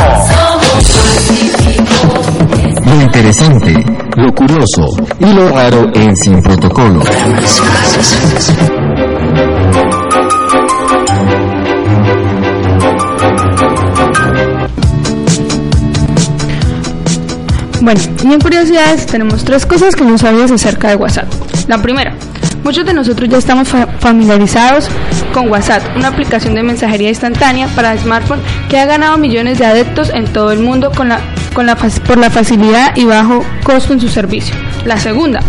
Lo 2.86 3.02
interesante, 3.02 3.74
lo 4.16 4.32
curioso 4.32 4.86
y 5.18 5.32
lo 5.32 5.48
raro 5.50 5.90
en 5.94 6.16
Sin 6.16 6.40
Protocolo. 6.42 7.00
Bueno, 17.80 18.00
y 18.22 18.32
en 18.32 18.40
curiosidades 18.40 19.04
tenemos 19.04 19.44
tres 19.44 19.66
cosas 19.66 19.94
que 19.94 20.04
no 20.04 20.16
sabías 20.16 20.50
acerca 20.50 20.88
de 20.88 20.96
WhatsApp. 20.96 21.43
La 21.68 21.78
primera, 21.78 22.12
muchos 22.62 22.84
de 22.84 22.92
nosotros 22.92 23.28
ya 23.28 23.38
estamos 23.38 23.68
fa- 23.68 23.86
familiarizados 24.00 24.88
con 25.32 25.48
WhatsApp, 25.50 25.82
una 25.96 26.08
aplicación 26.08 26.54
de 26.54 26.62
mensajería 26.62 27.08
instantánea 27.08 27.68
para 27.68 27.96
smartphone 27.96 28.40
que 28.68 28.78
ha 28.78 28.84
ganado 28.86 29.16
millones 29.16 29.58
de 29.58 29.66
adeptos 29.66 30.10
en 30.10 30.24
todo 30.26 30.52
el 30.52 30.58
mundo 30.60 30.92
con 30.94 31.08
la, 31.08 31.20
con 31.54 31.66
la 31.66 31.74
por 31.76 32.18
la 32.18 32.30
facilidad 32.30 32.94
y 32.96 33.04
bajo 33.06 33.42
costo 33.62 33.92
en 33.94 34.00
su 34.00 34.08
servicio. 34.08 34.54
La 34.84 34.98
segunda, 34.98 35.40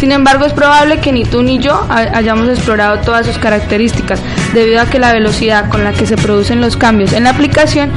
sin 0.00 0.10
embargo, 0.12 0.46
es 0.46 0.54
probable 0.54 0.98
que 1.00 1.12
ni 1.12 1.24
tú 1.24 1.42
ni 1.42 1.58
yo 1.58 1.86
ha- 1.90 2.16
hayamos 2.16 2.48
explorado 2.48 2.98
todas 3.00 3.26
sus 3.26 3.36
características, 3.38 4.20
debido 4.54 4.80
a 4.80 4.86
que 4.86 4.98
la 4.98 5.12
velocidad 5.12 5.68
con 5.68 5.84
la 5.84 5.92
que 5.92 6.06
se 6.06 6.16
producen 6.16 6.62
los 6.62 6.76
cambios 6.78 7.12
en 7.12 7.24
la 7.24 7.30
aplicación 7.30 7.90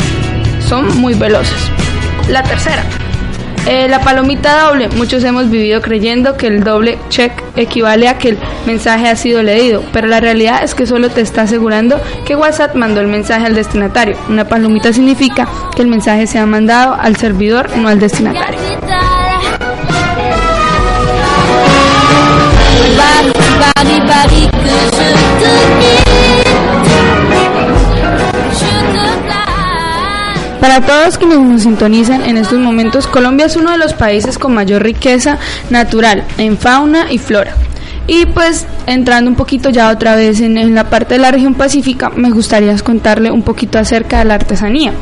son 0.67 0.99
muy 0.99 1.13
veloces. 1.13 1.55
La 2.30 2.43
tercera, 2.43 2.84
eh, 3.68 3.88
la 3.88 4.01
palomita 4.01 4.68
doble. 4.68 4.89
Muchos 4.89 5.24
hemos 5.24 5.49
vivido 5.49 5.82
creyendo 5.82 6.38
que 6.38 6.47
el 6.47 6.64
doble 6.64 6.97
check 7.09 7.32
equivale 7.55 8.07
a 8.07 8.18
que 8.18 8.30
el 8.30 8.39
mensaje 8.66 9.07
ha 9.07 9.16
sido 9.16 9.43
leído, 9.43 9.84
pero 9.93 10.07
la 10.07 10.20
realidad 10.20 10.64
es 10.64 10.76
que 10.76 10.86
solo 10.86 11.09
te 11.09 11.22
está 11.22 11.43
asegurando 11.43 11.99
que 12.26 12.36
WhatsApp 12.36 12.76
mandó 12.76 13.01
el 13.01 13.07
mensaje 13.07 13.45
al 13.45 13.55
destinatario. 13.55 14.18
Una 14.30 14.45
palomita 14.45 14.93
significa 14.93 15.47
que 15.76 15.82
el 15.82 15.88
mensaje 15.88 16.28
se 16.28 16.39
ha 16.39 16.45
mandado 16.45 16.95
al 16.99 17.16
servidor, 17.16 17.76
no 17.78 17.88
al 17.88 17.99
destinatario. 17.99 18.59
Para 30.62 30.80
todos 30.80 31.18
quienes 31.18 31.39
nos 31.39 31.64
sintonizan 31.64 32.22
en 32.24 32.38
estos 32.38 32.59
momentos, 32.59 33.07
Colombia 33.07 33.47
es 33.47 33.55
uno 33.57 33.72
de 33.72 33.78
los 33.80 33.93
países 33.93 34.38
con 34.38 34.53
mayor 34.53 34.84
riqueza 34.84 35.38
natural 35.72 36.24
en 36.38 36.57
fauna 36.57 37.12
y 37.12 37.18
flora. 37.18 37.55
Y 38.07 38.26
pues 38.28 38.68
entrando 38.86 39.30
un 39.30 39.36
poquito 39.36 39.70
ya 39.72 39.89
otra 39.89 40.16
vez 40.16 40.39
en, 40.39 40.76
la 40.76 40.84
parte 40.89 41.16
de 41.16 41.20
la 41.20 41.32
región 41.32 41.55
pacífica, 41.55 42.09
me 42.16 42.30
gustaría 42.30 42.76
contarle 42.78 43.32
un 43.32 43.41
poquito 43.41 43.80
acerca 43.80 44.20
de 44.20 44.26
la 44.26 44.36
artesanía. 44.36 44.93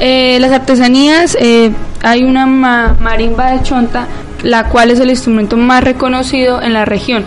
Eh, 0.00 0.38
las 0.40 0.50
artesanías, 0.52 1.36
eh, 1.40 1.70
hay 2.02 2.24
una 2.24 2.46
ma- 2.46 2.96
marimba 3.00 3.52
de 3.52 3.62
chonta, 3.62 4.06
la 4.42 4.64
cual 4.64 4.90
es 4.90 4.98
el 5.00 5.10
instrumento 5.10 5.56
más 5.56 5.84
reconocido 5.84 6.60
en 6.60 6.72
la 6.72 6.84
región. 6.84 7.24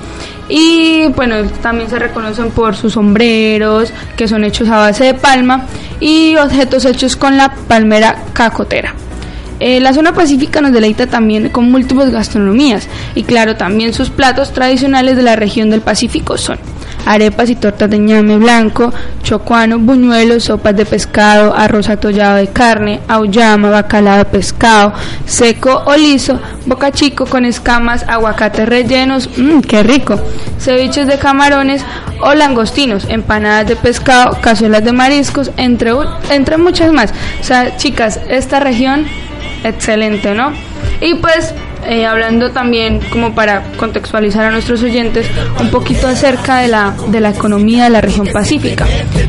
Y 0.50 1.08
bueno, 1.10 1.48
también 1.62 1.90
se 1.90 2.00
reconocen 2.00 2.50
por 2.50 2.76
sus 2.76 2.94
sombreros, 2.94 3.94
que 4.18 4.28
son 4.28 4.44
hechos 4.44 4.68
a 4.70 4.78
base 4.78 5.06
de 5.06 5.14
palma, 5.14 5.68
y 6.00 6.36
objetos 6.38 6.86
hechos 6.86 7.16
con 7.16 7.38
la 7.38 7.54
palmera 7.68 8.24
cacotera. 8.34 8.96
Eh, 9.60 9.80
la 9.82 9.94
zona 9.94 10.14
pacífica 10.14 10.62
nos 10.62 10.72
deleita 10.72 11.08
también 11.08 11.50
con 11.50 11.70
múltiples 11.70 12.12
gastronomías 12.12 12.88
y 13.14 13.24
claro, 13.24 13.58
también 13.58 13.94
sus 13.94 14.10
platos 14.10 14.54
tradicionales 14.54 15.18
de 15.18 15.24
la 15.24 15.36
región 15.36 15.70
del 15.70 15.82
Pacífico 15.82 16.38
son 16.38 16.60
arepas 17.06 17.50
y 17.50 17.56
tortas 17.56 17.90
de 17.90 17.98
ñame 17.98 18.38
blanco, 18.38 18.94
chocuano, 19.24 19.80
buñuelos, 19.80 20.44
sopas 20.44 20.76
de 20.76 20.86
pescado, 20.86 21.54
arroz 21.56 21.90
atollado 21.90 22.38
de 22.38 22.48
carne, 22.48 23.00
auyama, 23.08 23.70
bacalao 23.70 24.20
de 24.20 24.26
pescado, 24.26 24.94
seco 25.26 25.84
o 25.86 25.96
liso, 25.96 26.40
boca 26.66 26.92
chico 26.92 27.26
con 27.26 27.46
escamas, 27.46 28.06
aguacates 28.08 28.68
rellenos, 28.68 29.30
mmm, 29.38 29.62
qué 29.62 29.84
rico, 29.84 30.20
ceviches 30.60 31.08
de 31.08 31.18
camarones 31.18 31.84
o 32.22 32.34
langostinos, 32.34 33.06
empanadas 33.10 33.68
de 33.68 33.76
pescado, 33.76 34.38
cazuelas 34.42 34.84
de 34.84 34.92
mariscos, 34.94 35.52
entre, 35.58 35.92
entre 36.30 36.58
muchas 36.58 36.92
más. 36.92 37.12
O 37.42 37.44
sea, 37.44 37.76
chicas, 37.78 38.20
esta 38.30 38.60
región 38.60 39.06
excelente, 39.64 40.34
¿no? 40.34 40.52
Y 41.02 41.16
pues 41.16 41.54
eh, 41.88 42.06
hablando 42.06 42.52
también 42.52 43.00
como 43.12 43.34
para 43.34 43.64
contextualizar 43.78 44.46
a 44.46 44.52
nuestros 44.52 44.84
oyentes 44.84 45.28
un 45.60 45.70
poquito 45.70 46.08
acerca 46.08 46.58
de 46.58 46.68
la, 46.68 46.94
de 47.08 47.20
la 47.22 47.30
economía 47.30 47.86
de 47.86 47.90
la 47.90 48.02
región 48.02 48.28
pacífica. 48.28 48.86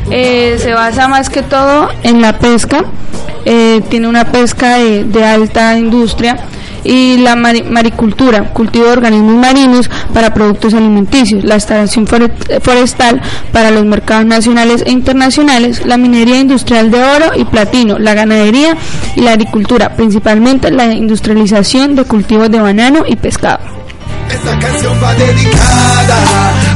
Eh, 0.09 0.57
se 0.59 0.73
basa 0.73 1.07
más 1.07 1.29
que 1.29 1.43
todo 1.43 1.89
en 2.03 2.21
la 2.21 2.37
pesca, 2.39 2.85
eh, 3.45 3.81
tiene 3.89 4.07
una 4.07 4.25
pesca 4.25 4.77
de, 4.77 5.05
de 5.05 5.25
alta 5.25 5.77
industria 5.77 6.37
y 6.83 7.17
la 7.17 7.35
mari- 7.35 7.63
maricultura, 7.63 8.49
cultivo 8.53 8.85
de 8.85 8.91
organismos 8.91 9.35
marinos 9.35 9.89
para 10.13 10.33
productos 10.33 10.73
alimenticios, 10.73 11.43
la 11.43 11.55
instalación 11.55 12.07
fore- 12.07 12.31
forestal 12.61 13.21
para 13.51 13.71
los 13.71 13.85
mercados 13.85 14.25
nacionales 14.25 14.83
e 14.85 14.91
internacionales, 14.91 15.85
la 15.85 15.97
minería 15.97 16.39
industrial 16.39 16.89
de 16.91 17.03
oro 17.03 17.25
y 17.35 17.45
platino, 17.45 17.99
la 17.99 18.13
ganadería 18.13 18.75
y 19.15 19.21
la 19.21 19.31
agricultura, 19.31 19.95
principalmente 19.95 20.71
la 20.71 20.85
industrialización 20.93 21.95
de 21.95 22.03
cultivos 22.05 22.49
de 22.49 22.59
banano 22.59 23.03
y 23.07 23.15
pescado. 23.15 23.59
Esta 24.29 24.57
canción 24.59 24.93
va 25.03 25.13
dedicada 25.15 26.17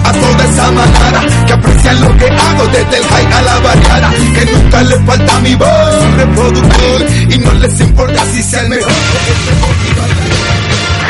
a 0.03 0.11
toda 0.11 0.43
esa 0.43 0.71
manada 0.71 1.45
que 1.47 1.53
aprecia 1.53 1.93
lo 1.93 2.17
que 2.17 2.25
hago 2.25 2.67
desde 2.67 2.97
el 2.97 3.03
high 3.05 3.33
a 3.33 3.41
la. 3.41 4.11
Que 4.33 4.45
nunca 4.51 4.83
le 4.83 4.99
falta 5.05 5.39
mi 5.39 5.55
voz, 5.55 6.13
reproductor, 6.17 7.05
y 7.29 7.37
no 7.37 7.53
les 7.53 7.79
importa 7.79 8.25
si 8.33 8.43
sea 8.43 8.61
el 8.61 8.69
mejor. 8.69 8.91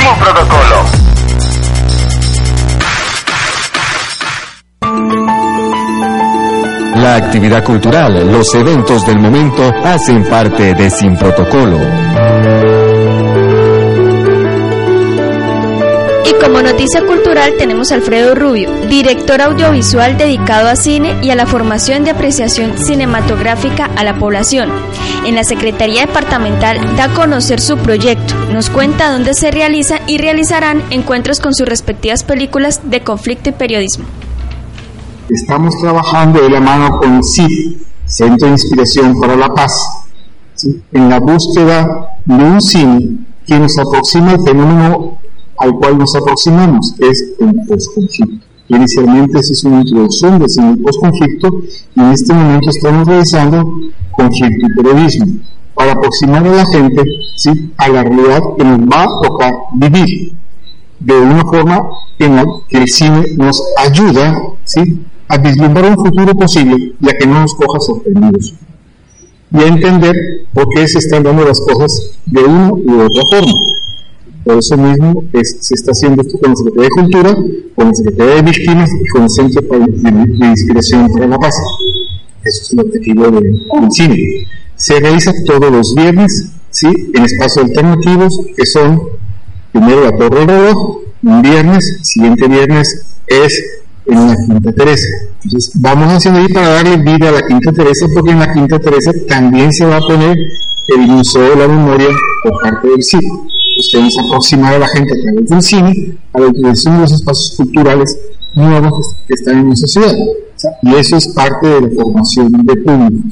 Sin 0.06 0.20
protocolo. 0.20 0.86
La 6.96 7.16
actividad 7.16 7.64
cultural, 7.64 8.32
los 8.32 8.54
eventos 8.54 9.04
del 9.08 9.20
momento 9.20 9.64
hacen 9.84 10.24
parte 10.30 10.76
de 10.76 10.92
Sin 10.92 11.18
Protocolo. 11.18 11.80
Como 16.46 16.62
noticia 16.62 17.04
cultural 17.04 17.54
tenemos 17.58 17.92
a 17.92 17.96
Alfredo 17.96 18.36
Rubio, 18.36 18.70
director 18.88 19.42
audiovisual 19.42 20.16
dedicado 20.16 20.70
a 20.70 20.76
cine 20.76 21.18
y 21.24 21.32
a 21.32 21.36
la 21.36 21.48
formación 21.48 22.04
de 22.04 22.12
apreciación 22.12 22.78
cinematográfica 22.78 23.86
a 23.96 24.04
la 24.04 24.20
población. 24.20 24.70
En 25.26 25.34
la 25.34 25.44
Secretaría 25.44 26.06
Departamental 26.06 26.96
da 26.96 27.06
a 27.06 27.14
conocer 27.16 27.60
su 27.60 27.78
proyecto, 27.78 28.36
nos 28.54 28.70
cuenta 28.70 29.12
dónde 29.12 29.34
se 29.34 29.50
realizan 29.50 30.02
y 30.06 30.20
realizarán 30.20 30.84
encuentros 30.92 31.40
con 31.40 31.56
sus 31.56 31.68
respectivas 31.68 32.24
películas 32.24 32.82
de 32.84 33.02
conflicto 33.02 33.50
y 33.50 33.54
periodismo. 33.54 34.06
Estamos 35.28 35.76
trabajando 35.82 36.44
de 36.44 36.50
la 36.52 36.60
mano 36.60 37.00
con 37.00 37.24
CIP, 37.24 37.82
Centro 38.06 38.50
de 38.50 38.54
Inspiración 38.54 39.20
para 39.20 39.36
la 39.36 39.50
Paz, 39.50 39.72
en 40.94 41.10
la 41.10 41.20
búsqueda 41.20 42.08
de 42.24 42.36
un 42.36 42.62
cine 42.62 43.18
que 43.48 43.58
nos 43.58 43.76
aproxima 43.80 44.34
al 44.34 44.44
fenómeno 44.44 45.25
al 45.58 45.76
cual 45.76 45.98
nos 45.98 46.16
aproximamos, 46.16 46.96
es 47.00 47.34
el 47.40 47.54
postconflicto. 47.68 48.46
Inicialmente 48.68 49.44
se 49.44 49.54
hizo 49.54 49.68
una 49.68 49.82
introducción 49.82 50.40
del 50.40 50.50
cine 50.50 50.78
postconflicto 50.78 51.62
y 51.96 52.00
en 52.00 52.12
este 52.12 52.34
momento 52.34 52.70
estamos 52.70 53.08
realizando 53.08 53.80
conflicto 54.12 54.66
y 54.66 54.76
periodismo 54.76 55.26
para 55.76 55.92
aproximar 55.92 56.48
a 56.48 56.52
la 56.52 56.66
gente 56.66 57.04
¿sí? 57.36 57.72
a 57.78 57.90
la 57.90 58.04
realidad 58.04 58.42
que 58.58 58.64
nos 58.64 58.80
va 58.80 59.04
a 59.04 59.22
tocar 59.22 59.54
vivir 59.74 60.34
de 61.00 61.14
una 61.14 61.44
forma 61.44 61.90
en 62.18 62.36
la 62.38 62.46
que 62.68 62.78
el 62.78 62.88
cine 62.88 63.24
nos 63.38 63.62
ayuda 63.78 64.42
¿sí? 64.64 65.06
a 65.28 65.38
vislumbrar 65.38 65.92
un 65.98 66.04
futuro 66.04 66.34
posible 66.34 66.94
y 67.00 67.10
a 67.10 67.14
que 67.14 67.28
no 67.28 67.42
nos 67.42 67.54
coja 67.54 67.80
sorprendidos 67.80 68.56
y 69.52 69.58
a 69.58 69.68
entender 69.68 70.16
por 70.54 70.68
qué 70.70 70.88
se 70.88 71.00
están 71.00 71.24
dando 71.24 71.46
las 71.46 71.60
cosas 71.62 72.12
de 72.26 72.44
una 72.44 72.74
u 72.74 73.02
otra 73.02 73.24
forma. 73.30 73.54
Por 74.46 74.60
eso 74.60 74.78
mismo 74.78 75.24
se 75.60 75.74
está 75.74 75.92
haciendo 75.92 76.22
esto 76.22 76.38
con 76.40 76.52
la 76.52 76.56
Secretaría 76.56 76.84
de 76.84 76.90
Cultura, 77.02 77.36
con 77.76 77.88
la 77.88 77.94
Secretaría 77.96 78.36
de 78.36 78.42
Víctimas 78.44 78.90
y 79.04 79.08
con 79.10 79.24
el 79.24 79.30
Centro 79.32 79.62
de, 79.62 80.28
de 80.28 80.46
Inspiración 80.48 81.12
para 81.12 81.28
la 81.28 81.38
Paz. 81.40 81.56
Eso 82.44 82.62
es 82.62 82.74
el 82.74 82.80
objetivo 82.82 83.32
de- 83.32 83.42
del 83.42 83.92
cine. 83.92 84.48
Se 84.78 85.00
realiza 85.00 85.32
todos 85.48 85.72
los 85.72 85.96
viernes, 85.96 86.52
¿sí? 86.70 86.88
en 87.16 87.24
espacios 87.26 87.66
alternativos 87.66 88.40
que 88.56 88.66
son 88.68 89.02
primero 89.72 90.04
la 90.04 90.16
Torre 90.18 90.46
Reloj, 90.46 91.00
un 91.24 91.42
viernes, 91.42 92.00
siguiente 92.04 92.48
viernes 92.48 93.04
es 93.26 93.64
en 94.06 94.28
la 94.28 94.36
Quinta 94.46 94.72
Teresa. 94.74 95.08
Entonces 95.44 95.72
vamos 95.82 96.14
haciendo 96.14 96.40
ahí 96.40 96.48
para 96.50 96.68
darle 96.70 96.98
vida 96.98 97.30
a 97.30 97.32
la 97.32 97.48
Quinta 97.48 97.72
Teresa 97.72 98.06
porque 98.14 98.30
en 98.32 98.40
la 98.40 98.54
Quinta 98.54 98.78
Teresa 98.78 99.12
también 99.28 99.74
se 99.74 99.86
va 99.86 99.98
a 99.98 100.02
poner 100.02 100.38
el 100.90 101.02
Museo 101.08 101.50
de 101.50 101.56
la 101.56 101.68
Memoria 101.68 102.10
por 102.44 102.62
parte 102.62 102.88
del 102.90 103.02
cine. 103.02 103.28
Queremos 103.92 104.18
aproximar 104.18 104.74
a 104.74 104.80
la 104.80 104.88
gente 104.88 105.14
a 105.14 105.22
través 105.22 105.50
del 105.50 105.62
cine 105.62 106.18
a 106.34 106.40
la 106.40 106.48
utilización 106.48 106.96
de 106.96 107.02
los 107.02 107.12
espacios 107.12 107.54
culturales 107.58 108.18
nuevos 108.54 109.16
que 109.28 109.34
están 109.34 109.60
en 109.60 109.68
nuestra 109.68 109.88
ciudad. 109.88 110.16
Y 110.82 110.96
eso 110.96 111.18
es 111.18 111.28
parte 111.30 111.68
de 111.68 111.82
la 111.82 111.90
formación 111.90 112.66
de 112.66 112.76
público. 112.78 113.28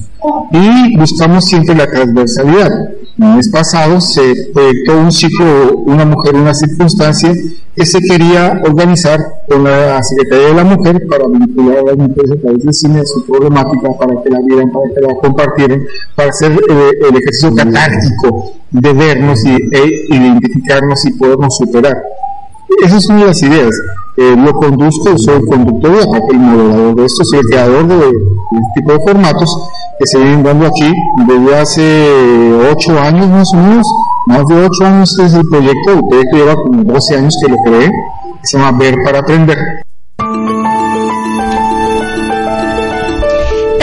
Y 0.52 0.98
buscamos 0.98 1.46
siempre 1.46 1.76
la 1.76 1.89
transversalidad. 1.89 2.89
El 3.20 3.36
mes 3.36 3.49
pasado 3.49 4.01
se 4.01 4.49
proyectó 4.51 4.97
un 4.97 5.11
ciclo, 5.11 5.78
una 5.86 6.03
mujer, 6.03 6.36
una 6.36 6.53
circunstancia 6.53 7.32
que 7.76 7.86
se 7.86 7.99
quería 7.99 8.59
organizar 8.66 9.20
con 9.47 9.64
la 9.64 10.01
Secretaría 10.01 10.47
de 10.47 10.53
la 10.55 10.64
Mujer 10.64 11.07
para 11.07 11.26
vincular 11.28 11.78
a 11.78 11.84
las 11.84 11.97
mujeres 11.97 12.32
a 12.32 12.41
través 12.41 12.64
del 12.64 12.74
cine 12.74 13.05
su 13.05 13.24
problemática, 13.26 13.89
para 13.99 14.22
que 14.24 14.30
la 14.32 14.39
vieran, 14.41 14.72
para 14.72 14.86
que 14.95 15.01
la 15.01 15.16
compartieran, 15.22 15.86
para 16.16 16.30
hacer 16.30 16.53
eh, 16.53 16.89
el 17.07 17.16
ejercicio 17.16 17.53
catártico 17.53 18.53
de 18.72 18.93
vernos 18.93 19.45
y, 19.45 19.51
e 19.51 20.05
identificarnos 20.09 21.05
y 21.05 21.14
podernos 21.14 21.55
superar. 21.55 21.95
Esa 22.84 22.97
es 22.97 23.05
una 23.09 23.20
de 23.20 23.26
las 23.28 23.41
ideas. 23.43 23.76
Eh, 24.16 24.36
lo 24.38 24.53
conduzco, 24.53 25.18
soy 25.18 25.36
el 25.38 25.45
conductor 25.47 25.91
el 26.30 26.38
moderador 26.38 26.95
de 26.95 27.05
esto, 27.05 27.24
soy 27.26 27.39
el 27.39 27.45
creador 27.45 27.88
de, 27.88 27.95
de 27.95 28.07
este 28.07 28.82
tipo 28.82 28.93
de 28.93 28.99
formatos 28.99 29.70
que 29.97 30.05
se 30.05 30.20
vienen 30.20 30.43
dando 30.43 30.68
aquí 30.68 30.93
desde 31.28 31.57
hace 31.57 32.53
ocho 32.72 32.99
años 32.99 33.28
más 33.28 33.47
o 33.53 33.57
menos, 33.57 33.88
más 34.28 34.45
de 34.45 34.66
ocho 34.66 34.86
años 34.86 35.18
es 35.18 35.34
el 35.34 35.43
proyecto, 35.49 35.99
el 36.11 36.24
lleva 36.32 36.55
como 36.55 36.84
12 36.84 37.18
años 37.18 37.36
que 37.41 37.51
lo 37.51 37.57
creé, 37.64 37.91
se 38.43 38.57
llama 38.57 38.78
Ver 38.78 38.95
para 39.03 39.20
Aprender. 39.20 39.57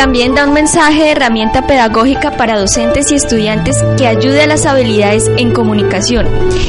También 0.00 0.34
da 0.34 0.46
un 0.46 0.54
mensaje 0.54 1.02
de 1.02 1.10
herramienta 1.10 1.66
pedagógica 1.66 2.30
para 2.30 2.58
docentes 2.58 3.12
y 3.12 3.16
estudiantes 3.16 3.76
que 3.98 4.06
ayude 4.06 4.44
a 4.44 4.46
las 4.46 4.64
habilidades 4.64 5.30
en 5.36 5.52
comunicación 5.52 6.26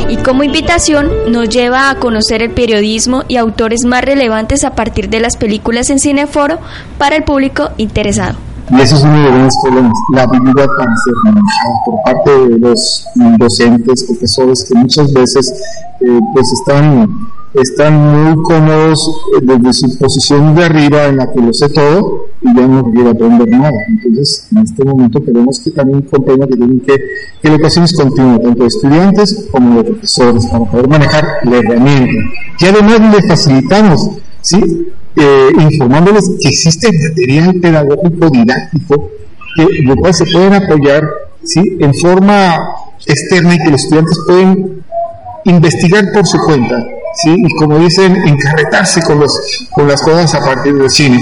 y 0.10 0.18
como 0.18 0.44
invitación 0.44 1.10
nos 1.30 1.48
lleva 1.48 1.90
a 1.90 1.96
conocer 1.96 2.42
el 2.42 2.52
periodismo 2.52 3.24
y 3.30 3.38
autores 3.38 3.86
más 3.86 4.04
relevantes 4.04 4.66
a 4.66 4.76
partir 4.76 5.08
de 5.08 5.22
las 5.22 5.38
películas 5.38 5.90
en 5.90 6.00
Cineforo 6.00 6.60
para 6.98 7.16
el 7.16 7.24
público 7.24 7.70
interesado. 7.78 8.38
Y 8.70 8.82
eso 8.82 8.98
es 8.98 9.04
uno 9.04 9.24
de 9.24 9.44
los 9.44 9.54
problemas, 9.64 9.94
la 10.14 10.24
habilidad 10.24 10.68
para 10.78 10.94
ser 10.98 11.14
por 11.86 12.04
parte 12.04 12.32
de 12.50 12.60
los 12.60 13.08
docentes, 13.40 14.04
profesores, 14.04 14.66
que 14.68 14.78
muchas 14.78 15.14
veces 15.14 15.54
eh, 16.02 16.20
pues 16.34 16.52
están, 16.60 17.08
están 17.54 18.34
muy 18.34 18.44
cómodos 18.44 19.24
eh, 19.36 19.40
desde 19.42 19.74
su 19.74 19.98
posición 19.98 20.56
de 20.56 20.64
arriba 20.64 21.06
en 21.06 21.18
la 21.18 21.32
que 21.32 21.42
lo 21.42 21.54
sé 21.54 21.70
todo 21.70 22.28
y 22.42 22.56
ya 22.56 22.68
no 22.68 22.92
quiere 22.92 23.10
aprender 23.10 23.50
nada. 23.50 23.78
Entonces, 23.90 24.48
en 24.52 24.60
este 24.60 24.86
momento 24.86 25.24
queremos 25.24 25.60
que 25.60 25.72
también 25.72 26.02
comprenda 26.04 26.48
que 26.48 26.56
tienen 26.56 26.80
que, 26.80 26.96
que 27.42 27.48
educación 27.50 27.86
continua, 27.96 28.40
tanto 28.40 28.62
de 28.62 28.68
estudiantes 28.68 29.48
como 29.52 29.78
de 29.78 29.84
profesores, 29.84 30.46
para 30.48 30.66
poder 30.66 30.88
manejar 30.88 31.26
la 31.44 31.58
herramienta. 31.58 32.14
Y 32.60 32.66
además 32.66 33.16
le 33.16 33.28
facilitamos, 33.28 34.10
¿sí? 34.42 34.88
eh, 35.18 35.50
informándoles 35.60 36.32
que 36.42 36.50
existe 36.50 36.90
material 37.10 37.56
pedagógico 37.56 38.30
didáctico 38.30 39.10
que, 39.58 39.96
cual 40.00 40.14
se 40.14 40.26
pueden 40.26 40.54
apoyar 40.54 41.04
¿sí? 41.44 41.78
en 41.80 41.94
forma 41.96 42.56
externa 43.06 43.56
y 43.56 43.58
que 43.58 43.72
los 43.72 43.82
estudiantes 43.84 44.20
pueden 44.26 44.84
investigar 45.44 46.06
por 46.14 46.26
su 46.26 46.38
cuenta 46.38 46.78
¿sí? 47.16 47.36
y 47.38 47.56
como 47.56 47.78
dicen 47.80 48.16
encarretarse 48.28 49.02
con, 49.02 49.20
los, 49.20 49.68
con 49.72 49.88
las 49.88 50.02
cosas 50.02 50.34
a 50.36 50.40
partir 50.40 50.74
del 50.76 50.90
cine 50.90 51.20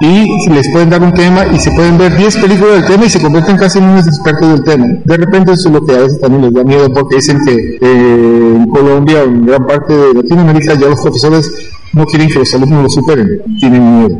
y 0.00 0.48
les 0.48 0.68
pueden 0.70 0.88
dar 0.88 1.02
un 1.02 1.12
tema 1.12 1.46
y 1.46 1.58
se 1.58 1.70
pueden 1.72 1.98
ver 1.98 2.16
10 2.16 2.36
películas 2.38 2.72
del 2.72 2.86
tema 2.86 3.04
y 3.04 3.10
se 3.10 3.20
convierten 3.20 3.58
casi 3.58 3.78
en 3.78 3.84
unos 3.84 4.06
expertos 4.06 4.48
del 4.48 4.64
tema. 4.64 4.86
De 5.04 5.16
repente 5.16 5.52
eso 5.52 5.68
es 5.68 5.74
lo 5.74 5.84
que 5.84 5.94
a 5.94 5.98
veces 5.98 6.18
también 6.20 6.42
les 6.44 6.54
da 6.54 6.64
miedo 6.64 6.90
porque 6.92 7.16
dicen 7.16 7.38
que 7.44 7.78
eh, 7.80 8.54
en 8.56 8.66
Colombia 8.70 9.22
o 9.22 9.26
en 9.26 9.44
gran 9.44 9.66
parte 9.66 9.94
de 9.94 10.14
Latinoamérica 10.14 10.74
ya 10.74 10.88
los 10.88 11.02
profesores 11.02 11.52
no 11.92 12.06
quieren 12.06 12.28
que 12.28 12.38
los 12.38 12.54
alumnos 12.54 12.82
lo 12.84 12.88
superen, 12.88 13.42
tienen 13.58 13.98
miedo. 13.98 14.18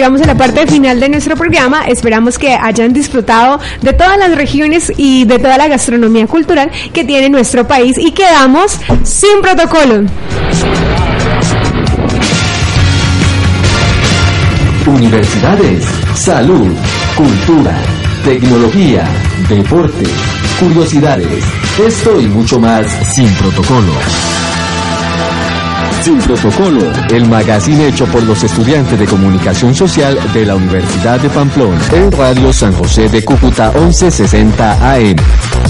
Llegamos 0.00 0.22
a 0.22 0.26
la 0.28 0.34
parte 0.34 0.66
final 0.66 0.98
de 0.98 1.10
nuestro 1.10 1.36
programa. 1.36 1.82
Esperamos 1.86 2.38
que 2.38 2.54
hayan 2.54 2.94
disfrutado 2.94 3.60
de 3.82 3.92
todas 3.92 4.16
las 4.16 4.34
regiones 4.34 4.90
y 4.96 5.26
de 5.26 5.38
toda 5.38 5.58
la 5.58 5.68
gastronomía 5.68 6.26
cultural 6.26 6.70
que 6.94 7.04
tiene 7.04 7.28
nuestro 7.28 7.68
país 7.68 7.98
y 7.98 8.12
quedamos 8.12 8.78
sin 9.04 9.42
protocolo. 9.42 10.06
Universidades, 14.86 15.84
salud, 16.14 16.72
cultura, 17.14 17.76
tecnología, 18.24 19.06
deporte, 19.50 20.04
curiosidades, 20.58 21.44
esto 21.78 22.18
y 22.18 22.26
mucho 22.26 22.58
más 22.58 22.86
sin 23.14 23.28
protocolo. 23.34 23.92
Sin 26.02 26.18
protocolo, 26.18 26.80
el 27.10 27.28
magazine 27.28 27.88
hecho 27.88 28.06
por 28.06 28.22
los 28.22 28.42
estudiantes 28.42 28.98
de 28.98 29.06
comunicación 29.06 29.74
social 29.74 30.18
de 30.32 30.46
la 30.46 30.56
Universidad 30.56 31.20
de 31.20 31.28
Pamplona 31.28 31.78
en 31.92 32.10
Radio 32.10 32.52
San 32.52 32.72
José 32.72 33.08
de 33.08 33.22
Cúcuta 33.22 33.70
1160 33.72 34.92
AM. 34.92 35.69